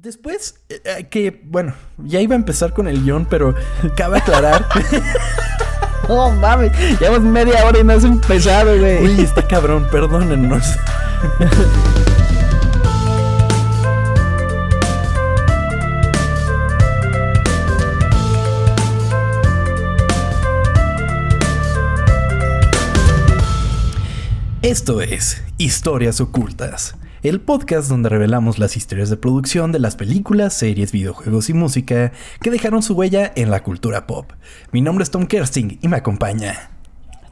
[0.00, 3.56] Después, eh, eh, que, bueno, ya iba a empezar con el guion, pero
[3.96, 4.64] cabe aclarar.
[6.08, 9.04] no mames, llevamos media hora y no has empezado, güey.
[9.04, 10.64] Uy, está cabrón, perdónennos.
[24.62, 30.54] Esto es Historias Ocultas el podcast donde revelamos las historias de producción de las películas,
[30.54, 34.32] series, videojuegos y música que dejaron su huella en la cultura pop.
[34.70, 36.70] Mi nombre es Tom Kersting y me acompaña.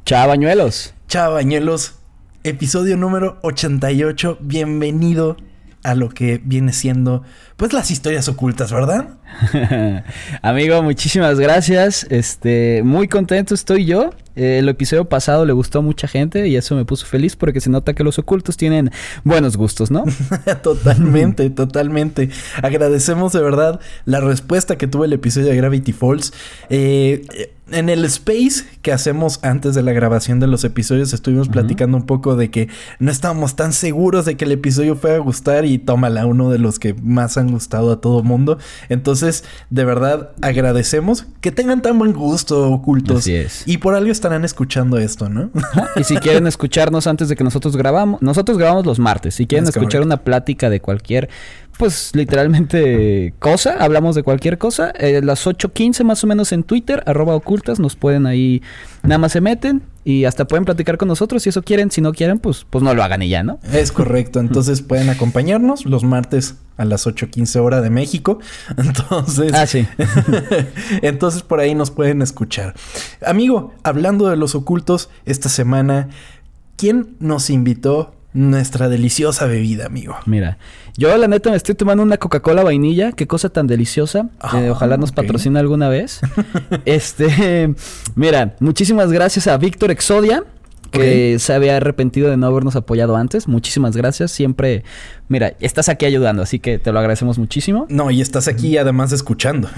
[0.04, 0.94] Chavañuelos.
[1.08, 2.00] Chavañuelos,
[2.42, 4.38] episodio número 88.
[4.40, 5.36] Bienvenido
[5.84, 7.22] a lo que viene siendo,
[7.56, 9.08] pues, las historias ocultas, ¿verdad?
[10.42, 12.06] Amigo, muchísimas gracias.
[12.10, 16.56] Este, muy contento estoy yo eh, el episodio pasado le gustó a mucha gente y
[16.56, 18.90] eso me puso feliz porque se nota que los ocultos tienen
[19.24, 20.04] buenos gustos, ¿no?
[20.62, 22.28] totalmente, totalmente.
[22.62, 26.34] Agradecemos de verdad la respuesta que tuvo el episodio de Gravity Falls.
[26.68, 31.96] Eh, en el space que hacemos antes de la grabación de los episodios estuvimos platicando
[31.96, 32.68] un poco de que
[33.00, 36.60] no estábamos tan seguros de que el episodio fuera a gustar y tómala uno de
[36.60, 38.58] los que más han gustado a todo mundo.
[38.88, 43.18] Entonces, de verdad agradecemos que tengan tan buen gusto ocultos.
[43.18, 43.62] Así es.
[43.66, 45.50] Y por algo estarán escuchando esto, ¿no?
[45.96, 49.34] y si quieren escucharnos antes de que nosotros grabamos, nosotros grabamos los martes.
[49.34, 51.28] Si quieren escuchar una plática de cualquier
[51.78, 54.90] pues literalmente cosa, hablamos de cualquier cosa.
[54.98, 58.62] Eh, las 8.15 más o menos en Twitter, arroba ocultas, nos pueden ahí,
[59.02, 61.90] nada más se meten y hasta pueden platicar con nosotros si eso quieren.
[61.90, 63.58] Si no quieren, pues, pues no lo hagan y ya, ¿no?
[63.72, 64.40] Es correcto.
[64.40, 68.38] Entonces pueden acompañarnos los martes a las 8.15 hora de México.
[68.76, 69.52] Entonces...
[69.54, 69.86] Ah, sí.
[71.02, 72.74] entonces por ahí nos pueden escuchar.
[73.24, 76.08] Amigo, hablando de los ocultos, esta semana,
[76.76, 80.14] ¿quién nos invitó nuestra deliciosa bebida, amigo.
[80.26, 80.58] Mira,
[80.96, 84.28] yo la neta me estoy tomando una Coca-Cola vainilla, qué cosa tan deliciosa.
[84.54, 86.20] Eh, ojalá nos patrocine alguna vez.
[86.84, 87.74] este,
[88.14, 90.44] mira, muchísimas gracias a Víctor Exodia.
[90.92, 93.48] Que se había arrepentido de no habernos apoyado antes.
[93.48, 94.30] Muchísimas gracias.
[94.30, 94.82] Siempre,
[95.28, 97.86] mira, estás aquí ayudando, así que te lo agradecemos muchísimo.
[97.90, 99.68] No, y estás aquí además escuchando.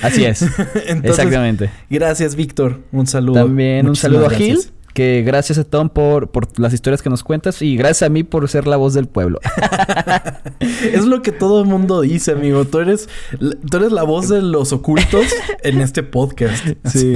[0.00, 0.42] Así, es.
[1.02, 1.68] Exactamente.
[1.90, 2.80] Gracias, Víctor.
[2.90, 3.42] Un saludo.
[3.42, 4.60] También un saludo a Gil
[4.94, 8.22] que gracias a Tom por, por las historias que nos cuentas y gracias a mí
[8.22, 9.40] por ser la voz del pueblo.
[10.60, 12.64] es lo que todo el mundo dice, amigo.
[12.64, 15.26] Tú eres, tú eres la voz de los ocultos
[15.62, 16.64] en este podcast.
[16.84, 17.14] Sí.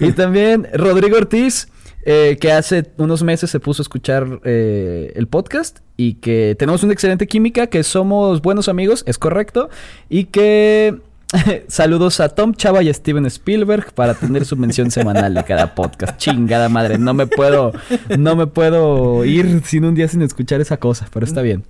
[0.00, 1.68] y también Rodrigo Ortiz.
[2.04, 6.82] Eh, que hace unos meses se puso a escuchar eh, el podcast y que tenemos
[6.82, 9.68] una excelente química, que somos buenos amigos, es correcto,
[10.08, 10.96] y que
[11.68, 15.74] Saludos a Tom Chava y a Steven Spielberg para tener su mención semanal de cada
[15.74, 16.16] podcast.
[16.16, 17.72] Chingada madre, no me puedo,
[18.18, 21.64] no me puedo ir sin un día sin escuchar esa cosa, pero está bien.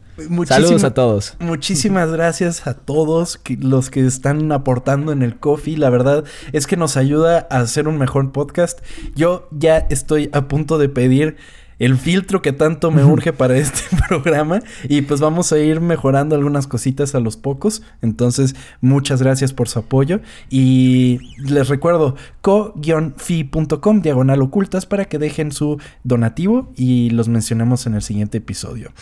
[0.47, 1.35] Saludos a todos.
[1.39, 5.77] Muchísimas gracias a todos los que están aportando en el coffee.
[5.77, 8.81] La verdad es que nos ayuda a hacer un mejor podcast.
[9.15, 11.37] Yo ya estoy a punto de pedir
[11.79, 16.35] el filtro que tanto me urge para este programa y pues vamos a ir mejorando
[16.35, 17.83] algunas cositas a los pocos.
[18.03, 25.53] Entonces, muchas gracias por su apoyo y les recuerdo co-fi.com diagonal ocultas para que dejen
[25.53, 28.93] su donativo y los mencionemos en el siguiente episodio.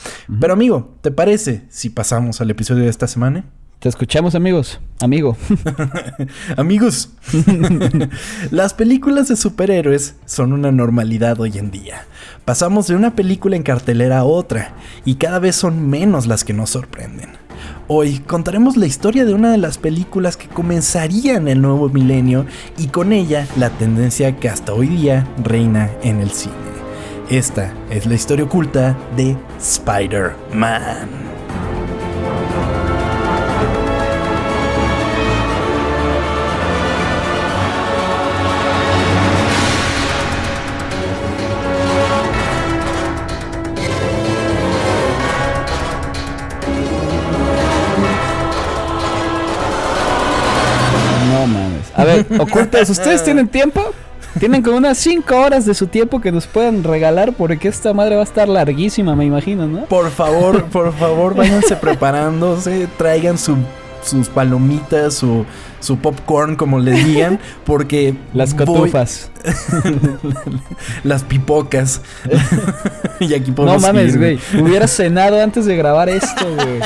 [0.40, 3.44] Pero amigo, ¿te parece si pasamos al episodio de esta semana?
[3.78, 4.80] Te escuchamos, amigos.
[5.00, 5.36] Amigo.
[6.56, 7.10] amigos.
[8.50, 12.06] Las películas de superhéroes son una normalidad hoy en día.
[12.46, 16.54] Pasamos de una película en cartelera a otra y cada vez son menos las que
[16.54, 17.30] nos sorprenden.
[17.86, 22.46] Hoy contaremos la historia de una de las películas que comenzaría en el nuevo milenio
[22.78, 26.54] y con ella la tendencia que hasta hoy día reina en el cine.
[27.28, 31.35] Esta es la historia oculta de Spider-Man.
[52.06, 53.92] Ver, ocultas, ¿ustedes tienen tiempo?
[54.38, 58.16] Tienen como unas 5 horas de su tiempo que nos puedan regalar porque esta madre
[58.16, 59.86] va a estar larguísima, me imagino, ¿no?
[59.86, 65.46] Por favor, por favor, váyanse preparándose, traigan sus palomitas, su,
[65.80, 68.14] su popcorn, como le digan, porque...
[68.34, 69.30] Las cotufas.
[71.04, 72.02] las pipocas.
[73.20, 74.38] y aquí No mames, güey.
[74.60, 76.80] Hubiera cenado antes de grabar esto, güey.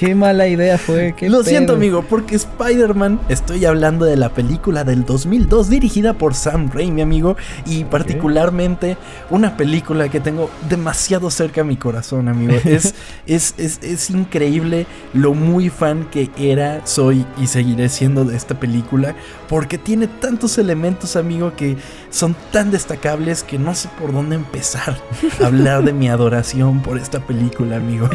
[0.00, 1.14] Qué mala idea fue.
[1.14, 6.34] Qué Lo siento, amigo, porque Spider-Man, estoy hablando de la película del 2002 dirigida por
[6.34, 7.36] Sam Raimi, amigo,
[7.66, 8.96] y particularmente
[9.28, 12.54] una película que tengo demasiado cerca a mi corazón, amigo.
[12.64, 12.94] Es,
[13.26, 18.58] es, es, es increíble lo muy fan que era, soy y seguiré siendo de esta
[18.58, 19.14] película,
[19.50, 21.76] porque tiene tantos elementos, amigo, que
[22.08, 24.96] son tan destacables que no sé por dónde empezar
[25.42, 28.08] a hablar de mi adoración por esta película, amigo.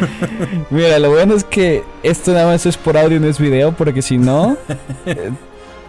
[0.70, 4.02] Mira, lo bueno es que esto nada más es por audio, no es video, porque
[4.02, 4.56] si no,
[5.06, 5.30] eh,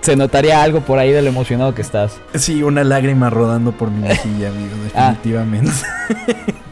[0.02, 2.20] se notaría algo por ahí de lo emocionado que estás.
[2.36, 5.10] Sí, una lágrima rodando por mi mejilla, amigo, Ah.
[5.10, 5.72] definitivamente.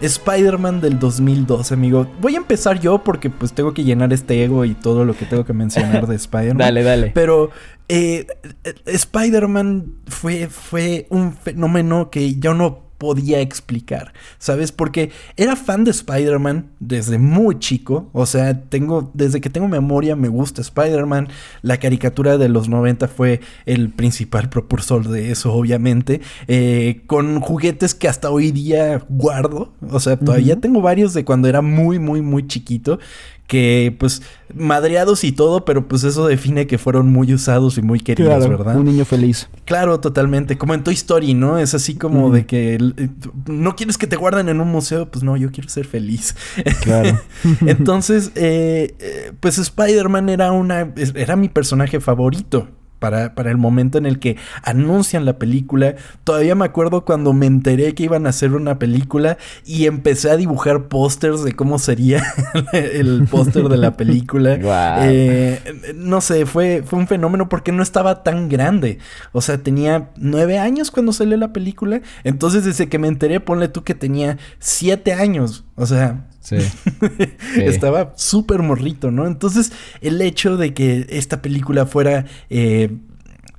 [0.00, 2.08] Spider-Man del 2002, amigo.
[2.20, 5.26] Voy a empezar yo porque pues tengo que llenar este ego y todo lo que
[5.26, 6.58] tengo que mencionar de Spider-Man.
[6.58, 7.12] Dale, dale.
[7.14, 7.50] Pero
[7.88, 8.26] eh,
[8.64, 14.70] eh, Spider-Man fue, fue un fenómeno que yo no podía explicar, ¿sabes?
[14.70, 20.14] Porque era fan de Spider-Man desde muy chico, o sea, tengo, desde que tengo memoria
[20.14, 21.26] me gusta Spider-Man,
[21.62, 27.96] la caricatura de los 90 fue el principal propulsor de eso, obviamente, eh, con juguetes
[27.96, 32.22] que hasta hoy día guardo, o sea, todavía tengo varios de cuando era muy, muy,
[32.22, 33.00] muy chiquito,
[33.46, 34.22] que pues
[34.54, 38.76] madreados y todo, pero pues eso define que fueron muy usados y muy queridos, ¿verdad?
[38.76, 39.48] un niño feliz.
[39.64, 40.58] Claro, totalmente.
[40.58, 41.58] Como en Toy Story, ¿no?
[41.58, 43.08] Es así como de que eh,
[43.46, 45.10] no quieres que te guarden en un museo.
[45.10, 46.34] Pues no, yo quiero ser feliz.
[46.82, 47.18] Claro.
[47.66, 50.92] Entonces, eh, eh, pues Spider-Man era una.
[51.14, 52.68] era mi personaje favorito.
[53.02, 55.96] Para, para el momento en el que anuncian la película.
[56.24, 60.36] Todavía me acuerdo cuando me enteré que iban a hacer una película y empecé a
[60.36, 62.22] dibujar pósters de cómo sería
[62.72, 64.58] el póster de la película.
[65.02, 65.60] Eh,
[65.96, 68.98] no sé, fue, fue un fenómeno porque no estaba tan grande.
[69.32, 72.00] O sea, tenía nueve años cuando salió la película.
[72.24, 75.64] Entonces, desde que me enteré, ponle tú que tenía siete años.
[75.76, 76.56] O sea, Sí.
[77.56, 79.26] estaba súper morrito, ¿no?
[79.26, 82.96] Entonces, el hecho de que esta película fuera eh,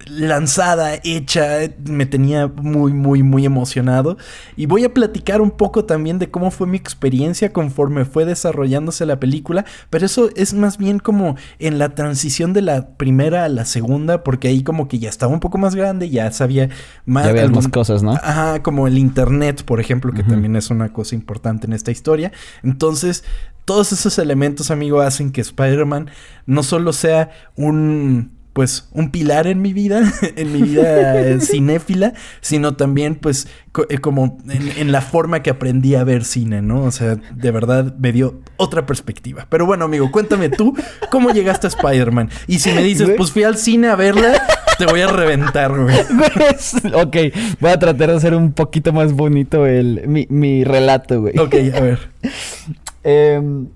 [0.08, 4.18] lanzada, hecha, me tenía muy, muy, muy emocionado.
[4.56, 9.06] Y voy a platicar un poco también de cómo fue mi experiencia conforme fue desarrollándose
[9.06, 13.50] la película, pero eso es más bien como en la transición de la primera a
[13.50, 16.70] la segunda, porque ahí como que ya estaba un poco más grande, ya sabía
[17.06, 17.26] más...
[17.26, 18.12] Ya algún- más cosas, ¿no?
[18.14, 22.32] Ajá, como el internet, por ejemplo, que también es una cosa importante en esta historia.
[22.64, 23.24] Entonces,
[23.66, 26.10] todos esos elementos, amigo, hacen que Spider-Man
[26.46, 30.02] no solo sea un pues un pilar en mi vida,
[30.36, 35.42] en mi vida eh, cinéfila, sino también pues co- eh, como en, en la forma
[35.42, 36.84] que aprendí a ver cine, ¿no?
[36.84, 39.48] O sea, de verdad me dio otra perspectiva.
[39.50, 40.76] Pero bueno, amigo, cuéntame tú,
[41.10, 42.30] ¿cómo llegaste a Spider-Man?
[42.48, 44.46] Y si me dices, pues fui al cine a verla,
[44.78, 45.96] te voy a reventar, güey.
[46.94, 47.18] ok,
[47.60, 51.38] voy a tratar de hacer un poquito más bonito el, mi, mi relato, güey.
[51.40, 52.00] Ok, a ver.
[53.06, 53.68] Em,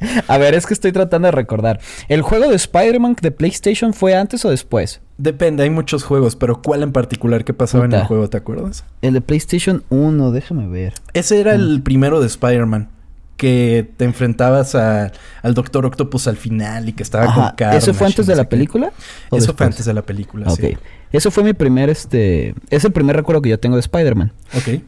[0.28, 1.80] a ver, es que estoy tratando de recordar.
[2.08, 5.00] ¿El juego de Spider-Man de PlayStation fue antes o después?
[5.18, 8.84] Depende, hay muchos juegos, pero ¿cuál en particular que pasaba en el juego, te acuerdas?
[9.02, 10.94] El de PlayStation 1, déjame ver.
[11.12, 11.82] Ese era el Mm.
[11.82, 12.88] primero de Spider-Man.
[13.36, 15.10] Que te enfrentabas a-
[15.42, 17.78] al Doctor Octopus al final y que estaba Ajá, con Carnage.
[17.78, 18.48] ¿Eso fue antes de la qué.
[18.50, 18.92] película?
[19.30, 20.60] ¿O Eso fue antes de la película, Ok.
[20.60, 20.76] sí.
[21.10, 22.54] Eso fue mi primer, este...
[22.70, 24.32] Es el primer recuerdo que yo tengo de Spider-Man.
[24.56, 24.80] Ok.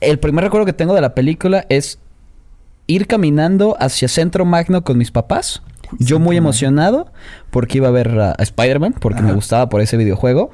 [0.00, 1.98] El primer recuerdo que tengo de la película es
[2.86, 5.62] ir caminando hacia Centro Magno con mis papás.
[5.98, 7.12] Yo muy emocionado
[7.50, 10.50] porque iba a ver a, a Spider-Man, porque me gustaba por ese videojuego.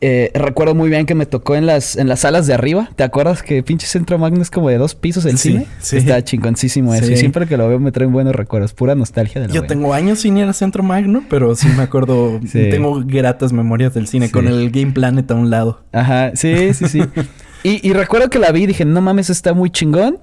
[0.00, 2.90] Eh, recuerdo muy bien que me tocó en las, en las salas de arriba.
[2.94, 5.66] ¿Te acuerdas que pinche Centro Magno es como de dos pisos el Sí, cine?
[5.78, 5.96] sí.
[5.96, 7.06] Está chingoncísimo eso.
[7.06, 7.14] Sí.
[7.14, 8.74] Y siempre que lo veo me traen buenos recuerdos.
[8.74, 11.82] Pura nostalgia de la Yo tengo años sin ir a Centro Magno, pero sí me
[11.84, 12.38] acuerdo.
[12.46, 12.68] Sí.
[12.70, 15.82] Tengo gratas memorias del cine con el Game Planet a un lado.
[15.92, 17.00] Ajá, sí, sí, sí.
[17.62, 20.18] y, y recuerdo que la vi y dije, no mames, está muy chingón.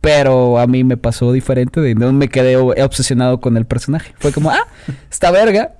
[0.00, 1.80] Pero a mí me pasó diferente.
[1.80, 4.14] De, no me quedé obsesionado con el personaje.
[4.18, 4.66] Fue como, ah,
[5.10, 5.74] esta verga.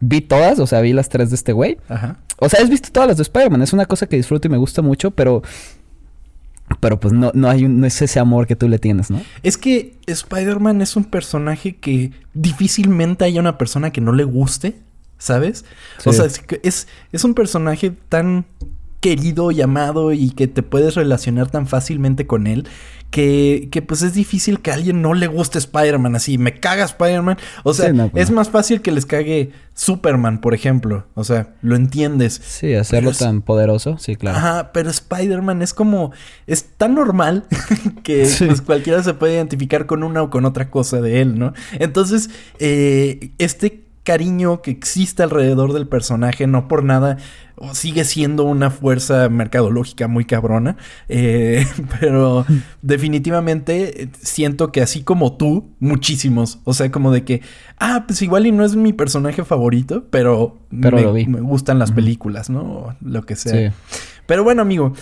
[0.00, 1.78] Vi todas, o sea, vi las tres de este güey.
[1.88, 2.18] Ajá.
[2.38, 3.62] O sea, has visto todas las de Spider-Man.
[3.62, 5.42] Es una cosa que disfruto y me gusta mucho, pero...
[6.80, 9.20] Pero pues no, no hay un- no es ese amor que tú le tienes, ¿no?
[9.42, 14.78] Es que Spider-Man es un personaje que difícilmente haya una persona que no le guste,
[15.18, 15.64] ¿sabes?
[16.06, 16.24] O sea,
[16.62, 18.46] es, es un personaje tan
[19.04, 22.66] querido y amado y que te puedes relacionar tan fácilmente con él
[23.10, 26.84] que, que pues es difícil que a alguien no le guste Spider-Man así, me caga
[26.86, 27.36] Spider-Man.
[27.62, 31.06] O sea, Sí, no, pues es más fácil que les cague Superman, por ejemplo.
[31.14, 32.40] O sea, lo entiendes.
[32.44, 34.38] Sí, hacerlo es- tan poderoso, sí, claro.
[34.38, 36.10] Ajá, pero Spider-Man es como.
[36.48, 37.44] Es tan normal
[38.02, 38.46] que Sí.
[38.46, 41.52] pues, cualquiera se puede identificar con una o con otra cosa de él, ¿no?
[41.78, 47.16] Entonces, eh, este cariño que existe alrededor del personaje, no por nada
[47.72, 50.76] sigue siendo una fuerza mercadológica muy cabrona,
[51.08, 51.66] eh,
[52.00, 52.44] pero
[52.82, 57.42] definitivamente eh, siento que así como tú, muchísimos, o sea, como de que,
[57.78, 62.50] ah, pues igual y no es mi personaje favorito, pero, me, me, gustan las películas,
[62.50, 62.96] ¿no?
[63.00, 63.72] Lo que sea.
[64.26, 64.94] Pero bueno, amigo,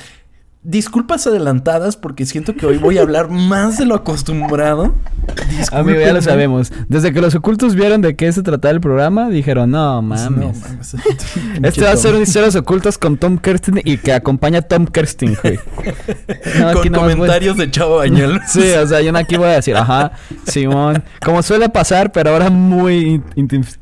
[0.64, 4.94] Disculpas adelantadas porque siento que hoy voy a hablar más de lo acostumbrado.
[5.72, 6.72] Amigo, ya lo sabemos.
[6.88, 10.62] Desde que los ocultos vieron de qué se trataba el programa, dijeron, no mames.
[11.64, 14.86] este va a ser un historias ocultos con Tom Kerstin y que acompaña a Tom
[14.86, 15.58] Kerstin, güey.
[16.74, 18.38] con comentarios de Chavo Bañuel.
[18.46, 20.12] sí, o sea, yo aquí voy a decir, ajá,
[20.46, 21.02] Simón.
[21.24, 23.20] Como suele pasar, pero ahora muy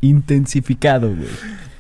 [0.01, 1.29] intensificado, güey.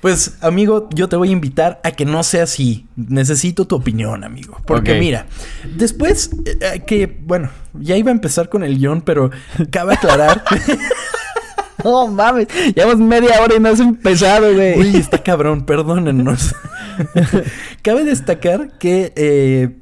[0.01, 2.87] Pues, amigo, yo te voy a invitar a que no sea así.
[2.97, 4.59] Necesito tu opinión, amigo.
[4.67, 5.27] Porque mira,
[5.77, 9.31] después eh, eh, que, bueno, ya iba a empezar con el guion, pero
[9.71, 10.43] cabe aclarar.
[11.85, 14.79] No mames, llevamos media hora y no has empezado, güey.
[14.79, 16.55] Uy, está cabrón, perdónennos.
[17.83, 19.77] Cabe destacar que eh,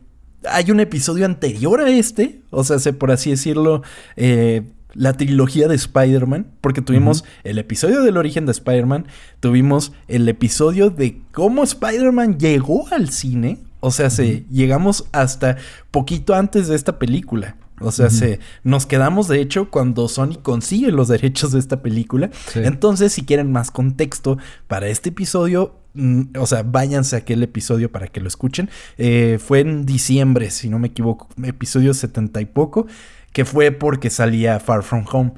[0.44, 3.82] hay un episodio anterior a este, o sea, sé por así decirlo,
[4.16, 4.62] eh,
[4.98, 9.06] la trilogía de Spider-Man, porque tuvimos el episodio del origen de Spider-Man,
[9.40, 15.56] tuvimos el episodio de cómo Spider-Man llegó al cine, o sea, se, llegamos hasta
[15.92, 17.56] poquito antes de esta película.
[17.80, 22.30] O sea, se, nos quedamos de hecho cuando Sony consigue los derechos de esta película.
[22.56, 24.36] Entonces, si quieren más contexto
[24.66, 28.68] para este episodio, mm, o sea, váyanse a aquel episodio para que lo escuchen.
[28.96, 32.88] Eh, fue en diciembre, si no me equivoco, episodio setenta y poco
[33.32, 35.32] que fue porque salía Far From Home.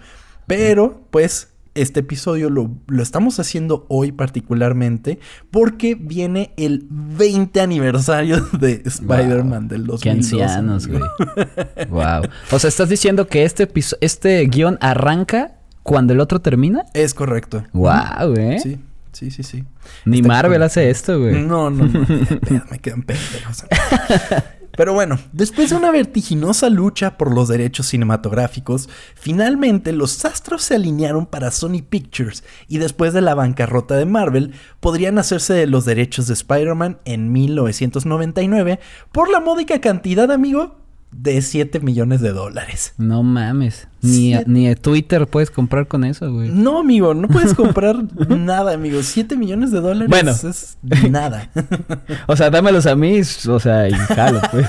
[0.46, 2.70] Pero, pues, este episodio lo,
[3.00, 5.20] estamos haciendo hoy particularmente
[5.50, 10.00] porque viene el 20 aniversario de Spider-Man del 2002.
[10.00, 11.00] Qué ancianos, güey.
[11.90, 12.22] wow.
[12.50, 13.68] O sea, ¿estás diciendo que este,
[14.00, 16.84] este guion arranca cuando el otro termina?
[16.94, 17.64] Es correcto.
[17.72, 18.58] Wow, güey.
[18.58, 18.78] Sí.
[19.12, 19.64] Sí, sí, sí.
[20.04, 21.42] Ni Marvel hace esto, güey.
[21.42, 22.06] No, no, no.
[22.70, 23.64] me quedan pendejos.
[24.80, 30.76] Pero bueno, después de una vertiginosa lucha por los derechos cinematográficos, finalmente los astros se
[30.76, 35.84] alinearon para Sony Pictures y después de la bancarrota de Marvel, podrían hacerse de los
[35.84, 38.80] derechos de Spider-Man en 1999
[39.12, 40.79] por la módica cantidad, amigo,
[41.12, 42.94] de 7 millones de dólares.
[42.96, 43.88] No mames.
[44.02, 46.48] Ni, ni Twitter puedes comprar con eso, güey.
[46.48, 47.96] No, amigo, no puedes comprar
[48.28, 49.02] nada, amigo.
[49.02, 50.30] 7 millones de dólares bueno.
[50.30, 50.78] es
[51.10, 51.50] nada.
[52.26, 54.68] o sea, dámelos a mí, o sea, y jalo, pues.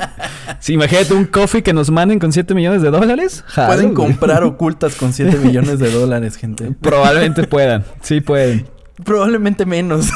[0.60, 4.44] si imagínate un coffee que nos manden con 7 millones de dólares, jalo, Pueden comprar
[4.44, 6.72] ocultas con 7 millones de dólares, gente.
[6.72, 7.84] Probablemente puedan.
[8.02, 8.66] Sí pueden.
[9.04, 10.10] Probablemente menos.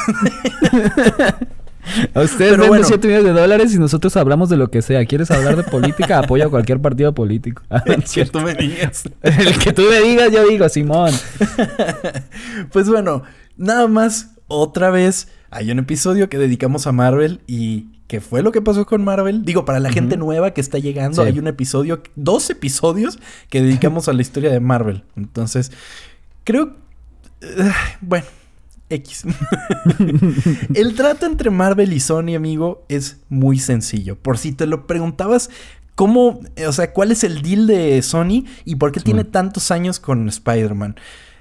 [2.13, 2.85] A ustedes ven bueno.
[2.85, 5.05] 7 millones de dólares y nosotros hablamos de lo que sea.
[5.05, 6.19] ¿Quieres hablar de política?
[6.23, 7.63] Apoya a cualquier partido político.
[7.85, 9.03] El que tú me digas.
[9.21, 11.11] El que tú me digas, yo digo, Simón.
[12.71, 13.23] pues bueno,
[13.57, 18.51] nada más, otra vez, hay un episodio que dedicamos a Marvel y ¿Qué fue lo
[18.51, 19.43] que pasó con Marvel?
[19.43, 23.17] Digo, para la gente nueva que está llegando, hay un episodio, dos episodios
[23.49, 25.03] que dedicamos a la historia de Marvel.
[25.15, 25.71] Entonces,
[26.43, 26.75] creo...
[27.41, 27.71] Uh,
[28.01, 28.25] bueno,
[28.93, 29.25] X.
[30.73, 34.17] el trato entre Marvel y Sony, amigo, es muy sencillo.
[34.17, 35.49] Por si te lo preguntabas,
[35.95, 39.99] ¿cómo, o sea, cuál es el deal de Sony y por qué tiene tantos años
[39.99, 40.95] con Spider-Man?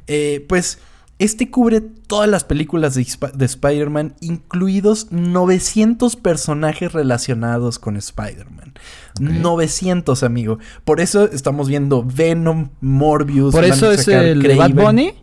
[0.06, 0.78] Eh, pues
[1.22, 8.74] este cubre todas las películas de, Spider-Man, incluidos 900 personajes relacionados con Spider-Man.
[9.20, 10.58] 900, amigo.
[10.84, 13.54] Por eso estamos viendo Venom, Morbius.
[13.54, 15.14] ¿Por eso es el Bad Bunny?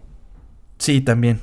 [0.78, 1.42] Sí, también.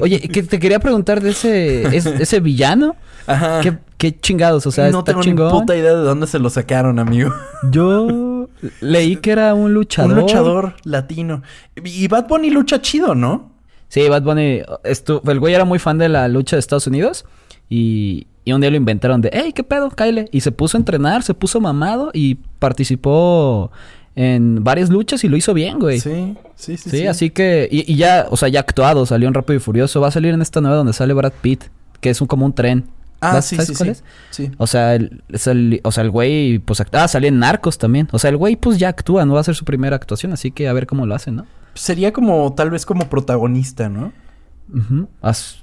[0.00, 2.96] Oye, que te quería preguntar de ese, ese villano.
[3.26, 3.60] Ajá.
[3.96, 7.32] ¿Qué, chingados, o sea, no tengo ni puta idea de dónde se lo sacaron, amigo.
[7.70, 8.48] Yo
[8.80, 10.12] leí que era un luchador.
[10.12, 11.42] Un luchador latino.
[11.84, 13.52] Y Bad Bunny lucha chido, ¿no?
[13.88, 17.26] Sí, Bad Bunny, el güey era muy fan de la lucha de Estados Unidos
[17.68, 19.90] y, y un día lo inventaron de, hey, ¿qué pedo?
[19.90, 20.28] Kyle.
[20.32, 23.70] Y se puso a entrenar, se puso mamado y participó
[24.14, 26.00] en varias luchas y lo hizo bien, güey.
[26.00, 26.90] Sí, sí, sí.
[26.90, 27.68] Sí, así que.
[27.70, 30.00] Y, ya, o sea, ya actuado, salió en Rápido y Furioso.
[30.00, 31.64] Va a salir en esta nueva donde sale Brad Pitt,
[32.00, 32.84] que es un, como un tren.
[33.20, 33.90] Ah, sí, ¿sabes sí, cuál sí.
[33.92, 34.04] es?
[34.30, 34.50] Sí.
[34.58, 38.08] O sea, el, es el, o sea, el güey, pues, ah, salió en Narcos también.
[38.10, 40.50] O sea, el güey, pues, ya actúa, no va a ser su primera actuación, así
[40.50, 41.46] que a ver cómo lo hace, ¿no?
[41.74, 44.12] Sería como, tal vez como protagonista, ¿no?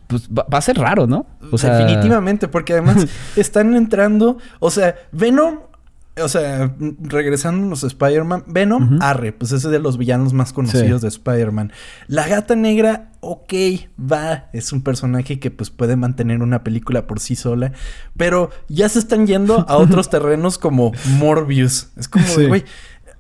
[0.08, 1.26] pues va, a ser raro, ¿no?
[1.52, 1.78] O sea...
[1.78, 5.60] Definitivamente, porque además están entrando, o sea, Venom
[6.22, 11.02] o sea, regresando a los Spider-Man, Venom, arre, pues ese de los villanos más conocidos
[11.02, 11.72] de Spider-Man.
[12.08, 13.54] La gata negra, ok,
[14.00, 17.74] va, es un personaje que pues puede mantener una película por sí sola,
[18.18, 21.90] pero ya se están yendo a otros terrenos como Morbius.
[21.98, 22.64] Es como, güey,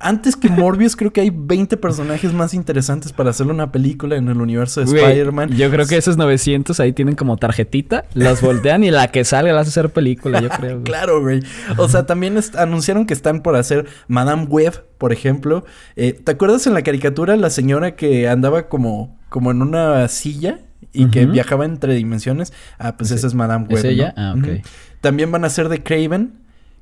[0.01, 4.29] Antes que Morbius, creo que hay 20 personajes más interesantes para hacerle una película en
[4.29, 5.49] el universo de Spider-Man.
[5.49, 9.51] Yo creo que esos 900 ahí tienen como tarjetita, las voltean y la que salga
[9.51, 10.71] la hace hacer película, yo creo.
[10.75, 10.83] güey.
[10.85, 11.43] Claro, güey.
[11.77, 15.65] O sea, también anunciaron que están por hacer Madame Web, por ejemplo.
[15.97, 20.59] Eh, ¿Te acuerdas en la caricatura la señora que andaba como, como en una silla
[20.93, 22.53] y que viajaba entre dimensiones?
[22.77, 23.83] Ah, pues esa es Madame ¿Es Web.
[23.83, 23.89] ¿no?
[23.89, 24.13] ella?
[24.15, 24.65] Ah, ok.
[25.01, 26.39] También van a ser de Craven.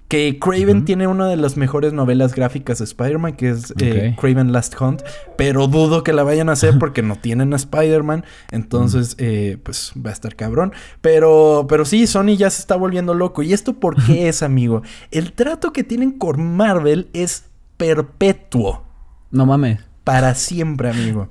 [0.07, 4.15] Que Craven tiene una de las mejores novelas gráficas de Spider-Man, que es eh.
[4.17, 5.01] Craven Last Hunt.
[5.37, 8.23] Pero dudo que la vayan a hacer porque no tienen a Spider-Man.
[8.51, 10.73] Entonces, eh, pues va a estar cabrón.
[11.01, 13.43] Pero, pero sí, Sony ya se está volviendo loco.
[13.43, 14.81] ¿Y esto por qué es, amigo?
[15.11, 17.45] El trato que tienen con Marvel es
[17.75, 18.85] perpetuo.
[19.31, 19.79] No mames.
[20.03, 21.27] Para siempre, amigo.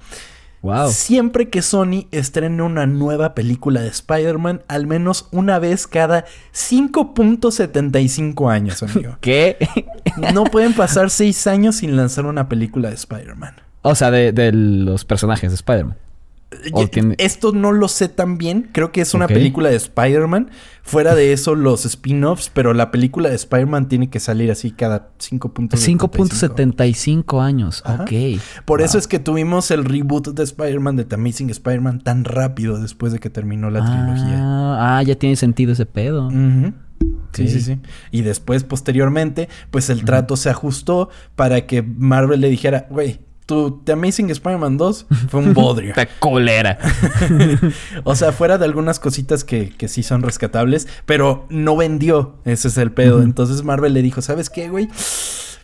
[0.66, 0.90] Wow.
[0.90, 8.50] Siempre que Sony estrene una nueva película de Spider-Man, al menos una vez cada 5.75
[8.52, 9.16] años, amigo.
[9.20, 9.58] ¿Qué?
[10.34, 13.54] No pueden pasar 6 años sin lanzar una película de Spider-Man.
[13.82, 15.96] o sea, de, de los personajes de Spider-Man.
[16.92, 18.68] Tiene- Esto no lo sé tan bien.
[18.72, 20.50] Creo que es una película de Spider-Man.
[20.82, 22.50] Fuera de eso, los spin-offs.
[22.54, 26.08] Pero la película de Spider-Man tiene que salir así cada 5.75.
[26.08, 27.82] 5.75 años.
[27.84, 28.04] Ajá.
[28.04, 28.40] Ok.
[28.64, 32.80] Por eso es que tuvimos el reboot de Spider-Man, de The Amazing Spider-Man, tan rápido
[32.80, 34.38] después de que terminó la trilogía.
[34.40, 36.30] Ah, ah, ya tiene sentido ese pedo.
[37.32, 37.78] Sí, sí, sí.
[38.10, 43.80] Y después, posteriormente, pues el trato se ajustó para que Marvel le dijera, güey, tu
[43.84, 45.90] The Amazing Spider-Man 2 fue un bodrio.
[45.90, 46.78] Esta colera.
[48.04, 52.36] o sea, fuera de algunas cositas que, que sí son rescatables, pero no vendió.
[52.44, 53.22] Ese es el pedo.
[53.22, 54.88] Entonces Marvel le dijo, ¿sabes qué, güey?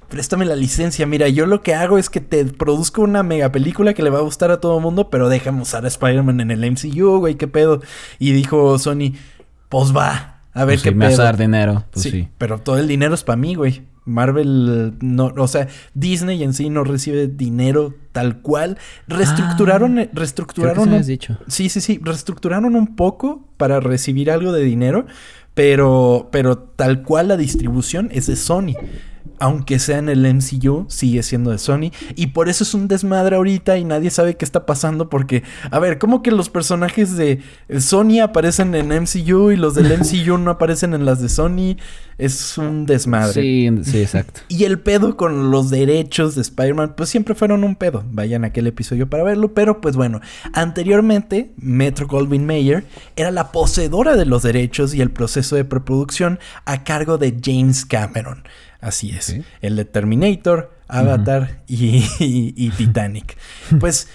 [0.08, 1.06] Préstame la licencia.
[1.06, 4.18] Mira, yo lo que hago es que te produzco una mega película que le va
[4.18, 7.36] a gustar a todo el mundo, pero déjame usar a Spider-Man en el MCU, güey,
[7.36, 7.80] qué pedo.
[8.18, 9.14] Y dijo Sony,
[9.70, 11.22] pues va, a ver Pues qué sí, me vas pedo.
[11.22, 11.84] a dar dinero.
[11.90, 12.28] Pues sí, sí.
[12.36, 13.84] pero todo el dinero es para mí, güey.
[14.04, 18.78] Marvel no, o sea, Disney en sí no recibe dinero tal cual.
[19.08, 20.88] Reestructuraron, Ah, Creo que reestructuraron.
[20.88, 21.38] un- has dicho.
[21.48, 22.00] Sí, sí, sí.
[22.02, 25.06] Reestructuraron un poco para recibir algo de dinero.
[25.54, 28.72] Pero, pero tal cual la distribución es de Sony.
[29.42, 31.90] Aunque sea en el MCU, sigue siendo de Sony.
[32.14, 35.10] Y por eso es un desmadre ahorita y nadie sabe qué está pasando.
[35.10, 37.40] Porque, a ver, ¿cómo que los personajes de
[37.80, 41.76] Sony aparecen en MCU y los del MCU no aparecen en las de Sony?
[42.18, 43.32] Es un desmadre.
[43.32, 44.42] Sí, sí, exacto.
[44.48, 48.04] Y el pedo con los derechos de Spider-Man, pues siempre fueron un pedo.
[48.12, 49.54] Vayan a aquel episodio para verlo.
[49.54, 50.20] Pero pues bueno,
[50.52, 52.84] anteriormente, Metro Goldwyn Mayer
[53.16, 57.84] era la poseedora de los derechos y el proceso de preproducción a cargo de James
[57.84, 58.44] Cameron.
[58.82, 59.34] Así es.
[59.62, 63.38] El de Terminator, Avatar y, y- y Titanic.
[63.80, 64.08] Pues.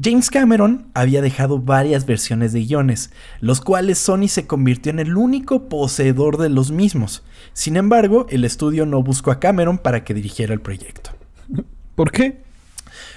[0.00, 5.16] James Cameron había dejado varias versiones de guiones, los cuales Sony se convirtió en el
[5.16, 7.24] único poseedor de los mismos.
[7.52, 11.10] Sin embargo, el estudio no buscó a Cameron para que dirigiera el proyecto.
[11.96, 12.42] ¿Por qué?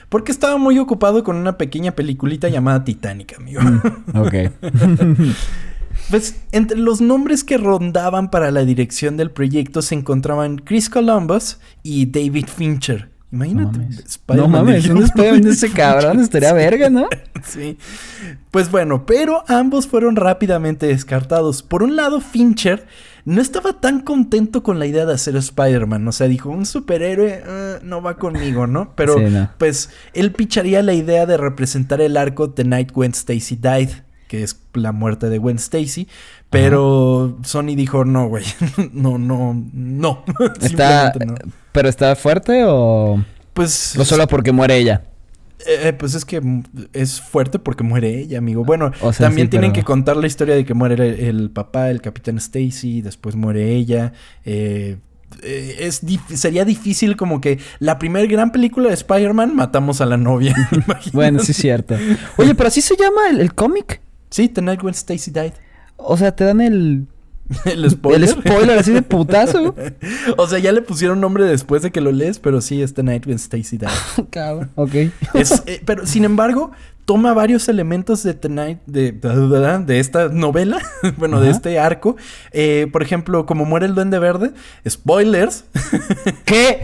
[0.09, 3.61] Porque estaba muy ocupado con una pequeña peliculita llamada Titanic, amigo.
[4.15, 4.33] Ok.
[6.11, 11.57] Pues entre los nombres que rondaban para la dirección del proyecto se encontraban Chris Columbus
[11.81, 13.09] y David Fincher.
[13.31, 13.77] Imagínate.
[13.77, 13.99] No mames.
[14.05, 17.07] Spider-Man no mames, un por- Spider-Man de ese cabrón estaría verga, ¿no?
[17.43, 17.77] Sí.
[18.51, 21.63] Pues bueno, pero ambos fueron rápidamente descartados.
[21.63, 22.85] Por un lado, Fincher
[23.25, 26.07] no estaba tan contento con la idea de hacer Spider-Man.
[26.07, 28.93] O sea, dijo, un superhéroe eh, no va conmigo, ¿no?
[28.95, 29.49] Pero Sí, no.
[29.57, 33.89] pues él picharía la idea de representar el arco The Night When Stacy Died,
[34.31, 36.07] que es la muerte de Gwen Stacy.
[36.49, 38.45] Pero Sony dijo, no, güey,
[38.93, 40.23] no, no, no.
[40.61, 41.35] Está, no.
[41.73, 43.21] pero está fuerte o,
[43.53, 43.97] Pues...
[43.97, 45.03] o solo porque muere ella.
[45.67, 46.41] Eh, pues es que
[46.93, 48.63] es fuerte porque muere ella, amigo.
[48.63, 51.19] Bueno, O sea, también sí, tienen pero- que contar la historia de que muere el,
[51.19, 54.13] el papá, el capitán Stacy, después muere ella.
[54.45, 54.95] Eh,
[55.43, 60.05] eh, es dif- sería difícil como que la primer gran película de Spider-Man matamos a
[60.05, 60.55] la novia.
[61.13, 61.95] Bueno, sí es cierto.
[62.37, 64.01] Oye, pero así se llama el, el cómic.
[64.31, 65.53] Sí, The Night When Stacy Died.
[65.97, 67.05] O sea, te dan el,
[67.65, 68.21] El spoiler.
[68.21, 69.75] el spoiler así de putazo.
[70.37, 73.03] o sea, ya le pusieron nombre después de que lo lees, pero sí, es The
[73.03, 73.89] Night When Stacy Died.
[74.29, 74.71] Cabrón.
[74.75, 74.95] Ok.
[75.33, 76.71] Es, eh, pero sin embargo,
[77.05, 79.11] toma varios elementos de Tonight, de,
[79.85, 80.79] de esta novela,
[81.17, 82.15] bueno, de este arco.
[82.51, 84.51] Eh, por ejemplo, como muere el Duende Verde,
[84.87, 85.65] spoilers.
[86.45, 86.81] ¿Qué?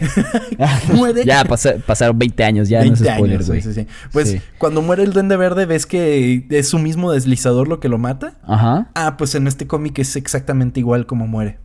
[0.94, 1.24] Muere.
[1.26, 3.62] ya pasa- pasaron 20 años, ya 20 no es spoiler, años, güey.
[3.62, 3.88] sí, sí.
[4.12, 4.42] Pues Sí.
[4.58, 8.34] cuando muere el Duende Verde, ves que es su mismo deslizador lo que lo mata.
[8.44, 8.90] Ajá.
[8.96, 11.60] Ah, pues en este cómic es exactamente igual como muere.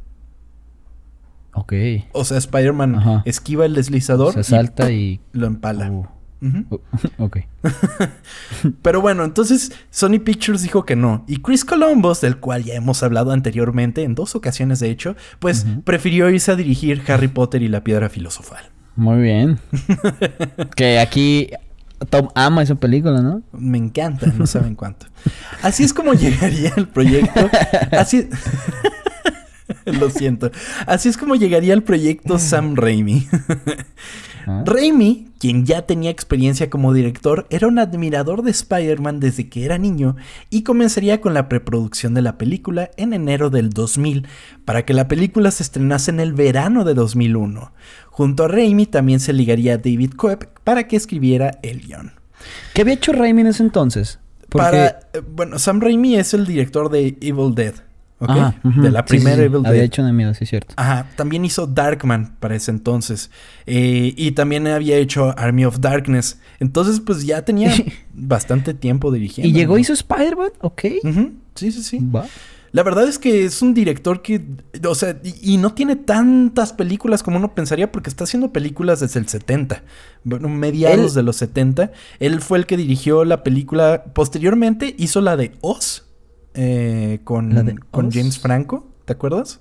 [1.54, 1.72] Ok.
[2.12, 4.94] O sea, Spider-Man esquiva el deslizador Se salta y...
[4.94, 5.90] y lo empala.
[5.90, 6.06] Uh,
[6.42, 6.78] Uh,
[7.18, 7.38] ok.
[8.82, 11.24] Pero bueno, entonces Sony Pictures dijo que no.
[11.28, 15.66] Y Chris Columbus, del cual ya hemos hablado anteriormente, en dos ocasiones de hecho, pues
[15.84, 18.70] prefirió irse a dirigir Harry Potter y la piedra filosofal.
[18.96, 19.58] Muy bien.
[20.76, 21.50] que aquí
[22.10, 23.42] Tom ama esa película, ¿no?
[23.52, 25.06] Me encanta, no saben cuánto.
[25.62, 27.48] Así es como llegaría el proyecto.
[27.92, 28.28] Así.
[29.86, 30.50] Lo siento.
[30.86, 33.28] Así es como llegaría el proyecto Sam Raimi.
[34.46, 34.62] Ah.
[34.66, 39.78] Raimi, quien ya tenía experiencia como director, era un admirador de Spider-Man desde que era
[39.78, 40.16] niño
[40.50, 44.26] y comenzaría con la preproducción de la película en enero del 2000
[44.64, 47.72] para que la película se estrenase en el verano de 2001.
[48.10, 52.12] Junto a Raimi también se ligaría David Coeb para que escribiera el guion.
[52.74, 54.18] ¿Qué había hecho Raimi en ese entonces?
[54.48, 54.64] Porque...
[54.64, 57.74] Para, eh, bueno, Sam Raimi es el director de Evil Dead.
[58.22, 58.30] ¿Ok?
[58.30, 58.54] Ajá.
[58.64, 59.42] De la Sí, sí, primera sí.
[59.42, 59.82] Evil Había Dead.
[59.84, 60.74] hecho una mierda, sí, es cierto.
[60.76, 63.30] Ajá, también hizo Darkman para ese entonces.
[63.66, 66.38] Eh, y también había hecho Army of Darkness.
[66.60, 67.72] Entonces, pues ya tenía
[68.14, 69.48] bastante tiempo dirigiendo.
[69.48, 69.78] Y llegó, ¿no?
[69.80, 70.82] hizo Spider-Man, ok.
[71.54, 71.98] Sí, sí, sí.
[72.14, 72.26] Va.
[72.74, 74.42] La verdad es que es un director que,
[74.88, 79.00] o sea, y, y no tiene tantas películas como uno pensaría porque está haciendo películas
[79.00, 79.82] desde el 70,
[80.24, 81.92] bueno, mediados Él- de los 70.
[82.18, 86.04] Él fue el que dirigió la película, posteriormente hizo la de Oz
[86.54, 88.10] eh, con, ¿La de con?
[88.10, 89.60] James Franco, ¿te acuerdas?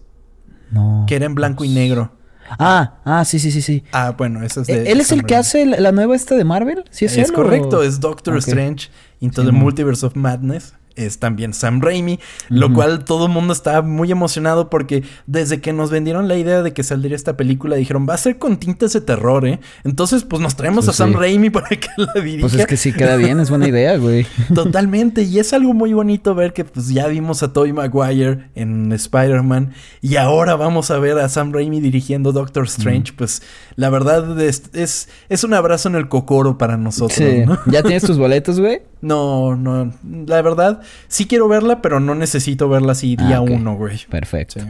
[0.72, 1.06] No.
[1.08, 2.12] Que era en blanco y negro.
[2.60, 3.84] Ah, ah, sí, sí, sí, sí.
[3.94, 4.92] Ah, bueno, eso es de...
[4.92, 6.84] ¿Él es el que hace la nueva esta de Marvel?
[6.90, 8.38] ¿Sí es, Es, él o- correcto, es Doctor.
[8.38, 8.90] Strange
[9.22, 9.54] Into Sí, the.
[9.54, 10.74] Multiverse of Madness.
[10.96, 15.72] Es también Sam Raimi, lo cual todo el mundo está muy emocionado porque desde que
[15.74, 18.94] nos vendieron la idea de que saldría esta película dijeron va a ser con tintes
[18.94, 19.60] de terror, ¿eh?
[19.84, 21.14] Entonces pues nos traemos Pues a Sam.
[21.14, 22.42] Raimi para que la dirija.
[22.42, 24.26] Pues es que sí queda bien, es buena idea, güey.
[24.54, 28.92] Totalmente, y es algo muy bonito ver que pues ya vimos a Tobey Maguire en
[28.92, 33.42] Spider-Man y ahora vamos a ver a Sam Raimi dirigiendo Doctor Strange, pues
[33.76, 37.44] la verdad es, es, es un abrazo en el cocoro para nosotros, Sí.
[37.46, 37.58] ¿no?
[37.66, 38.82] ¿Ya tienes tus boletos, güey?
[39.02, 39.94] No, no,
[40.28, 44.00] la verdad sí quiero verla, pero no necesito verla así día Ah, uno, güey.
[44.10, 44.60] Perfecto.
[44.60, 44.68] Sí.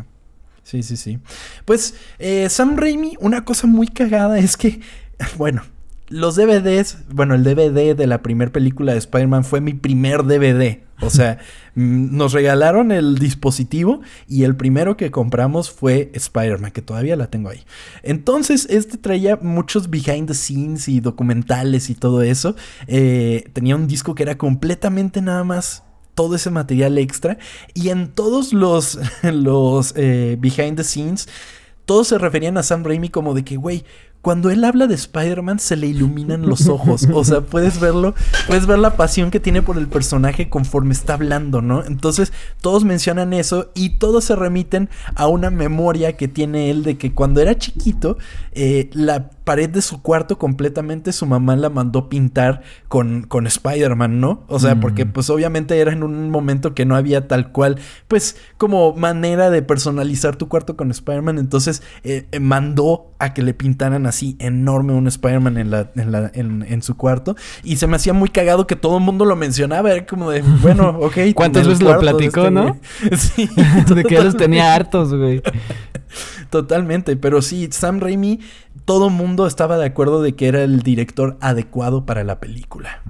[0.64, 1.20] Sí, sí, sí.
[1.66, 4.80] Pues eh, Sam Raimi, una cosa muy cagada es que,
[5.38, 5.64] bueno,
[6.12, 10.82] los DVDs, bueno, el DVD de la primera película de Spider-Man fue mi primer DVD.
[11.00, 11.40] O sea,
[11.76, 17.28] mm, nos regalaron el dispositivo y el primero que compramos fue Spider-Man, que todavía la
[17.28, 17.64] tengo ahí.
[18.04, 22.56] Entonces, este traía muchos behind the scenes y documentales y todo eso.
[22.88, 27.38] Eh, tenía un disco que era completamente nada más todo ese material extra
[27.74, 31.30] y en todos los, los eh, behind the scenes
[31.86, 33.84] todos se referían a Sam Raimi como de que, güey,
[34.22, 37.08] cuando él habla de Spider-Man se le iluminan los ojos.
[37.14, 38.14] O sea, puedes verlo,
[38.48, 41.84] puedes ver la pasión que tiene por el personaje conforme está hablando, ¿no?
[41.84, 42.32] Entonces,
[42.62, 47.14] todos mencionan eso y todos se remiten a una memoria que tiene él de que
[47.14, 48.18] cuando era chiquito,
[48.54, 54.20] eh, la pared de su cuarto completamente su mamá la mandó pintar con, con Spider-Man,
[54.20, 54.44] ¿no?
[54.48, 54.80] O sea, Mm.
[54.80, 59.50] porque pues obviamente era en un momento que no había tal cual, pues como manera
[59.50, 64.36] de personalizar tu cuarto con Spider-Man, entonces eh, eh, mandó a que le pintaran así
[64.40, 68.14] enorme un Spider-Man en, la, en, la- en- en su cuarto y se me hacía
[68.14, 71.18] muy cagado que todo el mundo lo mencionaba, era como de, bueno, ok.
[71.36, 72.78] ¿Cuántas veces lo platicó, este no?
[73.18, 73.50] Sí.
[73.96, 75.42] De que ya los tenía hartos, güey.
[76.50, 78.40] Totalmente, pero sí, Sam Raimi,
[78.86, 83.02] todo mundo estaba de acuerdo de que era el director adecuado para la película.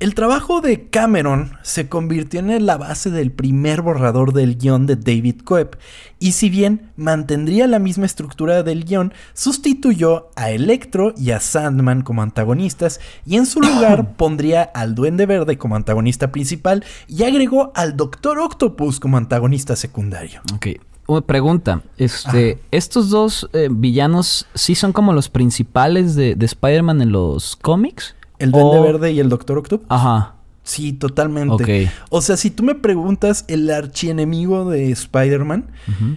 [0.00, 4.94] El trabajo de Cameron se convirtió en la base del primer borrador del guion de
[4.94, 5.76] David Coeb,
[6.20, 12.02] y si bien mantendría la misma estructura del guion, sustituyó a Electro y a Sandman
[12.02, 17.72] como antagonistas, y en su lugar pondría al Duende Verde como antagonista principal, y agregó
[17.74, 20.42] al Doctor Octopus como antagonista secundario.
[20.54, 20.68] Ok.
[21.08, 21.82] Una pregunta.
[21.96, 27.56] Este, ¿Estos dos eh, villanos sí son como los principales de, de Spider-Man en los
[27.56, 28.14] cómics?
[28.38, 29.86] El Duende O- Verde y el Doctor Octopus.
[29.88, 30.34] Ajá.
[30.62, 31.54] Sí, totalmente.
[31.86, 31.90] Ok.
[32.10, 36.16] O sea, si tú me preguntas el archienemigo de Spider-Man, Ujú.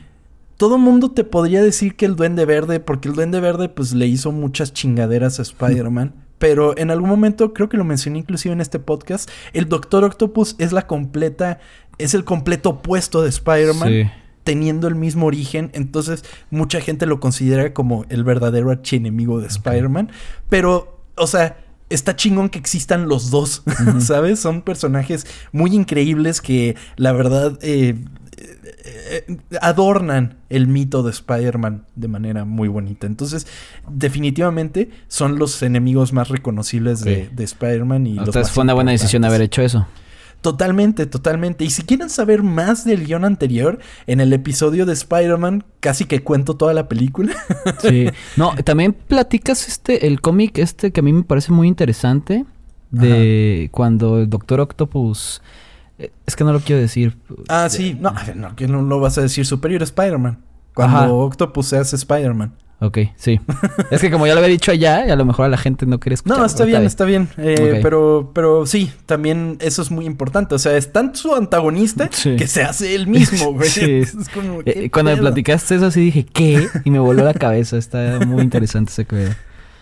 [0.58, 4.08] todo mundo te podría decir que el Duende Verde, porque el Duende Verde pues le
[4.08, 6.14] hizo muchas chingaderas a Spider-Man.
[6.38, 10.56] Pero en algún momento, creo que lo mencioné inclusive en este podcast, el Doctor Octopus
[10.58, 11.60] es la completa,
[11.98, 13.88] es el completo opuesto de Spider-Man.
[13.90, 14.04] Sí.
[14.44, 20.10] Teniendo el mismo origen, entonces mucha gente lo considera como el verdadero archienemigo de Spider-Man.
[20.50, 21.58] Pero, o sea,
[21.94, 23.64] está chingón que existan los dos,
[24.00, 24.40] ¿sabes?
[24.40, 27.96] Son personajes muy increíbles que la verdad eh,
[28.38, 33.08] eh, eh, adornan el mito de Spider-Man de manera muy bonita.
[33.08, 33.46] Entonces,
[33.90, 38.74] definitivamente son los enemigos más reconocibles de, de Spider-Man y los Entonces más fue una
[38.74, 39.88] buena decisión haber hecho eso.
[40.42, 41.64] Totalmente, totalmente.
[41.64, 43.78] Y si quieren saber más del guion anterior,
[44.08, 47.34] en el episodio de Spider-Man casi que cuento toda la película.
[47.80, 48.08] Sí.
[48.38, 52.46] No, también platicas este, el cómic este que a mí me parece muy interesante.
[52.90, 55.42] De cuando el Doctor Octopus.
[55.98, 57.18] eh, Es que no lo quiero decir.
[57.48, 57.96] ah, sí.
[58.00, 60.40] No, a ver, no, que no lo vas a decir Superior Spider-Man.
[60.74, 61.12] Cuando Ajá.
[61.12, 62.54] Octopus se hace Spider-Man.
[62.84, 63.40] Ok, sí.
[63.92, 66.00] es que como ya lo había dicho allá, a lo mejor a la gente no
[66.00, 66.40] quiere escuchar.
[66.40, 67.30] No, está bien, está bien.
[67.38, 70.56] Eh, pero, pero sí, también eso es muy importante.
[70.56, 73.70] O sea, es tanto su antagonista que se hace él mismo, güey.
[73.70, 74.00] sí.
[74.00, 76.68] Es como, eh, cuando me platicaste eso, así dije, ¿qué?
[76.84, 77.78] Y me voló la cabeza.
[77.78, 79.30] Está muy interesante ese que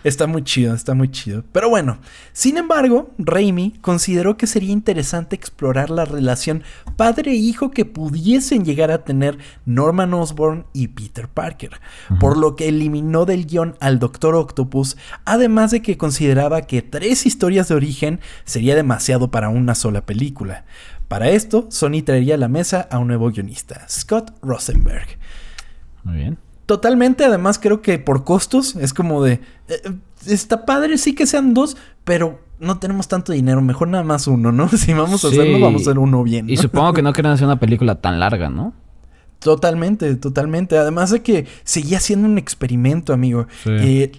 [0.02, 1.44] Está muy chido, está muy chido.
[1.52, 1.98] Pero bueno,
[2.32, 6.62] sin embargo, Raimi consideró que sería interesante explorar la relación
[6.96, 11.80] padre-hijo que pudiesen llegar a tener Norman Osborn y Peter Parker,
[12.18, 17.26] por lo que eliminó del guion al Doctor Octopus, además de que consideraba que tres
[17.26, 20.64] historias de origen sería demasiado para una sola película.
[21.08, 25.08] Para esto, Sony traería a la mesa a un nuevo guionista, Scott Rosenberg.
[26.04, 26.49] Muy bien.
[26.70, 29.40] Totalmente, además creo que por costos es como de...
[29.66, 29.90] Eh,
[30.24, 34.52] está padre, sí que sean dos, pero no tenemos tanto dinero, mejor nada más uno,
[34.52, 34.68] ¿no?
[34.78, 36.48] Si vamos a hacerlo, vamos a hacer uno bien.
[36.48, 38.72] Y supongo que no quieren hacer una película tan larga, ¿no?
[39.40, 40.78] Totalmente, totalmente.
[40.78, 43.48] Además de que seguía siendo un experimento, amigo.
[43.66, 44.12] Eh,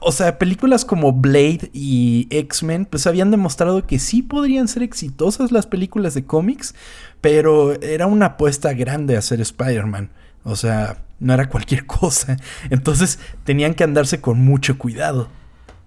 [0.00, 5.52] o sea, películas como Blade y X-Men, pues habían demostrado que sí podrían ser exitosas
[5.52, 6.74] las películas de cómics,
[7.20, 10.08] pero era una apuesta grande hacer Spider-Man.
[10.44, 12.36] O sea, no era cualquier cosa.
[12.70, 15.28] Entonces tenían que andarse con mucho cuidado.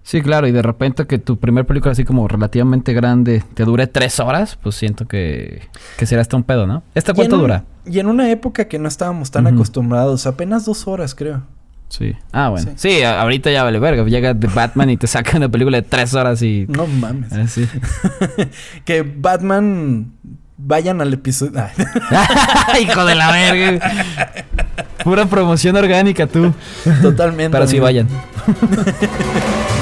[0.02, 3.86] Sí, claro, y de repente que tu primer película así como relativamente grande te dure
[3.86, 5.62] tres horas, pues siento que,
[5.96, 6.82] que será hasta un pedo, ¿no?
[6.94, 7.64] ¿Esta cuánto dura?
[7.86, 11.42] Y en una época que no estábamos tan acostumbrados, apenas dos horas creo.
[11.88, 12.14] Sí.
[12.32, 12.72] Ah, bueno.
[12.76, 13.02] Sí.
[13.02, 14.04] ahorita ya vale verga.
[14.04, 16.66] Llega The Batman y te saca una película de tres horas y...
[16.68, 17.32] No mames.
[17.32, 17.66] Ah, sí.
[18.84, 20.12] que Batman
[20.56, 21.52] vayan al episodio.
[22.80, 24.44] Hijo de la verga.
[25.02, 26.52] Pura promoción orgánica tú.
[27.02, 27.56] Totalmente.
[27.56, 28.08] Pero sí vayan.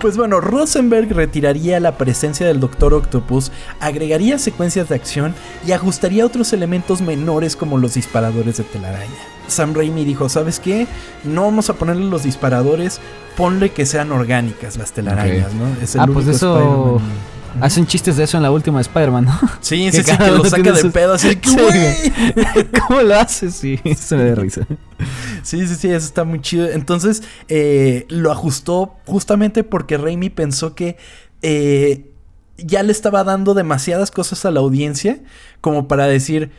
[0.00, 5.34] Pues bueno, Rosenberg retiraría la presencia del Doctor Octopus, agregaría secuencias de acción
[5.66, 9.10] y ajustaría otros elementos menores como los disparadores de telaraña.
[9.46, 10.86] Sam Raimi dijo, ¿sabes qué?
[11.22, 12.98] No vamos a ponerle los disparadores,
[13.36, 15.66] ponle que sean orgánicas las telarañas, ¿no?
[15.82, 16.98] Es el ah, pues eso...
[17.60, 19.38] Hacen chistes de eso en la última Spider-Man, ¿no?
[19.60, 21.36] Sí, sí, sí, que lo saca de pedo así.
[22.86, 23.50] ¿Cómo lo hace?
[23.50, 24.66] Sí, se me da risa.
[25.42, 26.68] Sí, sí, sí, eso está muy chido.
[26.68, 30.96] Entonces, eh, lo ajustó justamente porque Raimi pensó que
[31.42, 32.10] eh,
[32.58, 35.20] ya le estaba dando demasiadas cosas a la audiencia
[35.60, 36.50] como para decir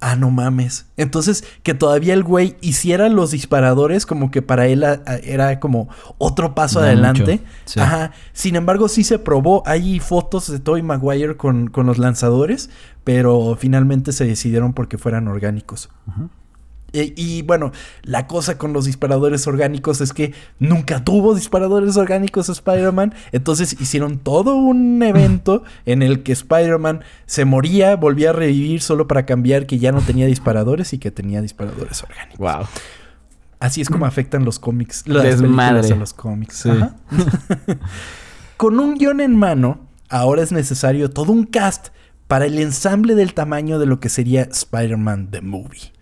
[0.00, 0.86] Ah, no mames.
[0.96, 4.84] Entonces, que todavía el güey hiciera los disparadores como que para él
[5.22, 7.40] era como otro paso adelante.
[7.76, 8.12] Ajá.
[8.32, 9.62] Sin embargo, sí se probó.
[9.66, 12.68] Hay fotos de Toy Maguire con, con los lanzadores,
[13.04, 15.88] pero finalmente se decidieron porque fueran orgánicos.
[16.06, 16.28] Ajá.
[16.92, 17.72] Eh, y bueno,
[18.02, 23.14] la cosa con los disparadores orgánicos es que nunca tuvo disparadores orgánicos Spider-Man.
[23.32, 29.08] Entonces hicieron todo un evento en el que Spider-Man se moría, volvía a revivir solo
[29.08, 32.38] para cambiar que ya no tenía disparadores y que tenía disparadores orgánicos.
[32.38, 32.66] Wow.
[33.58, 36.68] Así es como afectan los cómics, las películas a los cómics.
[38.58, 41.88] con un guion en mano, ahora es necesario todo un cast
[42.26, 45.96] para el ensamble del tamaño de lo que sería Spider-Man The Movie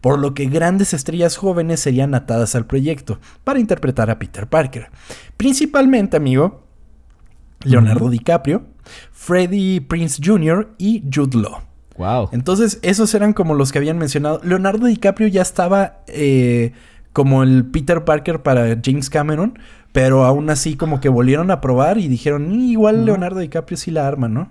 [0.00, 4.90] por lo que grandes estrellas jóvenes serían atadas al proyecto para interpretar a Peter Parker.
[5.36, 6.62] Principalmente, amigo,
[7.64, 8.64] Leonardo DiCaprio,
[9.12, 10.74] Freddie Prince Jr.
[10.78, 11.62] y Jude Law.
[11.96, 12.28] Wow.
[12.32, 14.40] Entonces, esos eran como los que habían mencionado.
[14.44, 16.72] Leonardo DiCaprio ya estaba eh,
[17.12, 19.58] como el Peter Parker para James Cameron,
[19.92, 23.90] pero aún así como que volvieron a probar y dijeron, mm, igual Leonardo DiCaprio sí
[23.90, 24.50] la arma, ¿no?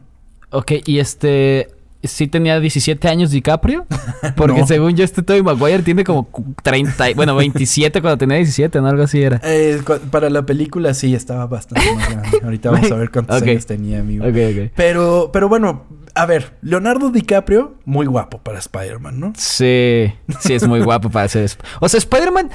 [0.50, 1.75] Ok, y este,
[2.08, 3.86] sí tenía 17 años DiCaprio.
[4.36, 6.28] Porque según yo, este Tobey Maguire tiene como
[6.64, 8.88] 30, bueno, 27 cuando tenía 17, ¿no?
[8.88, 9.40] Algo así era.
[9.44, 12.40] Eh, para la película sí estaba bastante más grande.
[12.44, 14.26] Ahorita vamos a ver cuántos años tenía, amigo.
[14.26, 14.72] Ok, ok.
[14.76, 19.34] Pero, pero bueno, a ver, Leonardo DiCaprio, muy guapo para Spider-Man, ¿no?
[19.38, 21.52] Sí, sí, es muy guapo para ser.
[21.82, 22.50] O sea, Spider-Man,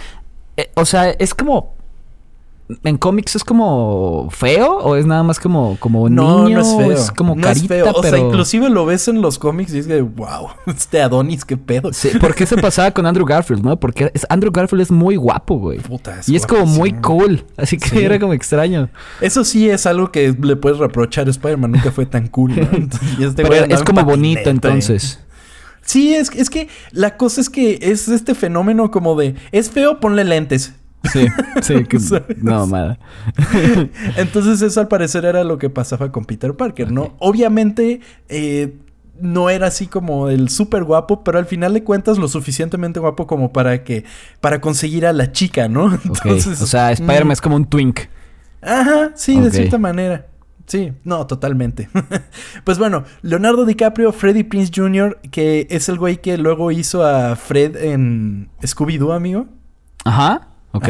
[0.57, 1.80] eh, o sea, es como
[2.85, 6.77] en cómics es como feo o es nada más como como no, niño no es
[6.77, 6.93] feo.
[6.93, 7.93] es como no carita, es feo.
[7.95, 11.57] o sea inclusive lo ves en los cómics y es que wow este Adonis qué
[11.57, 15.59] pedo sí porque se pasaba con Andrew Garfield no porque Andrew Garfield es muy guapo
[15.59, 15.79] güey.
[15.79, 18.89] Puta, es y es como muy cool así que era como extraño.
[19.21, 22.53] Eso sí es algo que le puedes reprochar a Spider-Man nunca fue tan cool
[23.19, 25.21] y este Pero es como bonito entonces.
[25.83, 29.99] Sí, es, es que la cosa es que es este fenómeno como de es feo,
[29.99, 30.75] ponle lentes.
[31.05, 31.27] Sí,
[31.63, 31.99] sí, que,
[32.43, 32.99] no, nada.
[34.17, 37.15] Entonces eso al parecer era lo que pasaba con Peter Parker, ¿no?
[37.19, 38.77] Obviamente, eh,
[39.21, 43.27] no era así como el súper guapo, pero al final de cuentas lo suficientemente guapo
[43.27, 44.05] como para que,
[44.41, 45.93] para conseguir a la chica, ¿no?
[46.05, 47.33] Entonces, o sea, Spider-Man mm.
[47.33, 48.01] es como un twink.
[48.63, 50.27] Ajá, sí, de cierta manera.
[50.67, 51.89] Sí, no, totalmente.
[52.65, 57.35] pues bueno, Leonardo DiCaprio, Freddy Prince Jr., que es el güey que luego hizo a
[57.35, 59.47] Fred en Scooby-Doo, amigo.
[60.05, 60.89] Ajá, ok.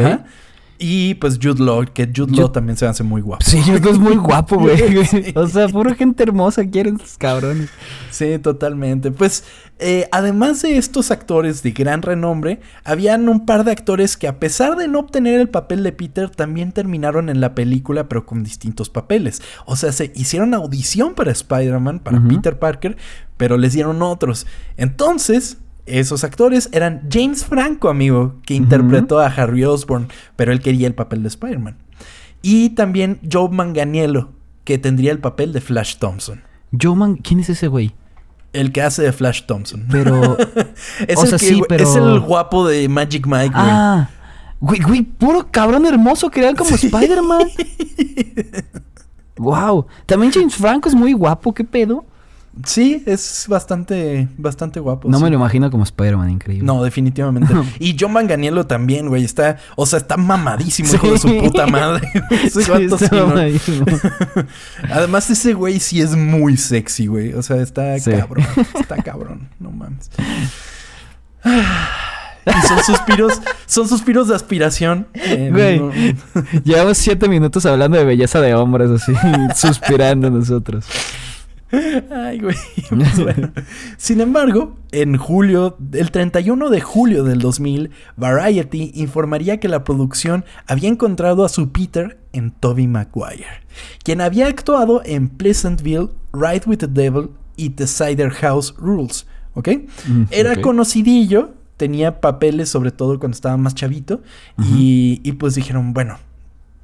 [0.83, 3.45] Y pues Jude Law, que Jude Law también se hace muy guapo.
[3.45, 4.75] Sí, Jude Law es muy guapo, güey.
[5.35, 7.69] O sea, pura gente hermosa quieren esos cabrones.
[8.09, 9.11] Sí, totalmente.
[9.11, 9.43] Pues
[9.77, 14.39] eh, además de estos actores de gran renombre, habían un par de actores que a
[14.39, 18.43] pesar de no obtener el papel de Peter, también terminaron en la película, pero con
[18.43, 19.43] distintos papeles.
[19.67, 22.97] O sea, se hicieron audición para Spider-Man, para Peter Parker,
[23.37, 24.47] pero les dieron otros.
[24.77, 30.87] Entonces, esos actores eran James Franco, amigo, que interpretó a Harry Osborn, pero él quería
[30.87, 31.77] el papel de Spider-Man.
[32.41, 34.29] Y también Joe Manganiello,
[34.63, 36.41] que tendría el papel de Flash Thompson.
[36.79, 37.93] Joe Man ¿quién es ese güey?
[38.53, 39.87] El que hace de Flash Thompson.
[39.89, 40.37] Pero.
[41.07, 41.83] es, el sí, pero...
[41.83, 43.69] es el guapo de Magic Mike, güey.
[43.69, 44.09] Ah.
[44.59, 47.47] Güey, güey, puro cabrón hermoso que era como Spider-Man.
[49.37, 49.87] wow.
[50.05, 52.05] También James Franco es muy guapo, ¿qué pedo?
[52.65, 55.07] Sí, es bastante, bastante guapo.
[55.07, 56.65] No me lo imagino como Spider-Man, increíble.
[56.65, 57.53] No, definitivamente.
[57.79, 59.23] y John Manganiello también, güey.
[59.23, 62.09] Está, o sea, está mamadísimo, hijo de su puta madre.
[62.51, 62.59] sí,
[64.91, 67.33] Además, ese güey sí es muy sexy, güey.
[67.33, 68.45] O sea, está cabrón.
[68.79, 69.49] Está cabrón.
[69.57, 70.11] No mames.
[72.45, 75.07] Y son suspiros, son suspiros de aspiración.
[75.13, 75.81] Güey,
[76.65, 79.13] llevamos siete minutos hablando de belleza de hombres, así,
[79.55, 80.85] suspirando nosotros.
[82.11, 82.55] Ay, güey.
[82.89, 83.35] Pues
[83.97, 90.43] Sin embargo, en julio, el 31 de julio del 2000, Variety informaría que la producción
[90.67, 93.63] había encontrado a su Peter en Toby Maguire,
[94.03, 99.25] quien había actuado en Pleasantville, Ride with the Devil y The Cider House Rules.
[99.53, 99.69] ¿Ok?
[100.07, 104.21] Mm, Era conocidillo, tenía papeles sobre todo cuando estaba más chavito,
[104.73, 106.17] y, y pues dijeron, bueno,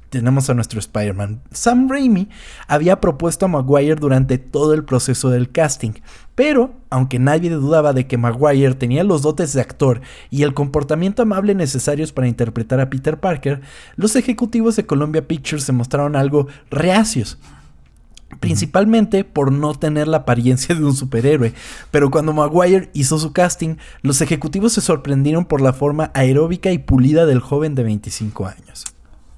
[0.08, 1.42] tenemos a nuestro Spider-Man.
[1.50, 2.28] Sam Raimi
[2.66, 5.92] había propuesto a Maguire durante todo el proceso del casting,
[6.34, 11.22] pero aunque nadie dudaba de que Maguire tenía los dotes de actor y el comportamiento
[11.22, 13.60] amable necesarios para interpretar a Peter Parker,
[13.96, 17.38] los ejecutivos de Columbia Pictures se mostraron algo reacios.
[18.40, 21.54] Principalmente por no tener la apariencia de un superhéroe.
[21.90, 26.78] Pero cuando Maguire hizo su casting, los ejecutivos se sorprendieron por la forma aeróbica y
[26.78, 28.84] pulida del joven de 25 años.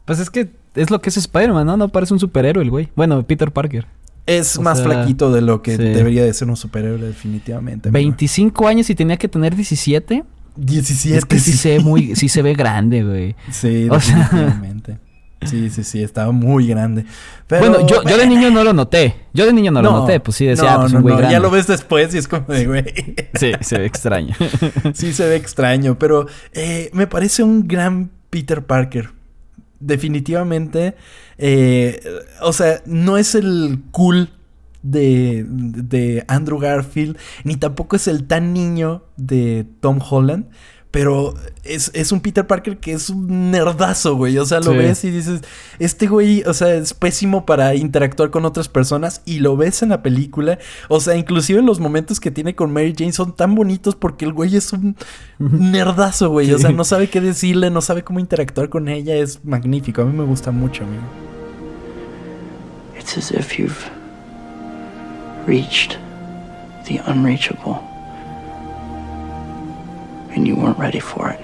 [0.04, 1.76] Pues es que es lo que es Spider-Man, ¿no?
[1.76, 2.88] No parece un superhéroe el güey.
[2.94, 3.86] Bueno, Peter Parker.
[4.26, 7.90] Es más flaquito de lo que debería de ser un superhéroe, definitivamente.
[7.90, 10.24] 25 años y tenía que tener 17.
[10.56, 11.18] 17.
[11.18, 13.34] Es que sí, se ve muy, sí se ve grande, güey.
[13.50, 14.98] Sí, definitivamente.
[15.42, 17.06] Sí, sí, sí, estaba muy grande.
[17.48, 19.16] bueno, yo, yo de niño no lo noté.
[19.32, 21.32] Yo de niño no, lo noté, pues sí decía, pues un güey grande.
[21.32, 22.84] Ya lo ves después y es como de güey.
[23.34, 24.34] Sí, se ve extraño.
[24.94, 29.12] sí, se ve extraño, pero eh, me parece un gran Peter Parker
[29.80, 30.94] definitivamente,
[31.38, 32.00] eh,
[32.42, 34.30] o sea, no es el cool
[34.82, 40.46] de, de Andrew Garfield, ni tampoco es el tan niño de Tom Holland.
[40.90, 44.38] Pero es, un Peter Parker que es un nerdazo, güey.
[44.38, 45.40] O sea, lo ves y dices,
[45.78, 49.90] este güey, o sea, es pésimo para interactuar con otras personas y lo ves en
[49.90, 50.58] la película.
[50.88, 54.32] O sea, inclusive los momentos que tiene con Mary Jane son tan bonitos porque el
[54.32, 54.96] güey es un
[55.38, 56.52] nerdazo, güey.
[56.52, 59.14] O sea, no sabe qué decirle, no sabe cómo interactuar con ella.
[59.14, 60.02] Es magnífico.
[60.02, 61.04] A mí me gusta mucho, amigo.
[62.98, 63.88] It's as if you've
[65.46, 65.98] reached
[66.86, 67.89] the unreachable.
[70.34, 71.40] And you weren't ready for it.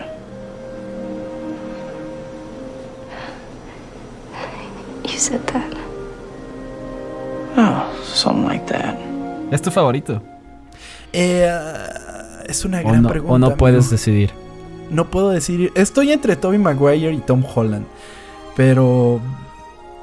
[5.05, 5.73] You said that.
[7.57, 8.99] Oh, something like that.
[9.51, 10.21] ¿Es tu favorito?
[11.13, 11.49] Eh,
[12.47, 13.35] es una gran no, pregunta.
[13.35, 14.31] O no puedes decidir.
[14.91, 15.73] No puedo decir.
[15.75, 17.87] Estoy entre Tobey Maguire y Tom Holland.
[18.57, 19.21] Pero.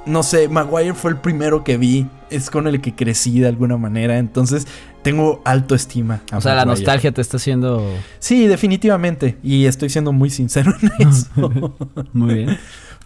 [0.06, 2.08] No sé, Maguire fue el primero que vi.
[2.30, 4.18] Es con el que crecí de alguna manera.
[4.18, 4.68] Entonces,
[5.02, 6.22] tengo alto estima.
[6.34, 7.86] o sea, la nostalgia te está haciendo.
[8.20, 9.38] Sí, definitivamente.
[9.44, 11.74] Y estoy siendo muy sincero en eso.
[12.12, 12.58] muy bien.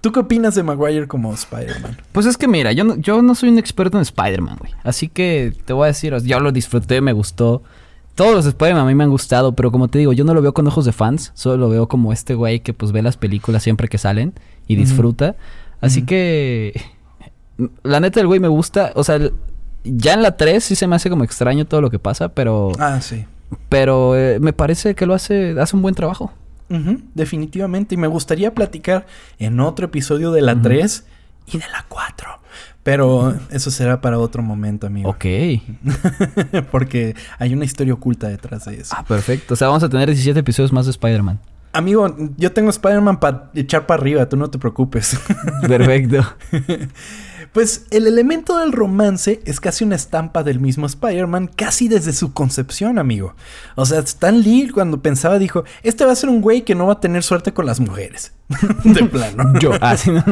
[0.01, 1.97] ¿Tú qué opinas de Maguire como Spider-Man?
[2.12, 4.71] Pues es que mira, yo no, yo no soy un experto en Spider-Man, güey.
[4.83, 7.63] Así que te voy a decir, yo lo disfruté, me gustó.
[8.15, 10.41] Todos los Spider-Man a mí me han gustado, pero como te digo, yo no lo
[10.41, 11.31] veo con ojos de fans.
[11.36, 14.33] Solo lo veo como este güey que pues ve las películas siempre que salen
[14.67, 15.36] y disfruta.
[15.81, 16.79] Así que...
[17.83, 18.91] La neta del güey me gusta.
[18.95, 19.19] O sea,
[19.83, 22.71] ya en la 3 sí se me hace como extraño todo lo que pasa, pero...
[22.79, 23.25] Ah, sí.
[23.69, 26.31] Pero eh, me parece que lo hace, hace un buen trabajo.
[27.15, 27.95] definitivamente.
[27.95, 29.08] Y me gustaría platicar
[29.39, 31.06] en otro episodio de la 3
[31.47, 32.27] y de la 4.
[32.83, 35.10] Pero eso será para otro momento, amigo.
[35.10, 35.25] Ok.
[36.71, 38.95] Porque hay una historia oculta detrás de eso.
[38.97, 39.56] Ah, perfecto.
[39.56, 41.39] O sea, vamos a tener 17 episodios más de Spider-Man.
[41.73, 45.19] Amigo, yo tengo Spider-Man para echar para arriba, tú no te preocupes.
[45.67, 46.25] Perfecto.
[47.53, 52.33] Pues el elemento del romance es casi una estampa del mismo Spider-Man, casi desde su
[52.33, 53.35] concepción, amigo.
[53.75, 56.87] O sea, Stan Lee cuando pensaba dijo, este va a ser un güey que no
[56.87, 58.33] va a tener suerte con las mujeres.
[58.83, 59.53] de plano.
[59.59, 60.23] Yo, así no.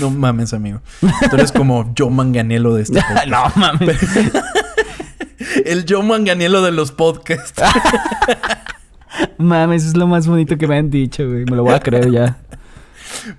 [0.00, 0.80] No mames, amigo.
[1.00, 3.26] Tú eres como Joe Manganelo de este podcast.
[3.28, 3.98] no mames.
[5.64, 7.62] El Joe Manganelo de los podcasts.
[9.38, 11.44] Mames, es lo más bonito que me han dicho, güey.
[11.44, 12.38] Me lo voy a creer ya.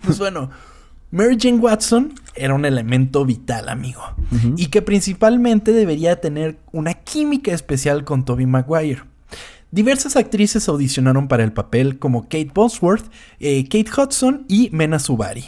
[0.03, 0.49] Pues bueno,
[1.11, 4.01] Mary Jane Watson era un elemento vital, amigo.
[4.57, 9.03] Y que principalmente debería tener una química especial con Tobey Maguire.
[9.69, 13.05] Diversas actrices audicionaron para el papel como Kate Bosworth,
[13.39, 15.45] eh, Kate Hudson y Mena Subari.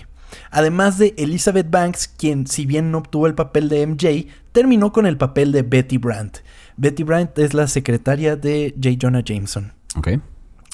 [0.51, 5.05] Además de Elizabeth Banks, quien si bien no obtuvo el papel de MJ, terminó con
[5.05, 6.39] el papel de Betty Brandt.
[6.78, 8.97] Betty Brandt es la secretaria de J.
[8.99, 9.73] Jonah Jameson.
[9.97, 10.09] Ok,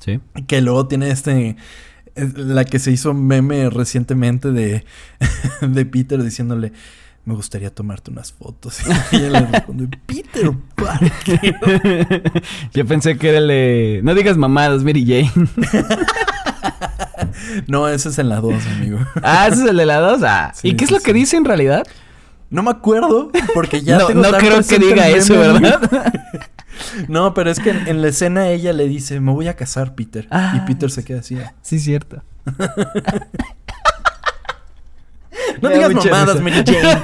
[0.03, 0.19] sí.
[0.47, 1.55] Que luego tiene este...
[2.15, 4.83] es La que se hizo meme recientemente de,
[5.61, 6.73] de Peter diciéndole...
[7.23, 8.79] Me gustaría tomarte unas fotos.
[9.11, 11.55] Y ella le responde, Peter Parker.
[12.73, 14.01] Yo pensé que era el de...
[14.03, 15.31] No digas mamadas, Mary Jane.
[17.67, 18.99] No, ese es en la 2, amigo.
[19.21, 20.23] ah, ese es el de la 2.
[20.23, 20.51] Ah.
[20.55, 21.85] Sí, ¿Y qué es sí, lo que dice en realidad?
[22.49, 25.37] No me acuerdo, porque ya no tengo no creo que diga eso.
[25.37, 25.79] ¿verdad?
[27.07, 29.95] No, pero es que en, en la escena ella le dice, me voy a casar,
[29.95, 30.27] Peter.
[30.31, 31.37] Ah, y Peter se queda así.
[31.61, 32.23] sí, cierto.
[35.61, 36.41] No Me digas mamadas.
[36.41, 37.01] Mary Jane.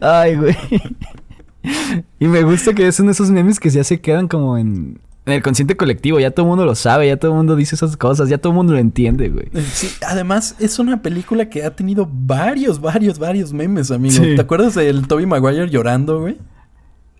[0.00, 0.56] Ay, güey.
[2.18, 5.42] Y me gusta que son esos memes que ya se quedan como en, en el
[5.42, 6.18] consciente colectivo.
[6.20, 8.52] Ya todo el mundo lo sabe, ya todo el mundo dice esas cosas, ya todo
[8.52, 9.48] el mundo lo entiende, güey.
[9.72, 14.14] Sí, además es una película que ha tenido varios, varios, varios memes, amigo.
[14.14, 14.34] Sí.
[14.36, 16.38] ¿Te acuerdas del Toby Maguire llorando, güey?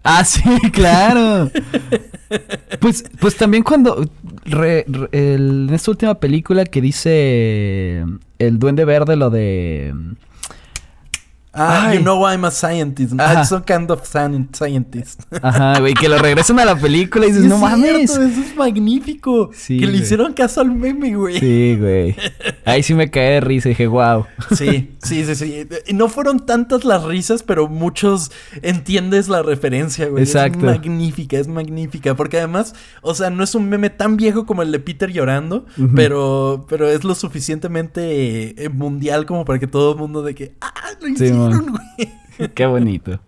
[0.09, 0.43] Ah, sí,
[0.73, 1.51] claro.
[2.81, 4.05] pues, pues también cuando
[4.45, 8.05] re- re- el- en esta última película que dice
[8.39, 9.95] el Duende Verde lo de
[11.59, 11.97] Ah, Ay.
[11.99, 13.15] you know I'm a scientist.
[13.19, 13.33] Ajá.
[13.41, 15.23] I'm some kind of scien- scientist.
[15.43, 18.11] Ajá, güey, que lo regresan a la película y dices, Sí, no es mames.
[18.13, 19.51] cierto, eso es magnífico.
[19.55, 21.41] Sí, que le hicieron caso al meme, güey.
[21.41, 22.15] Sí, güey.
[22.65, 24.27] Ahí sí me caí de risa y dije, wow.
[24.55, 25.67] Sí, sí, sí, sí.
[25.95, 28.31] No fueron tantas las risas, pero muchos
[28.63, 30.25] entiendes la referencia, güey.
[30.25, 30.59] Exacto.
[30.59, 32.15] Es magnífica, es magnífica.
[32.15, 35.65] Porque además, o sea, no es un meme tan viejo como el de Peter llorando,
[35.95, 40.55] pero, pero es lo suficientemente eh, mundial como para que todo el mundo de que,
[40.61, 42.51] ah, lo Sí, güey.
[42.55, 43.21] Qué bonito.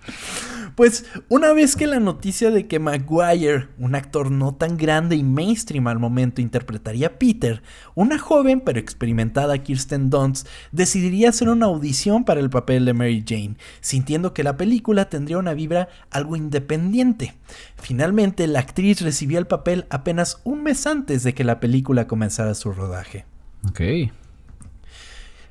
[0.79, 5.25] Pues una vez que la noticia de que Maguire, un actor no tan grande y
[5.25, 7.65] mainstream al momento, interpretaría a Peter,
[7.97, 13.25] una joven pero experimentada Kirsten Dunst decidiría hacer una audición para el papel de Mary
[13.27, 17.35] Jane, sintiendo que la película tendría una vibra algo independiente.
[17.75, 22.55] Finalmente, la actriz recibió el papel apenas un mes antes de que la película comenzara
[22.55, 23.25] su rodaje.
[23.69, 24.13] Ok.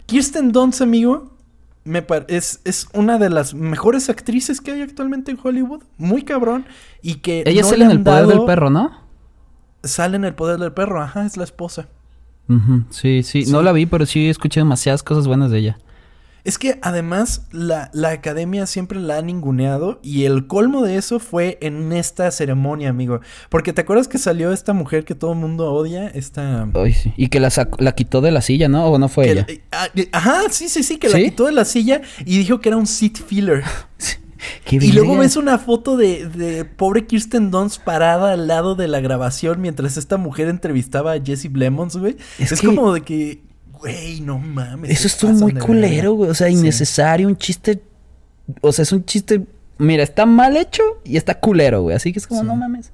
[0.05, 1.36] Kirsten Dunst, amigo,
[1.87, 5.83] me es, es una de las mejores actrices que hay actualmente en Hollywood.
[5.97, 6.65] Muy cabrón.
[7.01, 7.43] Y que.
[7.45, 8.91] Ella no sale le en el poder dado- del perro, ¿no?
[9.83, 11.87] Sale en el poder del perro, ajá, es la esposa.
[12.49, 13.51] Ujú, Sí, sí, Sí.
[13.51, 15.77] No la vi, pero sí escuché demasiadas cosas buenas de ella.
[16.47, 21.19] Es que además la, la academia siempre la ha ninguneado y el colmo de eso
[21.19, 23.19] fue en esta ceremonia, amigo.
[23.49, 26.65] Porque te acuerdas que salió esta mujer que todo el mundo odia, esta...
[26.73, 27.11] Ay, sí.
[27.17, 28.85] Y que la, sacó- la quitó de la silla, ¿no?
[28.87, 29.45] ¿O no fue que- ella?
[29.73, 32.69] ah, eh, ajá, sí, sí, sí, que la quitó de la silla y dijo que
[32.69, 33.63] era un seat filler.
[34.65, 38.87] Qué Y luego ves una foto de, de pobre Kirsten Dunst parada al lado de
[38.87, 42.15] la grabación mientras esta mujer entrevistaba a Jesse Plemons, güey.
[42.39, 43.41] Es Es, que- como de que,
[43.77, 44.91] güey, no mames.
[44.91, 46.29] Eso estuvo muy culero, güey.
[46.29, 46.53] O sea, Sí.
[46.53, 47.81] innecesario, un chiste.
[48.61, 49.45] O sea, es un chiste.
[49.77, 51.95] Mira, está mal hecho y está culero, güey.
[51.95, 52.47] Así que es como, Sí.
[52.47, 52.91] no mames.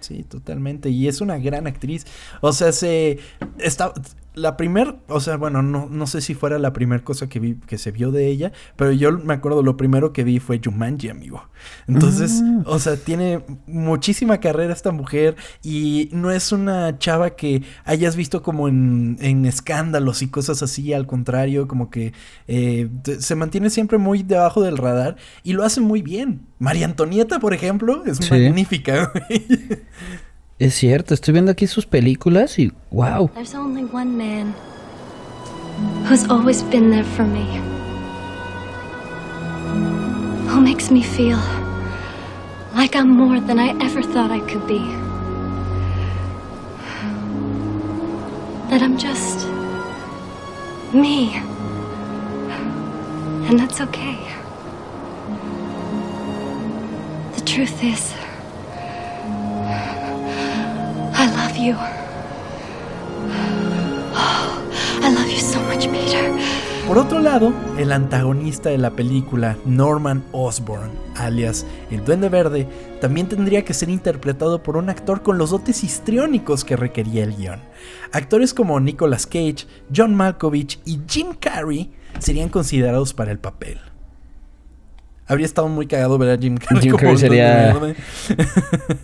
[0.00, 0.90] Sí, totalmente.
[0.90, 2.04] Y es una gran actriz.
[2.40, 3.18] O sea, se.
[3.58, 3.92] Está.
[4.34, 7.56] La primer, o sea, bueno, no, no sé si fuera la primera cosa que vi,
[7.66, 11.10] que se vio de ella, pero yo me acuerdo, lo primero que vi fue Jumanji,
[11.10, 11.48] amigo.
[11.86, 12.62] Entonces, Ah.
[12.66, 18.42] o sea, tiene muchísima carrera esta mujer y no es una chava que hayas visto
[18.42, 22.14] como en, en escándalos y cosas así, al contrario, como que
[22.48, 26.46] eh, se mantiene siempre muy debajo del radar y lo hace muy bien.
[26.58, 28.30] María Antonieta, por ejemplo, es Sí.
[28.30, 29.46] magnífica, güey.
[30.62, 33.28] Es cierto, estoy viendo aquí sus películas y wow.
[33.34, 34.54] There's only one man
[36.08, 37.60] who's always been there for me.
[40.46, 41.40] Who makes me feel
[42.76, 44.78] like I'm more than I ever thought I could be.
[48.70, 49.48] That I'm just
[50.94, 51.42] me.
[53.48, 54.16] And that's okay.
[57.34, 58.14] The truth is,
[61.62, 61.74] you.
[64.14, 66.30] I love you so much, Peter.
[66.86, 72.66] Por otro lado, el antagonista de la película, Norman Osborn, alias el Duende Verde,
[73.00, 77.36] también tendría que ser interpretado por un actor con los dotes histriónicos que requería el
[77.36, 77.60] guion.
[78.12, 83.78] Actores como Nicolas Cage, John Malkovich y Jim Carrey serían considerados para el papel.
[85.26, 86.82] Habría estado muy cagado ver a Jim Carrey.
[86.82, 87.94] Jim como Carrey el Duende
[88.28, 88.44] sería-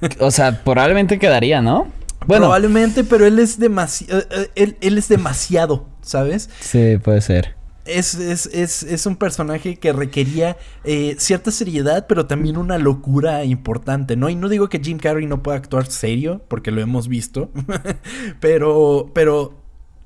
[0.05, 0.17] Verde.
[0.25, 1.87] O sea, probablemente quedaría, ¿no?
[2.27, 4.23] Bueno, Probablemente, pero él es demasiado.
[4.55, 6.51] él, él es demasiado, ¿sabes?
[6.61, 7.57] sí, puede ser.
[7.87, 13.45] Es, es, es, es un personaje que requería eh, cierta seriedad, pero también una locura
[13.45, 14.29] importante, ¿no?
[14.29, 17.51] Y no digo que Jim Carrey no pueda actuar serio, porque lo hemos visto,
[18.41, 19.55] pero, pero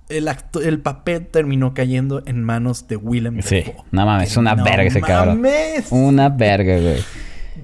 [0.09, 4.63] el, acto- el papel terminó cayendo en manos de Willem Sí, no mames, una no
[4.65, 5.41] verga ese cabrón.
[5.41, 5.87] mames.
[5.91, 7.03] Una verga, güey.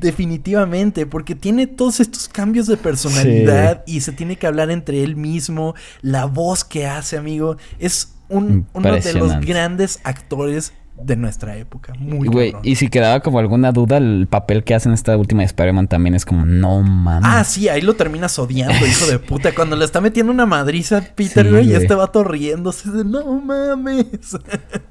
[0.00, 5.16] Definitivamente, porque tiene todos estos cambios de personalidad y se tiene que hablar entre él
[5.16, 10.72] mismo, la voz que hace, amigo, es un, uno de los grandes actores
[11.02, 11.92] de nuestra época.
[11.98, 15.42] Muy Güey, y si quedaba como alguna duda, el papel que hace en esta última
[15.42, 17.30] de Spider-Man también es como, no mames.
[17.30, 19.54] Ah, sí, ahí lo terminas odiando, hijo de puta.
[19.54, 23.04] Cuando le está metiendo una madriza a Peter, Sí, güey, y este vato riéndose de
[23.04, 24.36] no mames.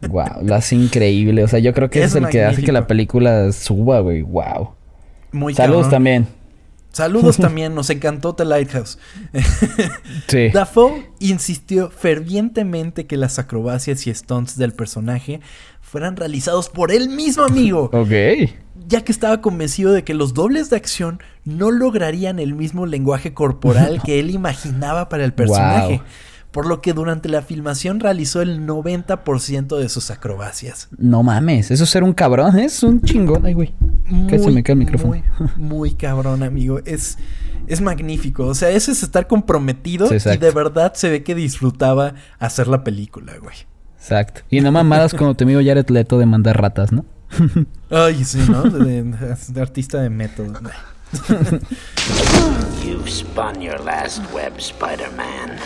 [0.10, 1.44] Wow, lo hace increíble.
[1.44, 4.22] O sea, yo creo que Es es, el que hace que la película suba, güey.
[4.22, 4.77] Wow.
[5.38, 5.92] Muy Saludos cabrón.
[5.92, 6.28] también.
[6.92, 8.98] Saludos también, nos encantó The Lighthouse.
[10.28, 10.50] Sí.
[10.50, 15.40] Dafoe insistió fervientemente que las acrobacias y stunts del personaje
[15.82, 18.50] fueran realizados por él mismo, amigo, Ok.
[18.88, 23.34] ya que estaba convencido de que los dobles de acción no lograrían el mismo lenguaje
[23.34, 25.98] corporal que él imaginaba para el personaje.
[25.98, 26.06] Wow.
[26.52, 30.88] Por lo que durante la filmación realizó el 90% de sus acrobacias.
[30.98, 33.46] No mames, eso es ser un cabrón, es un chingón.
[33.46, 33.74] Ay, güey.
[34.30, 35.10] Casi me cae el micrófono.
[35.14, 35.24] Muy,
[35.58, 36.80] muy cabrón, amigo.
[36.86, 37.18] Es,
[37.68, 38.46] es magnífico.
[38.46, 42.68] O sea, eso es estar comprometido Sí, y de verdad se ve que disfrutaba hacer
[42.68, 43.56] la película, güey.
[44.00, 44.42] Exacto.
[44.50, 47.04] Y no mamadas como tu amigo Jared Leto de mandar ratas, ¿no?
[47.92, 48.64] Ay, sí, ¿no?
[48.64, 50.54] De, de- de artista de método.
[52.84, 55.58] You've spun your last web, Spider Man.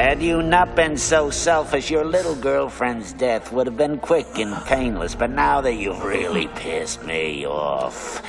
[0.00, 4.56] Had you not been so selfish, your little girlfriend's death would have been quick and
[4.64, 5.14] painless.
[5.14, 8.22] But now that you've really pissed me off,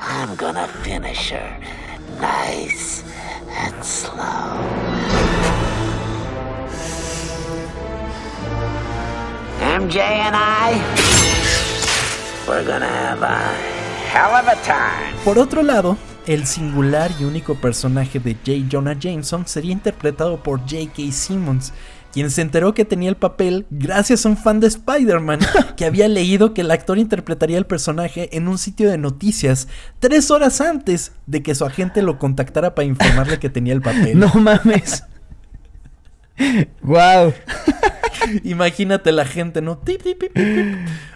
[0.00, 1.56] I'm gonna finish her
[2.18, 3.04] nice
[3.46, 4.58] and slow.
[9.62, 10.74] MJ and I,
[12.48, 13.38] we're gonna have a
[14.10, 15.14] hell of a time.
[15.22, 15.96] Por otro lado,
[16.26, 18.68] el singular y único personaje de J.
[18.70, 21.12] Jonah Jameson sería interpretado por J.K.
[21.12, 21.72] Simmons,
[22.12, 25.40] quien se enteró que tenía el papel gracias a un fan de Spider-Man
[25.76, 29.68] que había leído que el actor interpretaría el personaje en un sitio de noticias
[29.98, 34.18] tres horas antes de que su agente lo contactara para informarle que tenía el papel.
[34.24, 35.04] No mames.
[36.82, 37.32] wow.
[38.44, 39.80] Imagínate la gente, ¿no?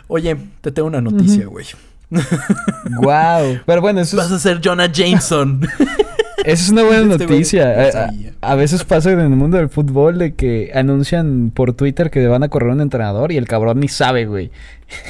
[0.09, 1.67] Oye, te tengo una noticia, güey.
[2.11, 3.61] Wow.
[3.67, 5.61] Pero bueno, eso Vas es, a ser Jonah Jameson.
[6.45, 7.91] eso es una buena Este noticia.
[8.25, 12.27] no A- veces pasa en el mundo del fútbol de que anuncian por Twitter que
[12.27, 14.51] van a correr un entrenador y el cabrón ni sabe, güey.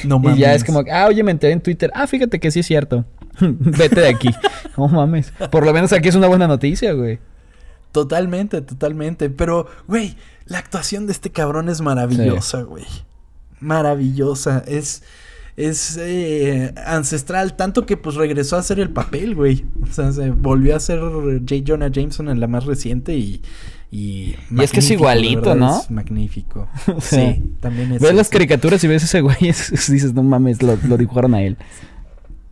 [0.04, 0.56] No Y ya mames.
[0.56, 1.90] es como, ah, oye, me enteré en Twitter.
[1.94, 3.04] Ah, fíjate que sí es cierto.
[3.40, 4.30] Vete de aquí.
[4.76, 5.32] No mames.
[5.50, 7.20] Por lo menos aquí es una buena noticia, güey.
[7.92, 9.30] Totalmente, totalmente.
[9.30, 12.84] Pero, güey, la actuación de este cabrón es maravillosa, güey.
[13.60, 14.62] Maravillosa.
[14.66, 15.02] Es.
[15.58, 19.64] Es eh, ancestral, tanto que pues regresó a hacer el papel, güey.
[19.82, 21.54] O sea, se volvió a ser J.
[21.66, 23.42] Jonah Jameson en la más reciente y.
[23.90, 25.80] Y, Y es que es igualito, ¿no?
[25.80, 26.68] Es magnífico.
[26.94, 28.00] O sea, sí, también es.
[28.02, 28.32] Ves las eso.
[28.32, 31.42] caricaturas y ves ese güey y es- es- dices, no mames, lo, lo dibujaron a
[31.42, 31.56] él.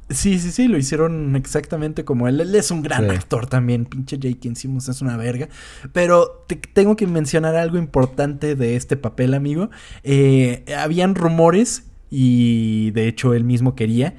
[0.09, 2.41] Sí, sí, sí, lo hicieron exactamente como él.
[2.41, 3.17] Él es un gran Sí.
[3.17, 3.87] actor también.
[3.87, 4.55] Pinche J.K.
[4.55, 5.49] Simmons es una verga.
[5.93, 9.69] Pero te- tengo que mencionar algo importante de este papel, amigo.
[10.05, 14.17] Eh, habían rumores, y de hecho él mismo quería,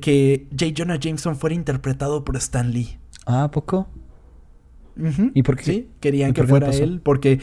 [0.00, 0.72] que J.
[0.76, 2.98] Jonah Jameson fuera interpretado por Stan Lee.
[3.26, 3.88] Ah, ¿a poco?
[5.34, 5.64] ¿Y por qué?
[5.64, 7.40] Sí, querían ¿Y que fuera él, porque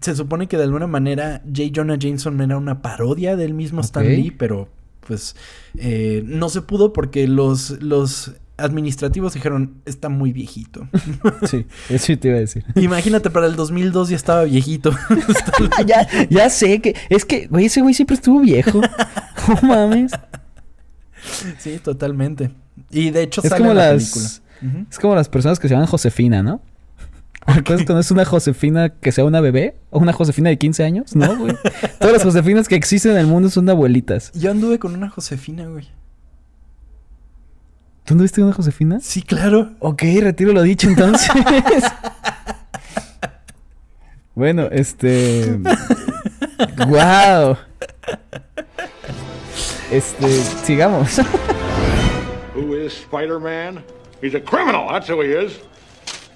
[0.00, 1.70] se supone que de alguna manera J.
[1.74, 4.06] Jonah Jameson era una parodia del mismo Stan.
[4.06, 4.68] Lee, pero
[5.06, 5.36] pues
[5.76, 10.88] eh, no se pudo porque los, los administrativos dijeron, está muy viejito.
[11.48, 12.64] Sí, eso te iba a decir.
[12.76, 14.92] Imagínate, para el 2002 ya estaba viejito.
[15.86, 16.94] Ya, ya sé que.
[17.08, 18.80] Es que, güey, ese güey siempre estuvo viejo.
[19.48, 20.12] No mames.
[21.58, 22.50] sí, totalmente.
[22.90, 24.12] Y de hecho Es sale como la las.
[24.12, 24.86] película.
[24.90, 26.62] Es como las personas que se llaman Josefina, ¿no?
[27.46, 29.76] ¿Acaso conoces una Josefina que sea una bebé?
[29.90, 31.14] ¿O una Josefina de 15 años?
[31.14, 31.54] No, güey.
[31.98, 34.32] Todas las Josefinas que existen en el mundo son de abuelitas.
[34.32, 35.86] Yo anduve con una Josefina, güey.
[38.04, 39.00] ¿Tú anduviste con una Josefina?
[39.00, 39.72] Sí, claro.
[39.80, 41.30] Ok, retiro lo dicho entonces.
[44.34, 45.58] bueno, este.
[46.86, 47.56] ¡Wow!
[49.90, 51.18] Este, sigamos.
[52.54, 53.82] Who is Spider Man?
[54.20, 55.58] He's a criminal, that's who he is.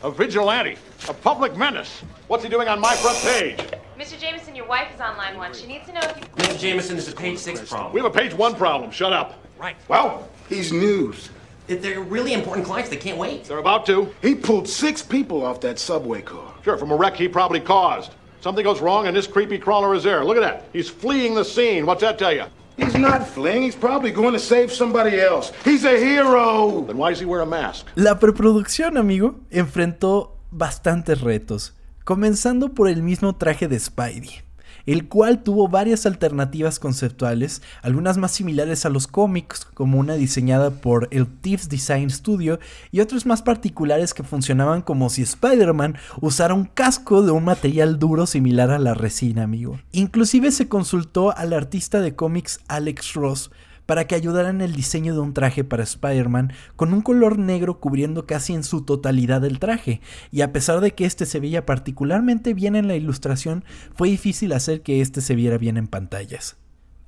[0.03, 2.03] A vigilante, a public menace.
[2.29, 3.59] What's he doing on my front page?
[3.99, 4.19] Mr.
[4.19, 5.53] Jameson, your wife is on line one.
[5.53, 6.25] She needs to know if you.
[6.37, 6.59] Mr.
[6.59, 7.93] Jameson, there's a page six problem.
[7.93, 8.91] We have a page one problem.
[8.91, 9.35] Shut up.
[9.59, 9.77] Right.
[9.89, 11.29] Well, He's news.
[11.69, 12.91] If They're really important clients.
[12.91, 13.45] They can't wait.
[13.45, 14.13] they're about to.
[14.23, 16.55] He pulled six people off that subway car.
[16.65, 18.13] Sure, from a wreck he probably caused.
[18.41, 20.25] Something goes wrong and this creepy crawler is there.
[20.25, 20.69] Look at that.
[20.73, 21.85] He's fleeing the scene.
[21.87, 22.45] What's that tell you?
[22.77, 23.63] He's not fleeing.
[23.65, 25.53] He's probably going to save somebody else.
[25.65, 26.83] He's a hero.
[26.87, 27.87] Then why does he wear a mask?
[27.97, 34.43] La preproducción, amigo, enfrentó bastantes retos, comenzando por el mismo traje de Spidey,
[34.89, 40.71] el cual tuvo varias alternativas conceptuales, algunas más similares a los cómics, como una diseñada
[40.71, 42.59] por el Thieves Design Studio,
[42.91, 47.99] y otras más particulares que funcionaban como si Spider-Man usara un casco de un material
[47.99, 49.79] duro similar a la resina, amigo.
[49.93, 53.51] Inclusive se consultó al artista de cómics Alex Ross,
[53.89, 57.81] para que ayudara en el diseño de un traje para Spider-Man con un color negro
[57.81, 61.65] cubriendo casi en su totalidad el traje, y a pesar de que este se veía
[61.65, 63.65] particularmente bien en la ilustración,
[63.95, 66.59] fue difícil hacer que este se viera bien en pantallas.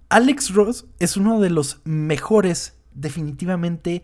[0.09, 4.03] Alex Ross es uno de los mejores, definitivamente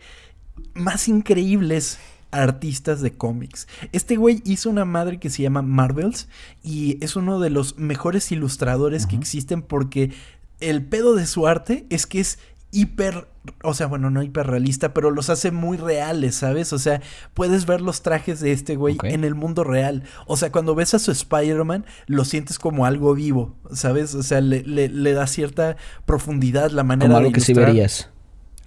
[0.74, 1.98] más increíbles
[2.30, 3.68] artistas de cómics.
[3.92, 6.28] Este güey hizo una madre que se llama Marvels
[6.62, 10.12] y es uno de los mejores ilustradores que existen porque
[10.60, 12.38] el pedo de su arte es que es
[12.72, 13.28] hiper,
[13.62, 16.72] o sea, bueno, no hiperrealista, pero los hace muy reales, ¿sabes?
[16.72, 17.00] O sea,
[17.32, 20.02] puedes ver los trajes de este güey en el mundo real.
[20.26, 24.14] O sea, cuando ves a su Spider-Man, lo sientes como algo vivo, ¿sabes?
[24.14, 27.54] O sea, le, le- le da cierta profundidad la manera Como de algo que sí
[27.54, 28.10] verías.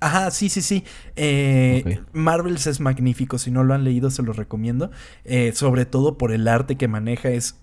[0.01, 0.85] Ajá, sí, sí, sí.
[1.17, 1.99] Eh.
[2.13, 3.37] Marvels es magnífico.
[3.37, 4.91] Si no lo han leído, se lo recomiendo.
[5.25, 7.29] Eh, sobre todo por el arte que maneja.
[7.29, 7.55] Es,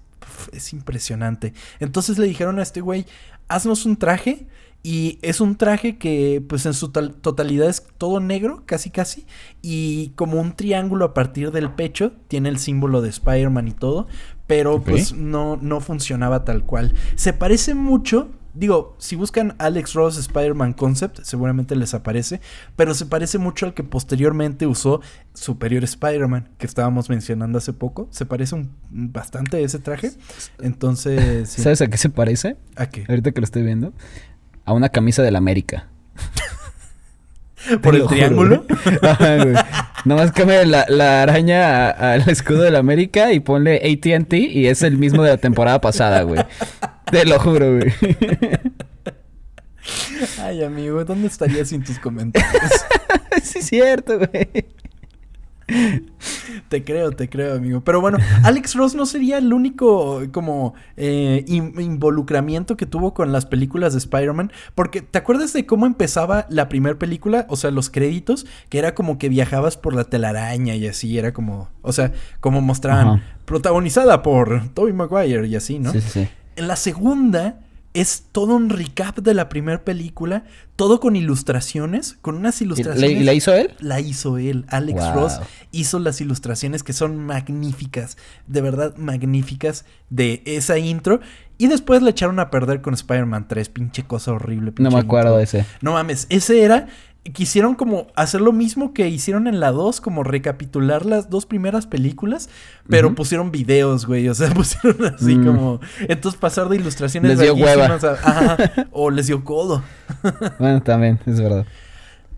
[0.53, 1.55] es impresionante.
[1.81, 3.07] Entonces le dijeron a este güey,
[3.49, 4.47] haznos un traje.
[4.89, 9.27] Y es un traje que, pues en su tal- totalidad es todo negro, casi casi.
[9.61, 12.13] Y como un triángulo a partir del pecho.
[12.29, 14.07] Tiene el símbolo de Spider-Man y todo.
[14.47, 16.95] Pero pues no, no funcionaba tal cual.
[17.17, 18.29] Se parece mucho.
[18.55, 22.41] Digo, si buscan Alex Ross Spider-Man Concept, seguramente les aparece.
[22.77, 25.01] Pero se parece mucho al que posteriormente usó
[25.35, 28.07] Superior Spider-Man, que estábamos mencionando hace poco.
[28.13, 30.13] Se parece un, bastante a ese traje.
[30.63, 31.61] Entonces, sí.
[31.61, 32.57] ¿Sabes a qué se parece?
[32.77, 33.05] ¿a qué?
[33.09, 33.93] Ahorita que lo estoy viendo.
[34.67, 35.87] A una camisa del América.
[37.83, 38.65] ¿Por el triángulo?
[39.03, 39.55] Ajá, güey.
[40.05, 44.99] Nomás cambia la, la araña al escudo del América y ponle ATT y es el
[44.99, 46.45] mismo de la temporada pasada, güey.
[47.11, 47.93] Te lo juro, güey.
[50.43, 52.71] Ay, amigo, ¿dónde estarías sin tus comentarios?
[53.43, 54.67] sí, es cierto, güey.
[56.69, 57.81] Te creo, te creo, amigo.
[57.83, 63.33] Pero bueno, Alex Ross no sería el único como eh, in- involucramiento que tuvo con
[63.33, 64.53] las películas de Spider-Man.
[64.75, 67.47] Porque, ¿te acuerdas de cómo empezaba la primera película?
[67.49, 71.33] O sea, los créditos, que era como que viajabas por la telaraña y así, era
[71.33, 73.23] como, o sea, como mostraban, Ajá.
[73.45, 75.91] protagonizada por Tobey Maguire y así, ¿no?
[75.93, 76.29] Sí, sí, sí.
[76.57, 77.61] En la segunda
[78.01, 80.45] es todo un recap de la primera película,
[80.77, 83.13] todo con ilustraciones, con unas ¿Y ilustraciones.
[83.13, 83.75] la- y la hizo él?
[83.81, 84.65] La hizo él.
[84.69, 85.15] Alex Wow.
[85.15, 85.41] Ross
[85.73, 88.17] hizo las ilustraciones que son magníficas,
[88.47, 91.21] de verdad magníficas de esa intro.
[91.59, 94.73] Y después le echaron a perder con Spider-Man 3, pinche cosa horrible.
[94.79, 95.39] No me acuerdo intro.
[95.39, 95.65] de ese.
[95.81, 96.89] No mames, ese era.
[97.33, 101.87] Quisieron como hacer lo mismo que hicieron en la 2, como recapitular las dos primeras
[101.87, 102.49] películas,
[102.89, 105.47] pero pusieron videos, güey, o sea, pusieron así Mm.
[105.47, 105.81] como...
[106.09, 107.31] Entonces pasar de ilustraciones...
[107.33, 107.87] Les dio hueva.
[107.87, 108.57] a- ajá,
[108.93, 109.83] o les dio codo.
[110.59, 111.67] Bueno, también, es verdad.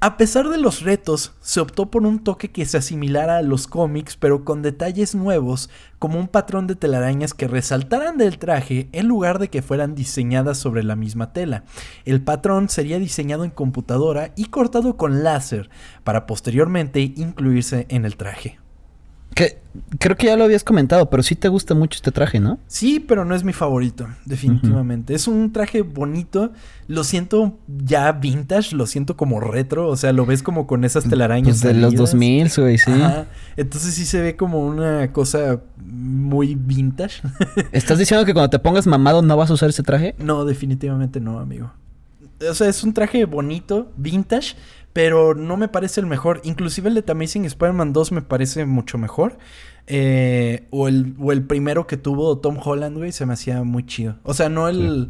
[0.01, 3.67] A pesar de los retos, se optó por un toque que se asimilara a los
[3.67, 9.09] cómics, pero con detalles nuevos, como un patrón de telarañas que resaltaran del traje en
[9.09, 11.65] lugar de que fueran diseñadas sobre la misma tela.
[12.05, 15.69] El patrón sería diseñado en computadora y cortado con láser,
[16.05, 18.61] para posteriormente incluirse en el traje.
[19.35, 19.59] Que,
[19.99, 22.59] creo que ya lo habías comentado, pero sí te gusta mucho este traje, ¿no?
[22.67, 25.15] Sí, pero no es mi favorito, definitivamente.
[25.15, 26.53] Es un traje bonito,
[26.87, 31.09] lo siento ya vintage, lo siento como retro, o sea, lo ves como con esas
[31.09, 31.61] telarañas.
[31.61, 32.11] Pues de los salidas.
[32.11, 32.91] 2000, güey, sí.
[32.91, 33.27] Ajá.
[33.57, 37.23] Entonces sí se ve como una cosa muy vintage.
[37.73, 40.15] ¿Estás diciendo que cuando te pongas mamado no vas a usar ese traje?
[40.19, 41.73] no, definitivamente no, amigo.
[42.49, 44.55] O sea, es un traje bonito, vintage,
[44.93, 46.41] pero no me parece el mejor.
[46.45, 49.39] Inclusive el de The Amazing Spider-Man 2 me parece mucho mejor.
[49.87, 53.87] eh, o, el, o el primero que tuvo Tom Holland, güey, se me hacía muy
[53.87, 54.17] chido.
[54.23, 55.09] O sea, no el...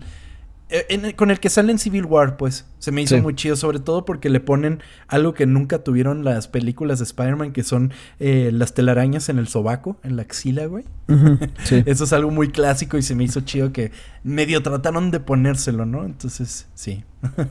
[0.69, 3.21] eh, en- con el que sale en Civil War, pues, se me hizo Sí.
[3.23, 7.53] muy chido, sobre todo porque le ponen algo que nunca tuvieron las películas de Spider-Man,
[7.53, 10.85] que son eh, las telarañas en el sobaco, en la axila, güey.
[11.65, 11.83] Sí.
[11.87, 13.91] Eso es algo muy clásico y se me hizo chido que
[14.23, 16.05] medio trataron de ponérselo, ¿no?
[16.05, 17.03] Entonces, sí.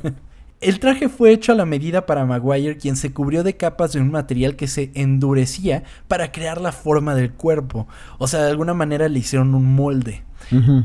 [0.59, 4.01] El traje fue hecho a la medida para Maguire, quien se cubrió de capas de
[4.01, 7.87] un material que se endurecía para crear la forma del cuerpo.
[8.17, 10.23] O sea, de alguna manera le hicieron un molde.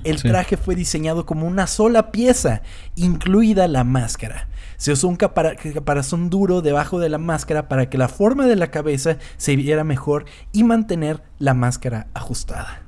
[0.04, 0.28] El sí.
[0.28, 2.62] traje fue diseñado como una sola pieza,
[2.96, 4.48] incluida la máscara.
[4.76, 8.56] Se usó un capara- caparazón duro debajo de la máscara para que la forma de
[8.56, 12.82] la cabeza se viera mejor y mantener la máscara ajustada.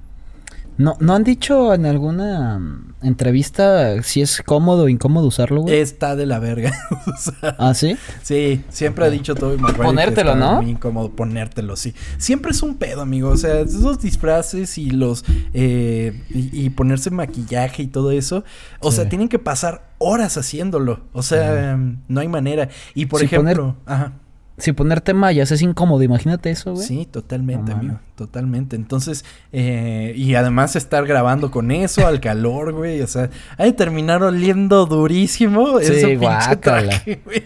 [0.76, 2.60] ¿No, ¿No han dicho en alguna
[3.02, 5.76] entrevista si es cómodo o incómodo usarlo, güey?
[5.76, 6.72] Está de la verga.
[7.58, 7.96] ¿Ah, sí?
[8.22, 10.62] sí, siempre ha dicho Tobey Maguire que Ponértelo, está ¿no?
[10.62, 11.94] Muy incómodo ponértelo, sí.
[12.18, 13.28] Siempre es un pedo, amigo.
[13.30, 18.42] O sea, esos disfraces y los eh, y, y ponerse maquillaje y todo eso.
[18.80, 18.96] O Sí.
[18.96, 21.00] sea, tienen que pasar horas haciéndolo.
[21.12, 22.68] O sea, em, no hay manera.
[22.94, 24.12] Y por Si ejemplo, ajá.
[24.56, 26.86] Si ponerte mallas es incómodo, imagínate eso, güey.
[26.86, 27.98] Sí, totalmente, amigo.
[28.14, 28.76] Totalmente.
[28.76, 33.00] Entonces, eh, y además estar grabando con eso, al calor, güey.
[33.00, 36.88] O sea, hay terminar oliendo durísimo Sí, pinche guácala.
[36.90, 37.42] traje, güey.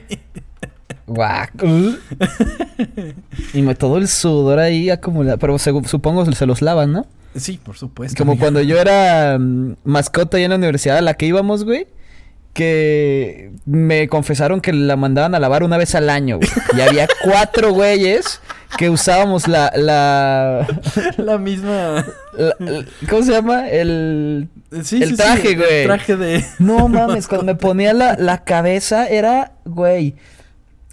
[1.06, 1.64] Guac.
[3.54, 5.38] y me, todo el sudor ahí acumulado.
[5.38, 7.06] Pero segu- supongo se los lavan, ¿no?
[7.34, 8.18] Sí, por supuesto.
[8.18, 8.42] Como amigo.
[8.44, 11.86] cuando yo era mm, mascota ahí en la universidad a la que íbamos, güey.
[12.55, 16.49] Que me confesaron que la mandaban a lavar una vez al año, güey.
[16.76, 18.40] Y había cuatro güeyes
[18.76, 20.66] que usábamos la, la,
[21.18, 22.05] La misma.
[22.36, 23.68] la- la- ¿Cómo se llama?
[23.68, 24.49] El...
[24.82, 25.84] Sí, El sí, sí, traje, el güey.
[25.86, 26.44] traje de.
[26.59, 30.16] No mames, cuando me ponía la, la cabeza era, güey.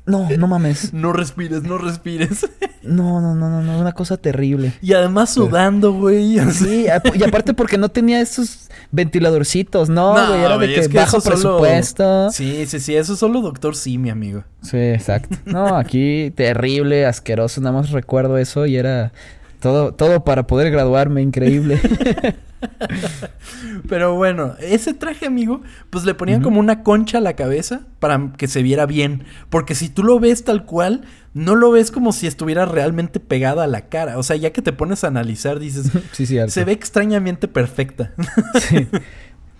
[0.05, 0.93] No, no mames.
[0.93, 2.47] No respires, no respires.
[2.85, 4.71] No, no, no, no, no, una cosa terrible.
[4.79, 6.37] Y además sudando, güey.
[6.51, 6.85] Sí,
[7.15, 10.97] y aparte porque no tenía esos ventiladorcitos, no, No, güey, era de que es que
[10.99, 12.29] bajo solo- presupuesto.
[12.29, 12.95] Sí, sí, sí.
[12.95, 14.43] Eso es solo Doctor Sí, mi amigo.
[14.61, 15.35] Sí, exacto.
[15.45, 19.11] No, aquí terrible, asqueroso, nada más recuerdo eso y era
[19.65, 21.79] todo, todo para poder graduarme, increíble.
[23.89, 28.31] Pero bueno, ese traje, amigo, pues le ponían como una concha a la cabeza para
[28.37, 29.23] que se viera bien.
[29.49, 31.01] Porque si tú lo ves tal cual,
[31.33, 34.19] no lo ves como si estuviera realmente pegada a la cara.
[34.19, 36.51] O sea, ya que te pones a analizar, dices, sí, cierto.
[36.51, 38.13] se ve extrañamente perfecta.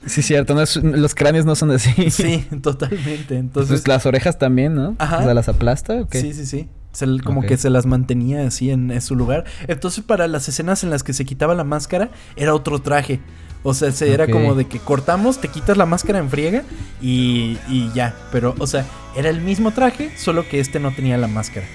[0.05, 2.11] Sí, sí cierto, no es- los cráneos no son así.
[2.11, 3.37] sí, totalmente.
[3.37, 4.95] Entonces, Pues las orejas también, ¿no?
[4.99, 5.17] Ajá.
[5.17, 6.21] O sea, las aplasta o qué?
[6.21, 6.69] Sí, sí, sí.
[6.95, 9.43] Se como que se las mantenía así en, en su lugar.
[9.67, 13.19] Entonces, para las escenas en las que se quitaba la máscara, era otro traje.
[13.63, 16.63] O sea, se era como de que cortamos, te quitas la máscara en friega
[17.01, 18.15] y, y ya.
[18.31, 18.85] Pero, o sea,
[19.15, 21.65] era el mismo traje, solo que este no tenía la máscara.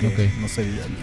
[0.00, 0.18] Que Ok.
[0.40, 0.98] No se veía bien.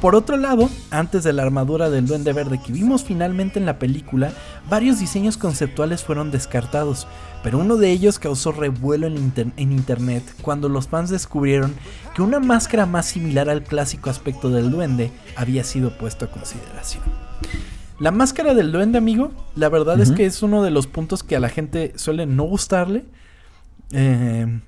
[0.00, 3.78] Por otro lado, antes de la armadura del Duende Verde que vimos finalmente en la
[3.78, 4.32] película,
[4.68, 7.06] varios diseños conceptuales fueron descartados,
[7.44, 11.72] pero uno de ellos causó revuelo en, inter- en internet cuando los fans descubrieron
[12.16, 17.04] que una máscara más similar al clásico aspecto del duende había sido puesto a consideración.
[18.00, 21.36] La máscara del duende, amigo, la verdad es que es uno de los puntos que
[21.36, 23.04] a la gente suele no gustarle.
[23.92, 24.60] Eh,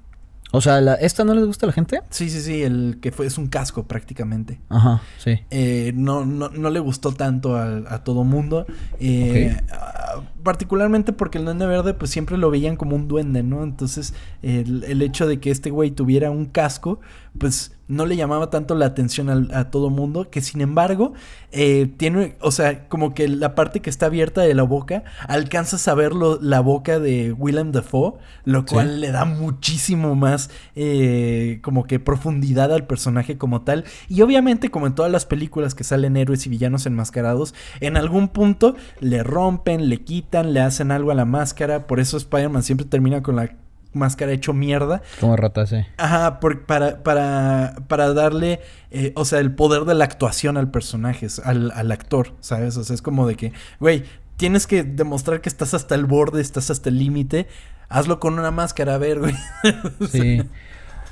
[0.53, 2.01] O sea, la- ¿esta no les gusta a la gente?
[2.11, 4.61] sí, sí, sí, el que fue es un casco prácticamente.
[4.69, 5.41] Ajá, sí.
[5.51, 8.65] Eh, no, no, no le gustó tanto a, todo mundo.
[9.01, 13.65] eh, ah, particularmente porque el duende verde, pues siempre lo veían como un duende, ¿no?
[13.65, 17.01] Entonces, el, el hecho de que este güey tuviera un casco,
[17.37, 20.31] pues no le llamaba tanto la atención a todo mundo.
[20.31, 21.13] Que sin embargo,
[21.53, 25.87] eh, tiene, o sea, como que la parte que está abierta de la boca, alcanzas
[25.89, 28.15] a ver lo- la boca de Willem Dafoe,
[28.45, 28.67] lo Sí.
[28.75, 33.85] cual le da muchísimo más eh, como que profundidad al personaje como tal.
[34.09, 38.29] Y obviamente, como en todas las películas que salen héroes y villanos enmascarados, en algún
[38.29, 41.87] punto le rompen, le quitan, le hacen algo a la máscara.
[41.87, 43.57] Por eso Spider-Man siempre termina con la
[43.95, 45.03] máscara hecho mierda.
[45.21, 45.77] Como rata, sí.
[45.97, 50.71] Ajá, por- para, para, para darle, eh, o sea, el poder de la actuación al
[50.71, 52.77] personaje, al, al actor, ¿sabes?
[52.77, 54.05] O sea, es como de que, güey,
[54.37, 57.47] tienes que demostrar que estás hasta el borde, estás hasta el límite.
[57.89, 59.35] Hazlo con una máscara, a ver, güey.
[60.11, 60.43] Sí.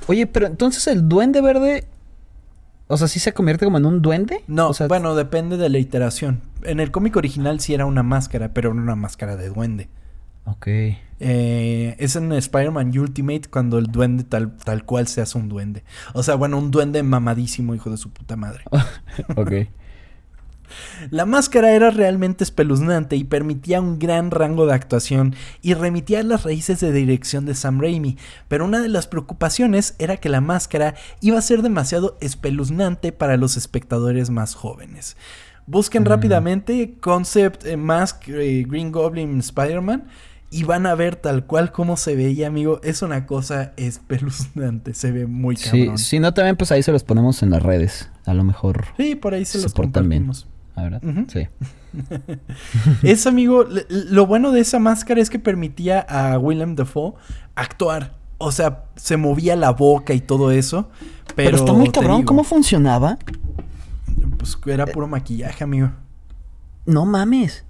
[0.07, 1.85] Oye, pero entonces el duende verde.
[2.87, 4.43] O sea, ¿sí se convierte como en un duende?
[4.47, 6.41] No, O sea, bueno, depende de la iteración.
[6.63, 9.87] En el cómic original sí era una máscara, pero no una máscara de duende.
[10.45, 10.67] Ok.
[10.67, 15.83] Eh, es en Spider-Man Ultimate cuando el duende tal, tal cual se hace un duende.
[16.13, 18.63] O sea, bueno, un duende mamadísimo, hijo de su puta madre.
[19.35, 19.51] ok.
[21.09, 26.23] La máscara era realmente espeluznante y permitía un gran rango de actuación y remitía a
[26.23, 28.17] las raíces de dirección de Sam Raimi,
[28.47, 33.37] pero una de las preocupaciones era que la máscara iba a ser demasiado espeluznante para
[33.37, 35.17] los espectadores más jóvenes.
[35.65, 40.07] Busquen rápidamente Concept eh, Mask eh, Green Goblin Spider-Man
[40.53, 42.79] y van a ver tal cual como se veía, amigo.
[42.83, 45.97] Es una cosa espeluznante, se ve muy Sí, cabrón.
[45.97, 48.09] si no, también pues ahí se los ponemos en las redes.
[48.25, 49.73] A lo mejor Sí, por ahí se, los
[50.07, 50.29] bien.
[50.75, 51.01] Ah, ¿verdad?
[51.27, 51.47] Sí.
[53.03, 57.13] Es amigo, lo bueno de esa máscara es que permitía a Willem Dafoe
[57.55, 58.15] actuar.
[58.37, 60.89] O sea, se movía la boca y todo eso.
[61.35, 62.17] Pero, Pero, está muy cabrón.
[62.17, 63.17] digo, ¿Cómo funcionaba?
[64.37, 65.91] Pues era puro maquillaje, amigo.
[66.85, 67.65] No mames.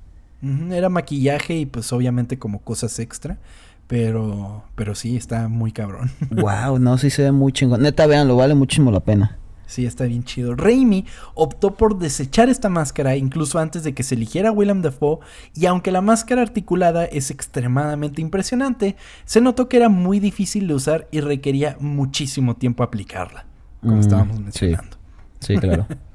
[0.71, 3.37] Era maquillaje y pues obviamente como cosas extra.
[3.87, 6.11] Pero, pero sí, está muy cabrón.
[6.31, 7.81] wow, no, sí se ve muy chingón.
[7.81, 9.37] Neta, véanlo, vale muchísimo la pena.
[9.65, 10.55] Sí, está bien chido.
[10.55, 15.19] Raimi optó por desechar esta máscara incluso antes de que se eligiera Willem Dafoe
[15.55, 20.75] y aunque la máscara articulada es extremadamente impresionante, se notó que era muy difícil de
[20.75, 23.45] usar y requería muchísimo tiempo aplicarla,
[23.81, 24.43] como Mm, estábamos sí.
[24.43, 24.97] mencionando.
[25.39, 25.87] Sí, claro.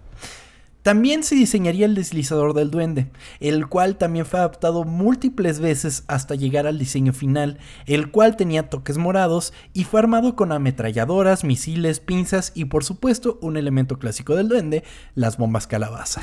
[0.83, 3.11] También se diseñaría el deslizador del duende,
[3.41, 8.71] el cual también fue adaptado múltiples veces hasta llegar al diseño final, el cual tenía
[8.71, 14.35] toques morados y fue armado con ametralladoras, misiles, pinzas y por supuesto un elemento clásico
[14.37, 16.23] del duende, las bombas calabaza.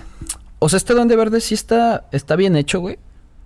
[0.60, 2.98] o sea, este duende verde sí está, está bien hecho, güey.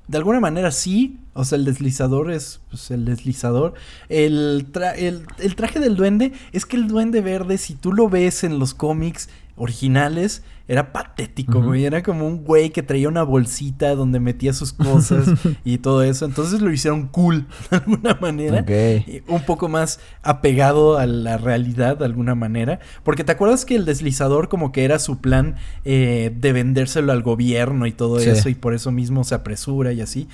[0.07, 3.75] De alguna manera sí, o sea, el deslizador es pues, el deslizador.
[4.09, 8.09] El, tra- el, el traje del duende es que el duende verde, si tú lo
[8.09, 9.29] ves en los cómics
[9.59, 11.85] originales, era patético, güey.
[11.85, 15.27] Era como un güey que traía una bolsita donde metía sus cosas
[15.63, 16.25] y todo eso.
[16.25, 18.65] Entonces lo hicieron cool, de alguna manera.
[18.69, 22.79] Y Un poco más apegado a la realidad, de alguna manera.
[23.03, 25.55] Porque te acuerdas que el deslizador como que era su plan
[25.85, 28.29] eh, de vendérselo al gobierno y todo Sí.
[28.29, 28.47] eso.
[28.49, 30.27] Y por eso mismo se apresura y así.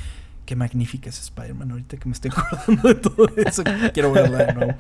[0.45, 1.71] Qué magnífica es Spider-Man.
[1.71, 3.63] Ahorita que me estoy acordando de todo eso.
[3.93, 4.73] Quiero verla de nuevo.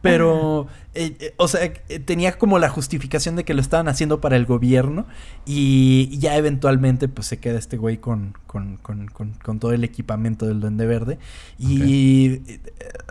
[0.00, 4.20] Pero, eh, eh, o sea, eh, tenía como la justificación de que lo estaban haciendo
[4.20, 5.06] para el gobierno.
[5.46, 9.84] Y ya eventualmente, pues se queda este güey con, con, con, con, con todo el
[9.84, 11.18] equipamiento del Duende Verde.
[11.58, 12.42] Y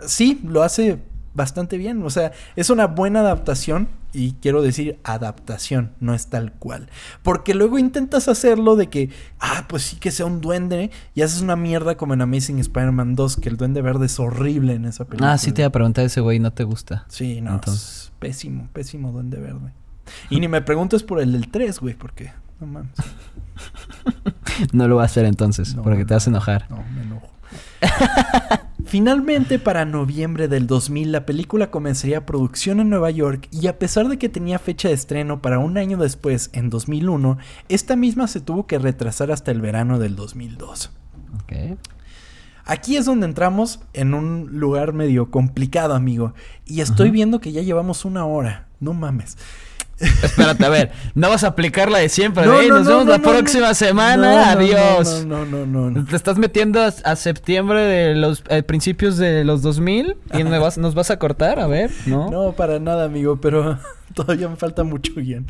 [0.06, 0.98] sí, lo hace
[1.34, 2.02] bastante bien.
[2.02, 3.88] O sea, es una buena adaptación.
[4.14, 6.90] Y quiero decir adaptación, no es tal cual.
[7.22, 9.10] Porque luego intentas hacerlo de que,
[9.40, 10.90] ah, pues sí que sea un duende.
[11.14, 14.74] Y haces una mierda como en Amazing Spider-Man 2, que el duende verde es horrible
[14.74, 15.32] en esa película.
[15.32, 17.06] Ah, sí te iba a preguntar ese güey, ¿no te gusta?
[17.08, 18.04] Sí, no, Entonces.
[18.04, 19.72] es pésimo, pésimo duende verde.
[20.28, 22.92] Y ni me preguntes por el del 3, güey, porque no mames.
[24.72, 26.66] No lo va a hacer entonces, No, porque te vas a no, enojar.
[26.70, 27.28] No, me enojo.
[28.92, 34.06] Finalmente, para noviembre del 2000, la película comenzaría producción en Nueva York y a pesar
[34.06, 37.38] de que tenía fecha de estreno para un año después, en 2001,
[37.70, 40.90] esta misma se tuvo que retrasar hasta el verano del 2002.
[41.42, 41.78] Ok.
[42.66, 46.34] Aquí es donde entramos en un lugar medio complicado, amigo.
[46.66, 48.68] Y estoy viendo que ya llevamos una hora.
[48.78, 49.38] No mames.
[50.22, 52.44] Espérate, a ver, no vas a aplicar la de siempre.
[52.46, 54.50] No, de, "Ey, no, nos no, vemos la próxima semana.
[54.52, 55.24] Adiós.
[55.26, 56.04] No, no, no, no, no.
[56.04, 60.58] Te estás metiendo a, a septiembre de los eh, principios de los 2000 y me
[60.58, 62.30] vas- nos vas a cortar, a ver, ¿no?
[62.30, 63.78] No, para nada, amigo, pero
[64.14, 65.46] todavía me falta mucho guion.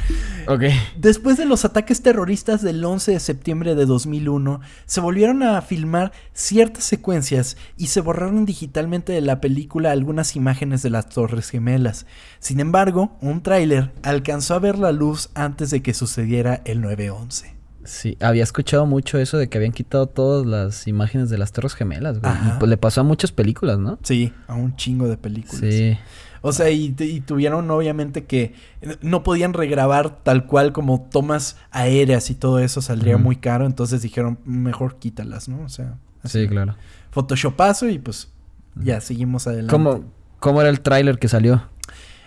[0.47, 0.65] Ok.
[0.97, 6.13] Después de los ataques terroristas del 11 de septiembre de 2001, se volvieron a filmar
[6.33, 12.07] ciertas secuencias y se borraron digitalmente de la película algunas imágenes de las Torres Gemelas.
[12.39, 17.53] Sin embargo, un tráiler alcanzó a ver la luz antes de que sucediera el 9-11.
[17.85, 21.75] Sí, había escuchado mucho eso de que habían quitado todas las imágenes de las Torres
[21.75, 22.33] Gemelas, güey.
[22.33, 23.99] Y pues le pasó a muchas películas, ¿no?
[24.03, 25.75] Sí, a un chingo de películas.
[25.75, 25.99] Sí.
[26.43, 28.55] O sea, y, y tuvieron obviamente que
[29.01, 34.03] no podían regrabar tal cual como tomas aéreas y todo eso saldría muy caro, entonces
[34.03, 35.63] dijeron, mejor quítalas, ¿no?
[35.63, 36.43] O sea, así.
[36.43, 36.77] Sí, claro.
[37.13, 38.31] Photoshopazo y pues
[38.75, 39.71] ya seguimos adelante.
[39.71, 40.05] ¿Cómo,
[40.41, 41.63] cómo era el tráiler que salió?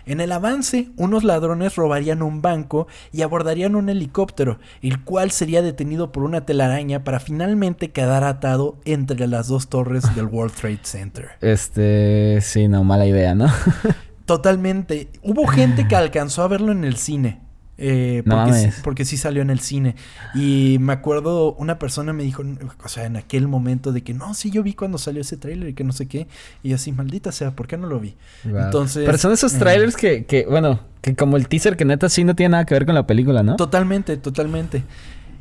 [0.07, 5.63] En el avance, unos ladrones robarían un banco y abordarían un helicóptero, el cual sería
[5.63, 10.79] detenido por una telaraña para finalmente quedar atado entre las dos torres del World Trade
[10.83, 11.29] Center.
[11.41, 13.47] Este, sí, no, mala idea, ¿no?
[14.25, 15.09] Totalmente.
[15.21, 17.41] Hubo gente que alcanzó a verlo en el cine.
[17.77, 19.95] eh, No porque, sí, porque sí salió en el cine.
[20.33, 22.41] Y me acuerdo, una persona me dijo,
[22.83, 25.69] o sea, en aquel momento de que no, sí, yo vi cuando salió ese tráiler
[25.69, 26.27] y que no sé qué.
[26.63, 28.15] Y así, maldita sea, ¿por qué no lo vi?
[28.45, 28.59] Wow.
[28.61, 29.05] Entonces.
[29.05, 32.23] Pero son esos eh, trailers que, que, bueno, que como el teaser que neta sí
[32.23, 33.57] no tiene nada que ver con la película, ¿no?
[33.57, 34.83] Totalmente, totalmente.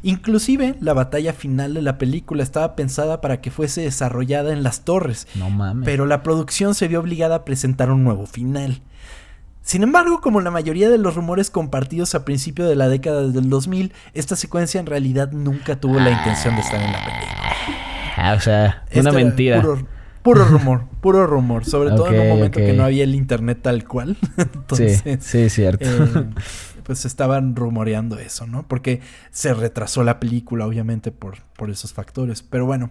[0.06, 4.84] Inclusive, la batalla final de la película estaba pensada para que fuese desarrollada en las
[4.84, 5.26] torres.
[5.34, 5.86] No mames.
[5.86, 8.82] Pero la producción se vio obligada a presentar un nuevo final.
[9.62, 13.48] Sin embargo, como la mayoría de los rumores compartidos a principio de la década del
[13.48, 17.54] 2000, esta secuencia en realidad nunca tuvo la intención de estar en la película.
[18.18, 19.62] Ah, o sea, una mentira.
[19.62, 19.86] Puro,
[20.22, 21.64] puro rumor, puro rumor.
[21.64, 24.18] Sobre todo en un momento que no había el internet tal cual.
[24.36, 25.86] Entonces, sí, sí, cierto.
[25.88, 26.26] eh,
[26.84, 28.68] pues estaban rumoreando eso, ¿no?
[28.68, 32.42] Porque se retrasó la película, obviamente, por, por esos factores.
[32.42, 32.90] Pero bueno,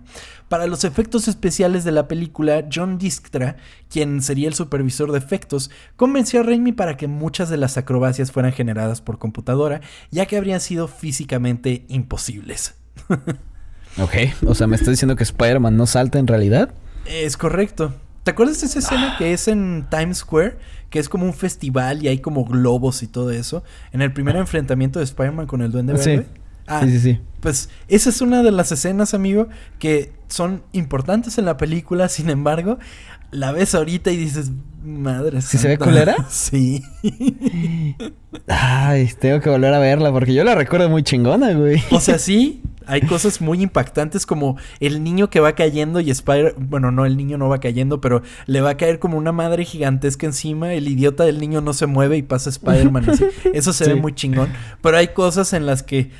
[0.50, 3.56] para los efectos especiales de la película, John Distra,
[3.90, 8.32] quien sería el supervisor de efectos, convenció a Raimi para que muchas de las acrobacias
[8.32, 9.82] fueran generadas por computadora,
[10.12, 12.76] ya que habrían sido físicamente imposibles.
[13.98, 14.16] ok,
[14.46, 16.74] o sea, ¿me estás diciendo que Spider-Man no salta en realidad?
[17.06, 17.94] Es correcto.
[18.24, 20.58] ¿Te acuerdas de esa escena que es en Times Square?
[20.90, 23.64] Que es como un festival y hay como globos y todo eso.
[23.92, 26.10] En el primer enfrentamiento de Spider-Man con el Duende Sí.
[26.12, 26.28] Verde.
[26.68, 27.20] Ah, Sí, sí, sí.
[27.42, 29.50] Pues esa es una de las escenas, amigo,
[29.80, 32.08] que son importantes en la película.
[32.08, 32.80] Sin embargo,
[33.32, 34.52] la ves ahorita y dices,
[34.82, 35.86] madre ¿Sí se ve santa".
[35.86, 36.16] culera?
[36.30, 36.82] Sí.
[38.48, 41.82] Ay, tengo que volver a verla porque yo la recuerdo muy chingona, güey.
[41.92, 46.56] O sea, sí, hay cosas muy impactantes como el niño que va cayendo y Spider...
[46.58, 49.66] Bueno, no, el niño no va cayendo, pero le va a caer como una madre
[49.66, 50.74] gigantesca encima.
[50.74, 53.10] El idiota del niño no se mueve y pasa Spider-Man.
[53.10, 53.26] así.
[53.54, 54.50] Eso se ve muy chingón.
[54.82, 56.12] Pero hay cosas en las que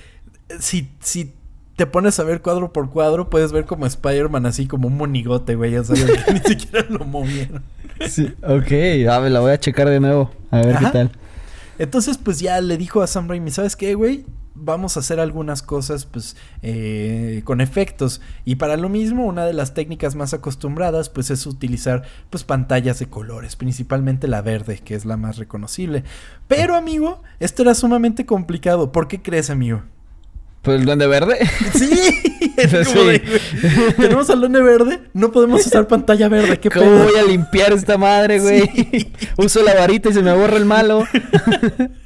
[0.60, 1.34] si, si
[1.76, 5.56] te pones a ver cuadro por cuadro, puedes ver como Spider-Man así como un monigote,
[5.56, 5.72] güey.
[5.72, 7.64] Ya sabes que ni siquiera lo movieron.
[8.08, 8.32] Sí.
[8.44, 8.72] Ok,
[9.10, 10.32] a ver, la voy a checar de nuevo.
[10.52, 10.86] A ver Ajá.
[10.86, 11.12] qué tal.
[11.80, 14.26] Entonces, pues ya le dijo a Sam Raimi, ¿sabes qué, güey?
[14.56, 18.22] Vamos a hacer algunas cosas, pues, eh, con efectos.
[18.46, 23.00] Y para lo mismo, una de las técnicas más acostumbradas, pues, es utilizar, pues, pantallas
[23.00, 26.04] de colores, principalmente la verde, que es la más reconocible.
[26.48, 28.92] Pero, amigo, esto era sumamente complicado.
[28.92, 29.82] ¿Por qué crees, amigo?
[30.62, 31.38] Pues el Duende Verde.
[31.74, 31.90] Sí,
[32.56, 32.60] Sí.
[32.60, 33.22] de,
[33.98, 37.04] tenemos al duende verde, no podemos usar pantalla verde, ¿qué ¿Cómo pedo?
[37.06, 38.62] voy a limpiar esta madre, güey?
[38.68, 39.12] Sí.
[39.38, 41.04] Uso la varita y se me borra el malo.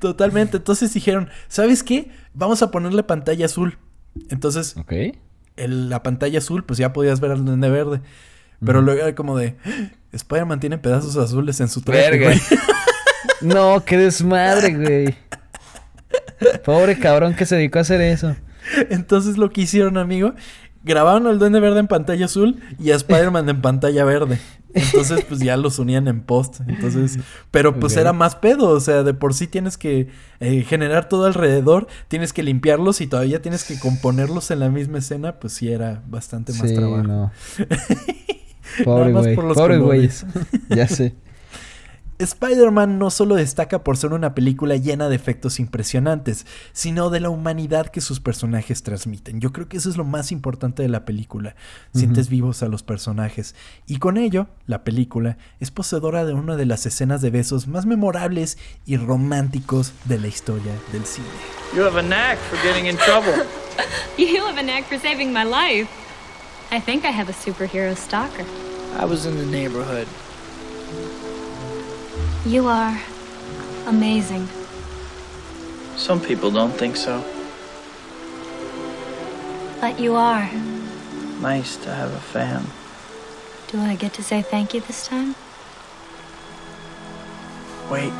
[0.00, 0.56] Totalmente.
[0.58, 2.10] Entonces dijeron, ¿sabes qué?
[2.34, 3.78] Vamos a ponerle pantalla azul.
[4.30, 4.92] Entonces, Ok.
[5.56, 8.00] el- la pantalla azul, pues ya podías ver al duende verde.
[8.64, 12.10] Pero luego era como de, "Ah, Spider-Man tiene pedazos azules en su traje.
[12.10, 12.26] Verga.
[12.26, 12.40] güey".
[13.40, 15.14] No, qué desmadre, güey.
[16.64, 18.34] Pobre cabrón que se dedicó a hacer eso.
[18.90, 20.34] Entonces lo que hicieron, amigo,
[20.84, 24.38] grabaron al duende verde en pantalla azul y a Spider-Man en pantalla verde.
[24.76, 26.60] Entonces, pues ya los unían en post.
[26.66, 27.18] Entonces,
[27.52, 28.70] pero pues era más pedo.
[28.70, 30.08] O sea, de por sí tienes que
[30.40, 34.98] eh, generar todo alrededor, tienes que limpiarlos y todavía tienes que componerlos en la misma
[34.98, 35.38] escena.
[35.38, 37.04] Pues sí, era bastante más Sí, trabajo.
[37.04, 37.30] no.
[38.84, 39.36] Pobre güey.
[39.36, 40.26] Pobre güeyes.
[40.68, 41.14] Ya sé.
[42.24, 47.30] Spider-Man no solo destaca por ser una película llena de efectos impresionantes, sino de la
[47.30, 49.40] humanidad que sus personajes transmiten.
[49.40, 51.54] Yo creo que eso es lo más importante de la película.
[51.94, 53.54] Sientes vivos a los personajes.
[53.86, 57.86] Y con ello, la película es poseedora de una de las escenas de besos más
[57.86, 61.26] memorables y románticos de la historia del cine.
[61.74, 63.32] You have a knack for getting in trouble.
[64.16, 65.88] You have a knack for saving my life.
[66.70, 68.46] I think I have a superhero stalker.
[68.96, 70.06] I was in the neighborhood.
[72.46, 72.98] You are
[73.86, 74.46] amazing.
[75.96, 77.22] Some people don't think so.
[79.80, 80.48] But you are.
[81.40, 82.62] Nice to have a fan.
[83.72, 85.34] Do I get to say thank you this time?
[87.90, 88.12] Wait,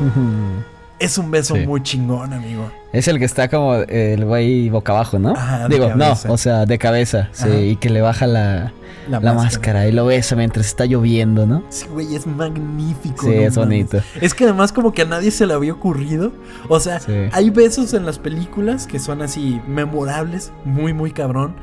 [1.00, 1.66] Es un beso Sí.
[1.66, 2.70] muy chingón, amigo.
[2.92, 5.32] Es el que está como eh, el güey boca abajo, ¿no?
[5.36, 7.58] Ajá, Digo, no, o sea, de cabeza, sí, Ajá.
[7.58, 8.72] y que le baja la,
[9.08, 9.44] La la, máscara.
[9.44, 9.88] máscara.
[9.88, 11.62] y lo besa mientras está lloviendo, ¿no?
[11.68, 13.22] Sí, güey, es magnífico.
[13.26, 13.56] Sí, no es mames.
[13.56, 14.00] bonito.
[14.20, 16.32] Es que además como que a nadie se le había ocurrido.
[16.68, 17.12] O sea, Sí.
[17.32, 21.54] hay besos en las películas que son así memorables, muy, muy cabrón.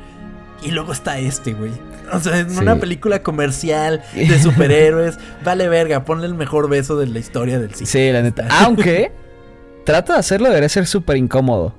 [0.62, 1.72] Y luego está este, güey.
[2.12, 2.58] O sea, en Sí.
[2.58, 7.74] una película comercial de superhéroes, vale verga, ponle el mejor beso de la historia del
[7.74, 7.86] cine.
[7.90, 8.46] Sí, la neta.
[8.64, 9.10] Aunque
[9.84, 11.74] trata de hacerlo debería ser súper incómodo.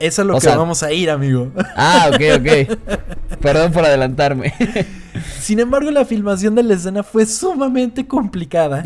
[0.00, 1.50] Eso es lo o que sea- vamos a ir, amigo.
[1.76, 3.38] Ah, ok, ok.
[3.40, 4.54] Perdón por adelantarme.
[5.40, 8.84] Sin embargo, la filmación de la escena fue sumamente complicada.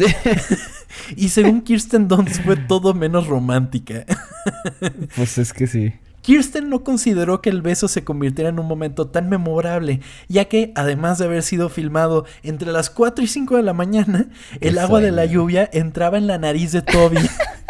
[1.16, 4.04] y según Kirsten Dunst fue todo menos romántica.
[5.16, 5.92] pues es que sí.
[6.22, 10.72] Kirsten no consideró que el beso se convirtiera en un momento tan memorable, ya que,
[10.76, 14.28] además de haber sido filmado entre las 4 y 5 de la mañana,
[14.60, 17.18] el agua de la lluvia entraba en la nariz de Toby.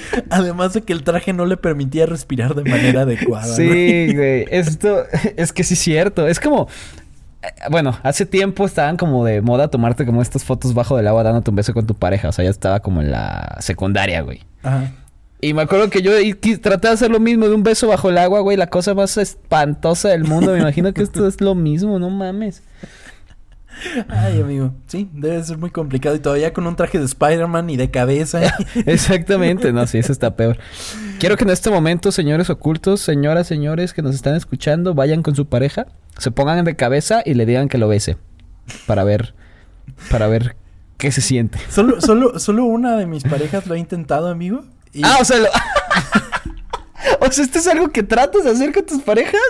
[0.30, 3.54] además de que el traje no le permitía respirar de manera adecuada.
[3.54, 4.46] Sí, güey.
[4.50, 5.04] Esto
[5.36, 6.26] es que sí es cierto.
[6.26, 6.68] Es como.
[7.42, 11.22] eh, Bueno, hace tiempo estaban como de moda tomarte como estas fotos bajo del agua
[11.22, 12.28] dándote un beso con tu pareja.
[12.28, 14.42] O sea, ya estaba como en la secundaria, güey.
[14.62, 14.92] Ajá.
[15.40, 16.10] Y me acuerdo que yo
[16.60, 18.56] traté de hacer lo mismo de un beso bajo el agua, güey.
[18.56, 20.52] La cosa más espantosa del mundo.
[20.52, 22.62] Me imagino que esto es lo mismo, no mames.
[24.08, 24.72] Ay, amigo.
[24.86, 26.14] Sí, debe ser muy complicado.
[26.16, 28.40] Y todavía con un traje de Spider-Man y de cabeza.
[28.86, 30.58] Exactamente, no, sí, eso está peor.
[31.18, 35.34] Quiero que en este momento, señores ocultos, señoras, señores que nos están escuchando, vayan con
[35.34, 35.86] su pareja,
[36.18, 38.16] se pongan de cabeza y le digan que lo bese.
[38.86, 39.34] Para ver,
[40.10, 40.56] para ver
[40.96, 41.58] qué se siente.
[41.70, 44.64] solo, solo, solo una de mis parejas lo ha intentado, amigo.
[44.92, 45.48] Y Ah, o sea, lo-
[47.20, 49.40] o sea, ¿esto es algo que tratas de hacer con tus parejas?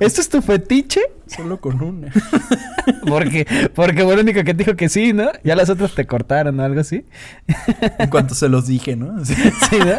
[0.00, 1.00] ¿Esto es tu fetiche?
[1.26, 2.12] solo con una.
[3.06, 5.28] Porque, porque Verónica que te dijo que sí, ¿no?
[5.42, 7.04] Ya las otras te cortaron o algo así.
[7.98, 9.24] en cuanto se los dije, ¿no?
[9.24, 9.96] Sí, ¿no?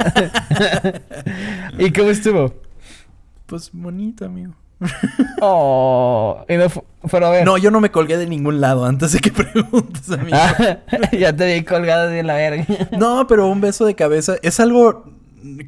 [1.85, 2.53] ¿Y cómo estuvo?
[3.45, 4.53] pues bonito, amigo.
[5.41, 6.67] Oh, y no
[7.09, 7.45] pero a ver.
[7.45, 10.37] No, yo no me colgué de ningún lado antes de que preguntes, amigo.
[10.37, 10.79] Ah,
[11.11, 12.65] ya te vi colgado de la verga.
[12.97, 15.11] No, pero un beso de cabeza es algo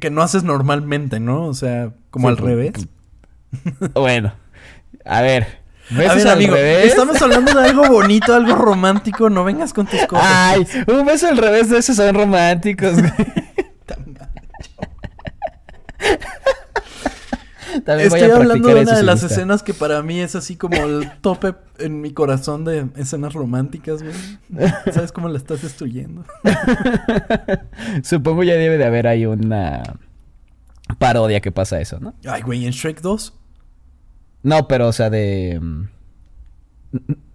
[0.00, 1.46] que no haces normalmente, ¿no?
[1.46, 2.88] O sea, como Sí, al pues, revés.
[3.94, 4.32] Bueno,
[5.04, 5.60] a ver.
[5.90, 6.86] A ¿Besos ver, al amigo, revés?
[6.86, 9.28] estamos hablando de algo bonito, algo romántico.
[9.28, 10.24] No vengas con tus cosas.
[10.28, 12.92] Ay, un beso al revés de esos son románticos.
[12.94, 13.12] güey.
[17.84, 20.56] También voy Estoy a hablando de una de las escenas que para mí es así
[20.56, 24.14] como el tope en mi corazón de escenas románticas, güey.
[24.92, 26.24] ¿Sabes cómo la estás destruyendo?
[28.02, 29.82] Supongo ya debe de haber ahí una
[30.98, 32.14] parodia que pasa eso, ¿no?
[32.28, 33.34] Ay, güey, en Shrek 2.
[34.42, 35.58] No, pero o sea, de.
[35.60, 35.88] mm,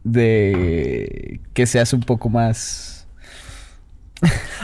[0.04, 1.42] De.
[1.54, 2.92] Que se hace un poco más.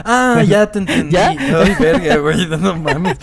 [0.06, 1.14] Ah, ya te entendí.
[1.14, 1.30] ¿Ya?
[1.32, 3.18] Ay, verga, güey, no mames.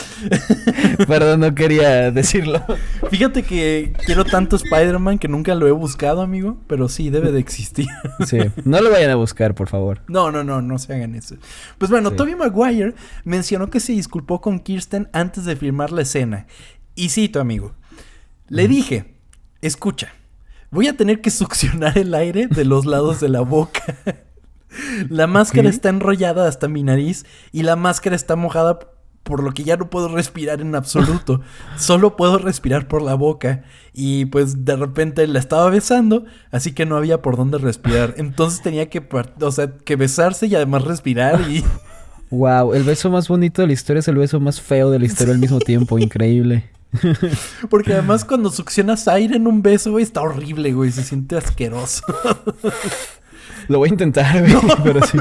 [1.08, 2.62] Perdón, no quería decirlo.
[3.10, 6.58] Fíjate que quiero tanto Spider-Man que nunca lo he buscado, amigo.
[6.68, 7.86] Pero sí, debe de existir.
[8.26, 10.02] Sí, no lo vayan a buscar, por favor.
[10.06, 11.36] No, no, no, no se hagan eso.
[11.78, 12.16] Pues bueno, Sí.
[12.16, 12.94] Tobey Maguire
[13.24, 16.46] mencionó que se disculpó con Kirsten antes de filmar la escena.
[16.94, 17.74] Y cito, amigo.
[18.48, 19.14] Le dije,
[19.60, 20.12] escucha,
[20.70, 23.82] voy a tener que succionar el aire de los lados de la boca.
[25.08, 28.78] La máscara está enrollada hasta mi nariz y la máscara está mojada
[29.22, 31.40] por lo que ya no puedo respirar en absoluto.
[31.76, 33.64] Solo puedo respirar por la boca.
[33.94, 38.14] Y pues de repente la estaba besando, así que no había por dónde respirar.
[38.18, 39.02] Entonces tenía que,
[39.40, 41.64] o sea, que besarse y además respirar y...
[42.30, 45.06] Wow, el beso más bonito de la historia es el beso más feo de la
[45.06, 45.98] historia al mismo tiempo.
[45.98, 46.68] Increíble.
[47.70, 50.90] Porque además cuando succionas aire en un beso, güey, está horrible, güey.
[50.90, 52.02] Se siente asqueroso.
[53.68, 55.18] Lo voy a intentar, güey, pero sí.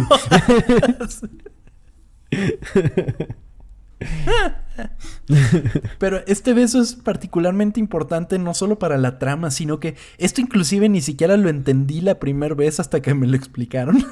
[5.97, 10.88] Pero este beso es particularmente importante no solo para la trama, sino que esto inclusive
[10.88, 14.05] ni siquiera lo entendí la primera vez hasta que me lo explicaron.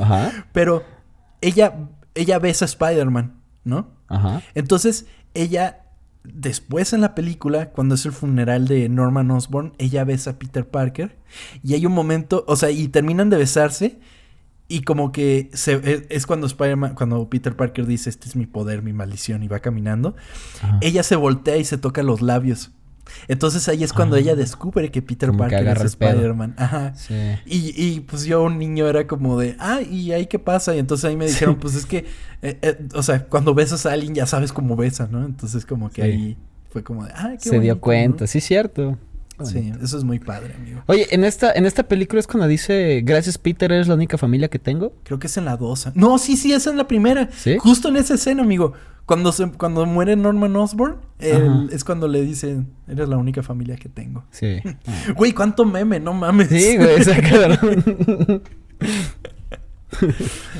[0.00, 0.84] Ajá, Pero
[1.40, 3.88] ella, ella besa a Spider-Man, ¿no?
[4.08, 4.42] ajá.
[4.54, 5.83] Entonces, ella,
[6.24, 10.66] después en la película, cuando es el funeral de Norman Osborn, ella besa a Peter
[10.66, 11.16] Parker.
[11.62, 14.00] Y hay un momento, o sea, y terminan de besarse.
[14.66, 18.46] Y como que se, es, es cuando Spider-Man, cuando Peter Parker dice, este es mi
[18.46, 20.16] poder, mi maldición, y va caminando.
[20.62, 20.78] Ajá.
[20.80, 22.72] Ella se voltea y se toca los labios.
[23.28, 24.20] Entonces ahí es cuando Ah.
[24.20, 25.82] ella descubre que Peter Como Parker es.
[25.84, 26.54] Spider-Man.
[26.56, 26.94] Ajá.
[26.94, 27.14] Sí.
[27.46, 30.74] Y, y, pues yo, un niño, era como de, ah, ¿y ahí qué pasa?
[30.74, 32.06] Y entonces ahí me dijeron, pues es que,
[32.42, 35.24] eh, eh, o sea, cuando besas a alguien ya sabes cómo besa, ¿no?
[35.24, 36.08] Entonces como que Sí.
[36.08, 36.36] ahí
[36.70, 38.26] fue como de, ah, qué Se dio cuenta, ¿no?
[38.26, 38.98] sí, cierto.
[39.42, 40.82] Sí, eso es muy padre, amigo.
[40.86, 44.46] Oye, en esta, en esta película es cuando dice, gracias Peter, eres la única familia
[44.46, 44.92] que tengo.
[45.02, 45.88] Creo que es en la 2.
[45.96, 47.28] No, sí, sí, es en la primera.
[47.36, 47.56] ¿Sí?
[47.58, 48.74] Justo en esa escena, amigo.
[49.06, 51.66] Cuando, se, cuando muere Norman Osborn, Ajá.
[51.70, 54.24] es cuando le dicen, eres la única familia que tengo.
[54.30, 54.60] Sí.
[55.16, 56.48] Güey, cuánto meme, no mames.
[56.48, 57.84] Sí, güey, está cabrón.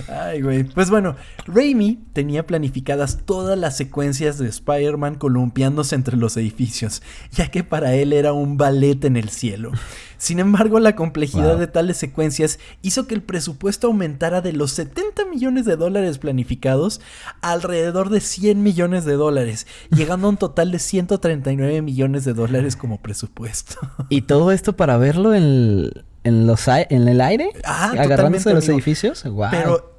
[0.08, 0.64] Ay, güey.
[0.64, 1.16] Pues bueno,
[1.46, 7.94] Raimi tenía planificadas todas las secuencias de Spider-Man columpiándose entre los edificios, ya que para
[7.94, 9.72] él era un ballet en el cielo.
[10.18, 11.58] Sin embargo, la complejidad Wow.
[11.58, 17.00] de tales secuencias hizo que el presupuesto aumentara de los 70 millones de dólares planificados
[17.42, 22.32] a alrededor de 100 millones de dólares, llegando a un total de 139 millones de
[22.32, 23.76] dólares como presupuesto.
[24.08, 25.90] ¿Y todo esto para verlo en,
[26.24, 27.50] en, los, en el aire?
[27.64, 28.78] Ah, ¿Agarrándose de los amigo.
[28.78, 29.22] edificios?
[29.24, 29.48] Wow.
[29.50, 29.98] Pero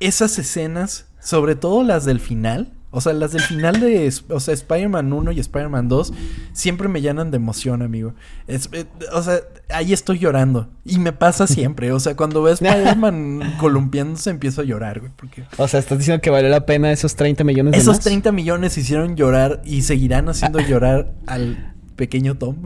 [0.00, 4.52] esas escenas, sobre todo las del final, o sea, las del final de o sea,
[4.52, 6.12] Spider-Man 1 y Spider-Man 2,
[6.52, 8.12] siempre me llenan de emoción, amigo.
[8.46, 8.84] Es- eh,
[9.14, 9.36] o sea,
[9.70, 10.68] ahí estoy llorando.
[10.84, 11.90] Y me pasa siempre.
[11.92, 15.10] O sea, cuando veo a Spider-Man columpiándose, empiezo a llorar, güey.
[15.16, 18.04] Porque O sea, estás diciendo que valió la pena esos 30 millones de esos más?
[18.04, 22.56] 30 millones hicieron llorar y seguirán haciendo llorar al pequeño Tom.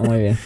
[0.00, 0.38] Muy bien.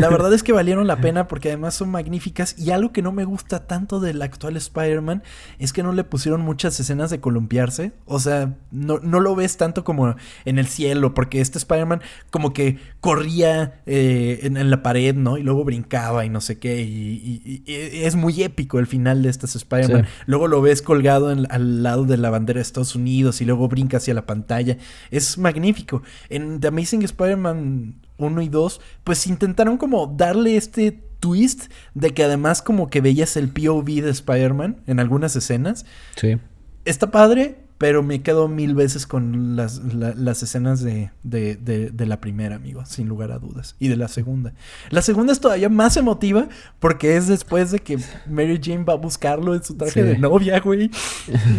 [0.00, 2.54] La verdad es que valieron la pena porque además son magníficas.
[2.58, 5.22] Y algo que no me gusta tanto del actual Spider-Man
[5.58, 7.92] es que no le pusieron muchas escenas de columpiarse.
[8.06, 12.00] O sea, no, no lo ves tanto como en el cielo, porque este Spider-Man
[12.30, 15.38] como que corría eh, en, en la pared, ¿no?
[15.38, 16.80] Y luego brincaba y no sé qué.
[16.82, 20.04] Y, y- y es muy épico el final de este Spider-Man.
[20.04, 20.10] Sí.
[20.26, 23.68] Luego lo ves colgado en- al lado de la bandera de Estados Unidos y luego
[23.68, 24.76] brinca hacia la pantalla.
[25.10, 26.02] Es magnífico.
[26.28, 32.24] En The Amazing Spider-Man 1 y 2, pues intentaron como darle este twist de que
[32.24, 35.86] además como que veías el POV de Spider-Man en algunas escenas.
[36.16, 36.36] Sí.
[36.84, 41.90] Está padre, pero me quedo mil veces con las, la- las escenas de, de, de-
[41.90, 43.76] de la primera, amigo, sin lugar a dudas.
[43.78, 44.52] Y de la segunda.
[44.90, 46.48] La segunda es todavía más emotiva
[46.80, 47.98] porque es después de que
[48.28, 50.00] Mary Jane va a buscarlo en su traje Sí.
[50.02, 50.90] de novia, güey.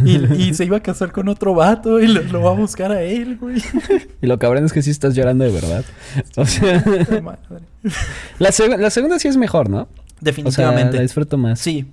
[0.05, 2.91] Y, y se iba a casar con otro vato y lo, lo va a buscar
[2.91, 3.61] a él, güey.
[4.21, 5.85] Y lo cabrón es que sí estás llorando de verdad.
[6.35, 6.83] O sea,
[8.39, 9.81] la, seg- la segunda sí es mejor, ¿no?
[9.83, 9.89] O sea,
[10.21, 10.97] Definitivamente.
[10.97, 11.59] la disfruto más.
[11.59, 11.85] Sí,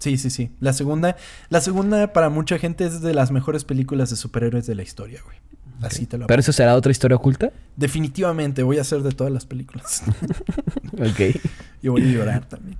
[0.00, 0.50] sí, sí, sí.
[0.58, 1.16] La segunda,
[1.48, 5.20] la segunda para mucha gente es de las mejores películas de superhéroes de la historia,
[5.24, 5.38] güey.
[5.82, 7.52] Así te lo ¿Pero eso será otra historia oculta?
[7.76, 10.02] Definitivamente voy a hacer de todas las películas.
[10.98, 11.40] Ok.
[11.82, 12.76] y voy a llorar también.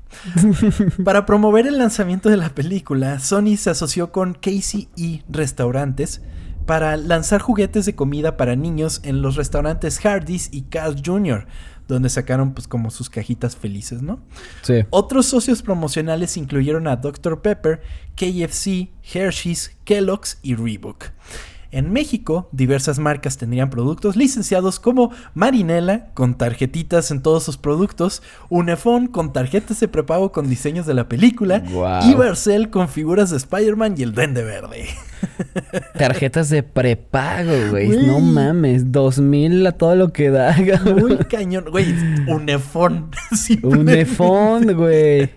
[1.04, 6.20] Para promover el lanzamiento de la película, Sony se asoció con Casey E Restaurantes
[6.66, 11.46] para lanzar juguetes de comida para niños en los restaurantes Hardee's y Carl's Jr.,
[11.94, 14.20] donde sacaron pues como sus cajitas felices, ¿no?
[14.62, 14.84] Sí.
[14.90, 17.42] Otros socios promocionales incluyeron a Dr.
[17.42, 17.82] Pepper,
[18.16, 21.06] KFC, Hershey's, Kellogg's y Reebok.
[21.72, 28.22] En México, diversas marcas tendrían productos licenciados como Marinela, con tarjetitas en todos sus productos,
[28.48, 31.62] Unefón, con tarjetas de prepago con diseños de la película,
[32.02, 34.86] y Barcel, con figuras de Spider-Man y el Duende Verde.
[35.98, 37.88] Tarjetas de prepago, güey.
[38.06, 38.90] No mames.
[38.90, 40.56] Dos mil a todo lo que da.
[40.98, 41.94] Muy cañón, güey.
[42.26, 43.10] Unefón.
[43.62, 45.30] Un iPhone, güey.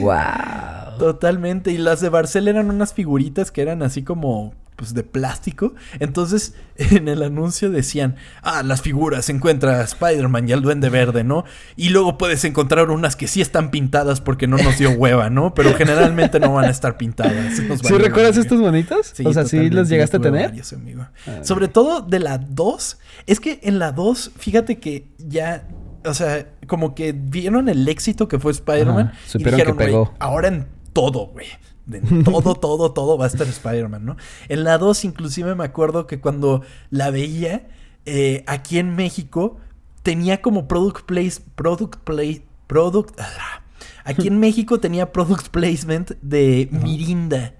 [0.00, 0.98] Wow.
[0.98, 1.72] Totalmente.
[1.72, 5.74] Y las de Barcel eran unas figuritas que eran así como pues de plástico.
[6.00, 11.24] Entonces, en el anuncio decían, ah, las figuras, encuentra a Spider-Man y al Duende Verde,
[11.24, 11.44] ¿no?
[11.76, 15.54] Y luego puedes encontrar unas que sí están pintadas porque no nos dio hueva, ¿no?
[15.54, 17.60] Pero generalmente no van a estar pintadas.
[17.60, 19.12] Nos ¿Sí recuerdas estos bonitos?
[19.14, 20.48] Sí, o sea, ¿sí los llegaste a tener?
[20.48, 21.06] varios, amigo.
[21.42, 22.98] Sobre todo de la 2.
[23.26, 25.68] Es que en la 2, fíjate que ya.
[26.06, 29.12] O sea, como que vieron el éxito que fue Spider-Man.
[29.34, 30.14] Y dijeron, que "Güey, pegó".
[30.18, 31.46] ahora en todo, güey.
[31.90, 34.16] En todo, todo, todo va a estar Spider-Man, ¿no?
[34.48, 37.68] En la 2, inclusive me acuerdo que cuando la veía,
[38.06, 39.58] eh, aquí en México,
[40.02, 43.18] tenía como product place, product play, product.
[43.20, 43.62] ah,
[44.04, 47.54] Aquí en México tenía product placement de Mirinda.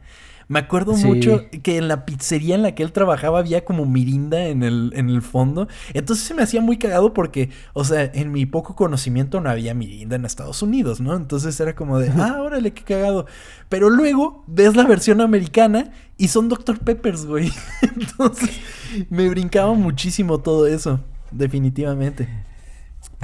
[0.48, 1.06] Me acuerdo Sí.
[1.06, 4.92] mucho que en la pizzería en la que él trabajaba había como mirinda en el,
[4.94, 5.68] en el fondo.
[5.94, 9.74] Entonces se me hacía muy cagado porque, o sea, en mi poco conocimiento no había
[9.74, 11.14] mirinda en Estados Unidos, ¿no?
[11.16, 13.26] Entonces era como de, ah, órale, qué cagado.
[13.68, 16.78] Pero luego ves la versión americana y son Dr.
[16.78, 17.50] Peppers, güey.
[17.82, 18.50] Entonces
[19.10, 21.00] me brincaba muchísimo todo eso,
[21.30, 22.28] definitivamente.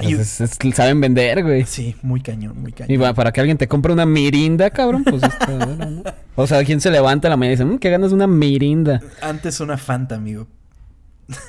[0.01, 1.65] Y- Pues es- es- saben vender, güey.
[1.65, 2.91] sí, muy cañón, muy cañón.
[2.93, 6.03] Y para que alguien te compre una mirinda, cabrón, pues está ¿no?
[6.35, 8.27] O sea, ¿quién se levanta a la mañana y dice, mmm, qué ganas de una
[8.27, 9.01] mirinda?
[9.21, 10.47] Antes una Fanta, amigo.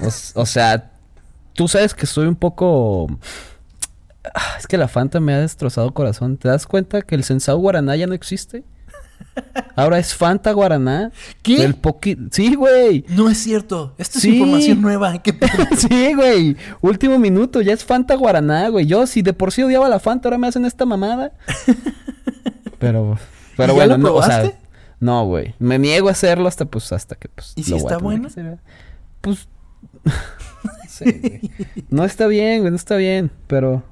[0.00, 0.90] O, o sea,
[1.54, 3.06] tú sabes que soy un poco...
[4.34, 6.36] Ah, Es que la Fanta me ha destrozado el corazón.
[6.36, 8.62] ¿Te das cuenta que el Sensao Guaraná ya no existe?
[9.76, 11.10] Ahora es Fanta Guaraná.
[11.42, 11.58] ¿Qué?
[11.58, 12.16] Del poqui...
[12.30, 13.04] Sí, güey.
[13.08, 13.94] No es cierto.
[13.98, 14.36] Esta es Sí.
[14.36, 15.18] información nueva.
[15.22, 15.34] ¿Qué?
[15.76, 16.56] Sí, güey.
[16.80, 18.86] Último minuto, ya es Fanta Guaraná, güey.
[18.86, 21.32] Yo, si de por sí odiaba la Fanta, ahora me hacen esta mamada.
[22.78, 23.16] Pero,
[23.56, 24.52] pero ¿Y ya bueno, no, o sea,
[24.98, 25.54] no, güey.
[25.60, 27.52] Me niego a hacerlo hasta pues hasta que pues.
[27.54, 28.28] ¿Y si está bueno?
[29.20, 29.46] Pues
[30.88, 31.50] sé, güey.
[31.90, 33.84] No está bien, güey, no está bien, pero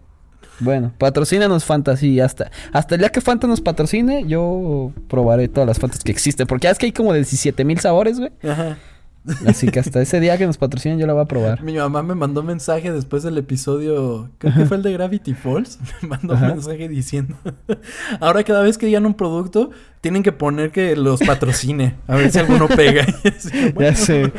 [0.60, 5.66] bueno, patrocínanos Fanta, sí, hasta hasta el día que Fanta nos patrocine, yo probaré todas
[5.66, 8.30] las Fantas que existen, porque ya es que hay como 17 mil sabores, güey.
[8.42, 8.78] Ajá.
[9.46, 11.62] Así que hasta ese día que nos patrocinen yo la voy a probar.
[11.62, 15.78] Mi mamá me mandó mensaje después del episodio, creo que fue el de Gravity Falls.
[16.02, 16.46] Me mandó Ajá.
[16.46, 17.36] un mensaje diciendo:
[18.20, 19.70] Ahora, cada vez que digan un producto,
[20.00, 21.96] tienen que poner que los patrocine.
[22.06, 23.04] A ver si alguno pega.
[23.78, 24.32] Ya sé.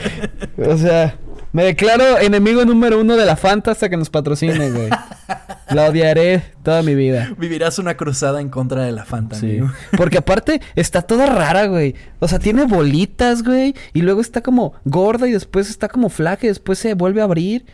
[0.57, 1.15] O sea,
[1.53, 4.89] me declaro enemigo número uno de la Fanta hasta que nos patrocine, güey.
[5.69, 7.33] La odiaré toda mi vida.
[7.37, 9.45] Vivirás una cruzada en contra de la Fanta, Sí.
[9.45, 9.71] amigo.
[9.97, 11.95] Porque aparte está toda rara, güey.
[12.19, 13.73] O sea, tiene bolitas, güey.
[13.93, 17.25] Y luego está como gorda y después está como flaca y después se vuelve a
[17.25, 17.65] abrir.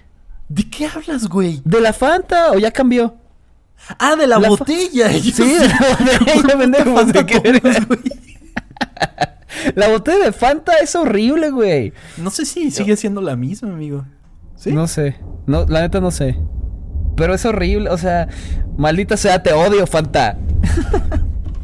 [0.48, 1.62] ¿De qué hablas, güey?
[1.66, 3.16] ¿De la Fanta o ya cambió?
[4.00, 5.10] Ah, de la, La botella.
[5.14, 5.78] Sí, de la
[6.58, 7.88] botella, pues, ¿de qué verga?
[9.76, 11.94] La botella de Fanta es horrible, güey.
[12.18, 14.06] No sé si sigue siendo la misma, amigo.
[14.56, 14.72] ¿Sí?
[14.72, 15.16] No sé.
[15.46, 16.38] No, la neta no sé.
[17.16, 18.28] pero es horrible, o sea,
[18.78, 20.38] maldita sea, te odio, Fanta.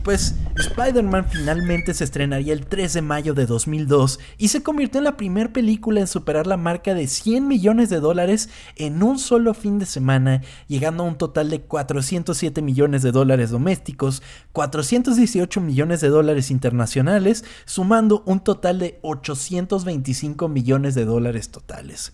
[0.03, 5.05] Pues Spider-Man finalmente se estrenaría el 3 de mayo de 2002 y se convirtió en
[5.05, 9.53] la primera película en superar la marca de 100 millones de dólares en un solo
[9.53, 14.21] fin de semana, llegando a un total de 407 millones de dólares domésticos,
[14.51, 22.13] 418 millones de dólares internacionales, sumando un total de 825 millones de dólares totales.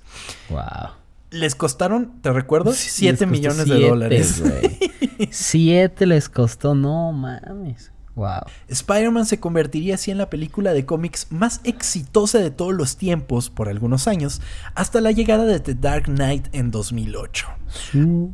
[0.49, 0.93] Wow.
[1.31, 4.41] Les costaron, te recuerdo, 7 Les costó millones de dólares.
[4.41, 4.79] güey.
[5.31, 7.91] Siete les costó, no mames.
[8.19, 8.41] Wow.
[8.67, 13.49] Spider-Man se convertiría así en la película de cómics más exitosa de todos los tiempos
[13.49, 14.41] por algunos años,
[14.75, 17.47] hasta la llegada de The Dark Knight en 2008.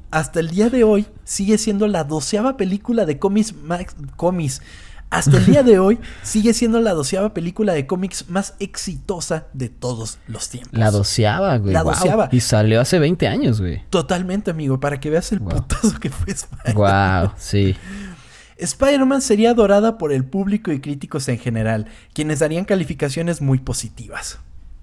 [0.09, 3.85] Hasta el día de hoy sigue siendo la doceava película de cómics más...
[4.15, 4.63] cómics.
[5.11, 9.69] Hasta el día de hoy sigue siendo la doceava película de cómics más exitosa de
[9.69, 10.73] todos los tiempos.
[10.73, 11.73] La doceava, güey.
[11.73, 11.93] La wow.
[11.93, 12.29] doceava.
[12.31, 13.83] Y salió hace 20 años, güey.
[13.91, 17.27] Totalmente, amigo, para que veas el putazo que fue Spider-Man.
[17.27, 17.75] Wow, sí.
[18.57, 24.39] Spider-Man sería adorada por el público y críticos en general, quienes darían calificaciones muy positivas.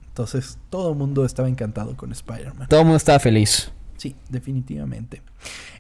[0.08, 2.68] Entonces, todo el mundo estaba encantado con Spider-Man.
[2.68, 3.72] Todo el mundo estaba feliz.
[3.96, 5.22] Sí, definitivamente.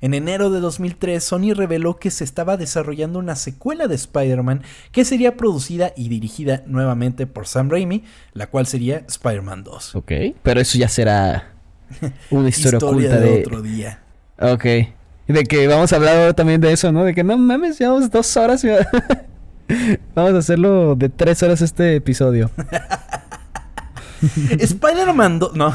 [0.00, 5.04] En enero de 2003, Sony reveló que se estaba desarrollando una secuela de Spider-Man que
[5.04, 9.96] sería producida y dirigida nuevamente por Sam Raimi, la cual sería Spider-Man 2.
[9.96, 10.12] Ok.
[10.42, 11.52] Pero eso ya será
[12.30, 13.40] una historia, Historia oculta de de...
[13.40, 14.02] otro día.
[14.38, 14.64] Ok.
[15.28, 17.04] De que vamos a hablar ahora también de eso, ¿no?
[17.04, 18.64] De que no mames, llevamos dos horas.
[20.14, 22.50] vamos a hacerlo de tres horas este episodio.
[24.58, 25.54] Spider-Man 2...
[25.56, 25.74] No.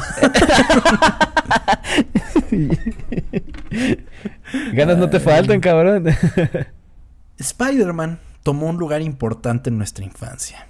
[4.72, 6.06] Ganas no te faltan, cabrón.
[7.38, 10.66] Spider-Man tomó un lugar importante en nuestra infancia.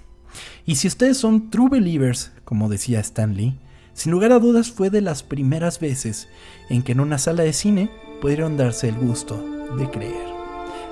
[0.65, 3.57] Y si ustedes son true believers, como decía Stan Lee,
[3.93, 6.27] sin lugar a dudas fue de las primeras veces
[6.69, 7.89] en que en una sala de cine
[8.19, 9.43] pudieron darse el gusto
[9.77, 10.27] de creer.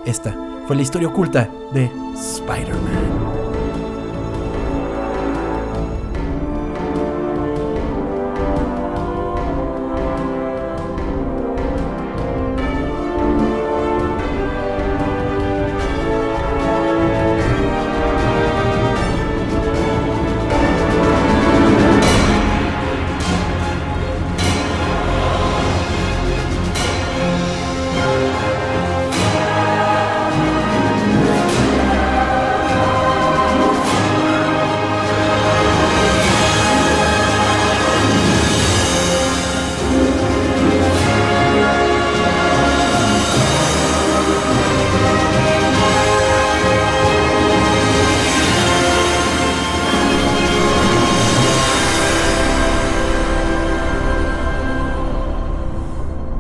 [0.05, 0.35] Esta
[0.67, 3.46] fue la historia oculta de Spider-Man.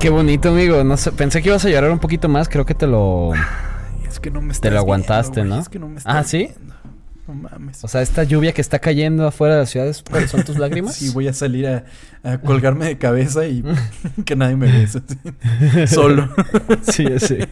[0.07, 0.85] Qué bonito, amigo.
[0.85, 2.47] No sé, pensé que ibas a llorar un poquito más.
[2.47, 3.33] Creo que te lo.
[4.07, 5.61] Es que no me Te lo aguantaste, viendo, ¿no?
[5.61, 6.47] Es que no me Ah, ¿sí?
[6.57, 6.75] viendo.
[7.27, 7.83] No mames.
[7.83, 10.95] O sea, esta lluvia que está cayendo afuera de la ciudad es- son tus lágrimas.
[10.95, 11.83] Sí, voy a salir a,
[12.23, 13.65] a colgarme de cabeza y
[14.25, 15.01] que nadie me bese.
[15.87, 16.29] Solo.
[16.83, 17.49] Sí, sé.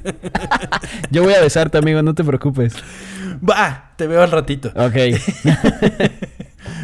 [1.12, 2.74] Yo voy a besarte, amigo, no te preocupes.
[3.48, 4.72] Va, te veo al ratito.
[4.78, 4.96] Ok.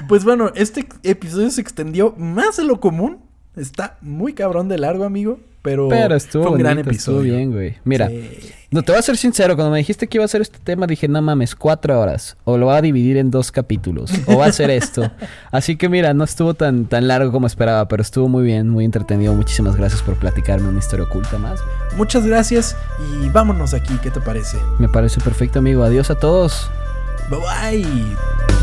[0.09, 3.19] Pues bueno, este episodio se extendió más de lo común.
[3.55, 5.39] Está muy cabrón de largo, amigo.
[5.61, 7.35] Pero, Pero estuvo fue un gran estuvo episodio.
[7.35, 7.75] bien, güey.
[7.83, 8.51] Mira, Sí.
[8.71, 10.87] no te voy a ser sincero, cuando me dijiste que iba a hacer este tema,
[10.87, 12.35] dije, no mames, cuatro horas.
[12.45, 14.11] O lo va a dividir en dos capítulos.
[14.25, 15.11] O va a hacer esto.
[15.51, 18.85] Así que mira, no estuvo tan, tan largo como esperaba, pero estuvo muy bien, muy
[18.85, 19.35] entretenido.
[19.35, 21.59] Muchísimas gracias por platicarme una historia oculta más.
[21.95, 22.75] Muchas gracias
[23.23, 23.93] y vámonos aquí.
[24.01, 24.57] ¿Qué te parece?
[24.79, 25.83] Me parece perfecto, amigo.
[25.83, 26.71] Adiós a todos.
[27.29, 28.60] Bye bye.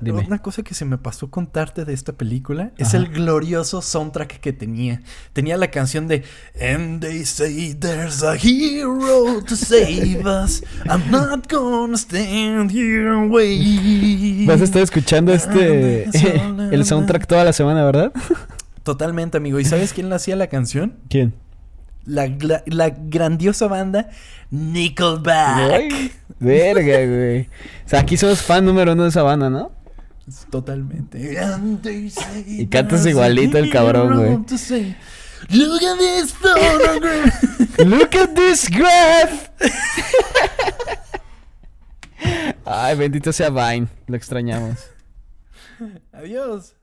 [0.00, 0.24] Dime.
[0.26, 2.98] una cosa que se me pasó contarte de esta película es Ajá.
[2.98, 5.02] el glorioso soundtrack que tenía.
[5.32, 6.24] Tenía la canción de
[6.60, 10.62] And they say there's a hero to save us.
[10.88, 14.46] I'm not gonna stand here and wait.
[14.46, 16.04] Vas a estar escuchando este
[16.72, 18.12] el soundtrack toda la semana, ¿verdad?
[18.82, 19.58] Totalmente, amigo.
[19.58, 20.94] ¿Y sabes quién le hacía la canción?
[21.08, 21.34] ¿Quién?
[22.06, 22.28] La,
[22.66, 24.08] la grandiosa banda
[24.50, 25.92] Nickelback.
[26.38, 27.42] Verga, güey.
[27.84, 29.72] O sea, aquí somos fan número uno de esa banda, ¿no?
[30.50, 31.36] Totalmente.
[32.46, 34.30] Y cantas igualito el cabrón, güey.
[35.50, 37.78] Look at this photograph.
[37.78, 39.50] Look at this graph.
[42.64, 43.86] Ay, bendito sea Vine.
[44.06, 44.78] Lo extrañamos.
[46.12, 46.75] Adiós.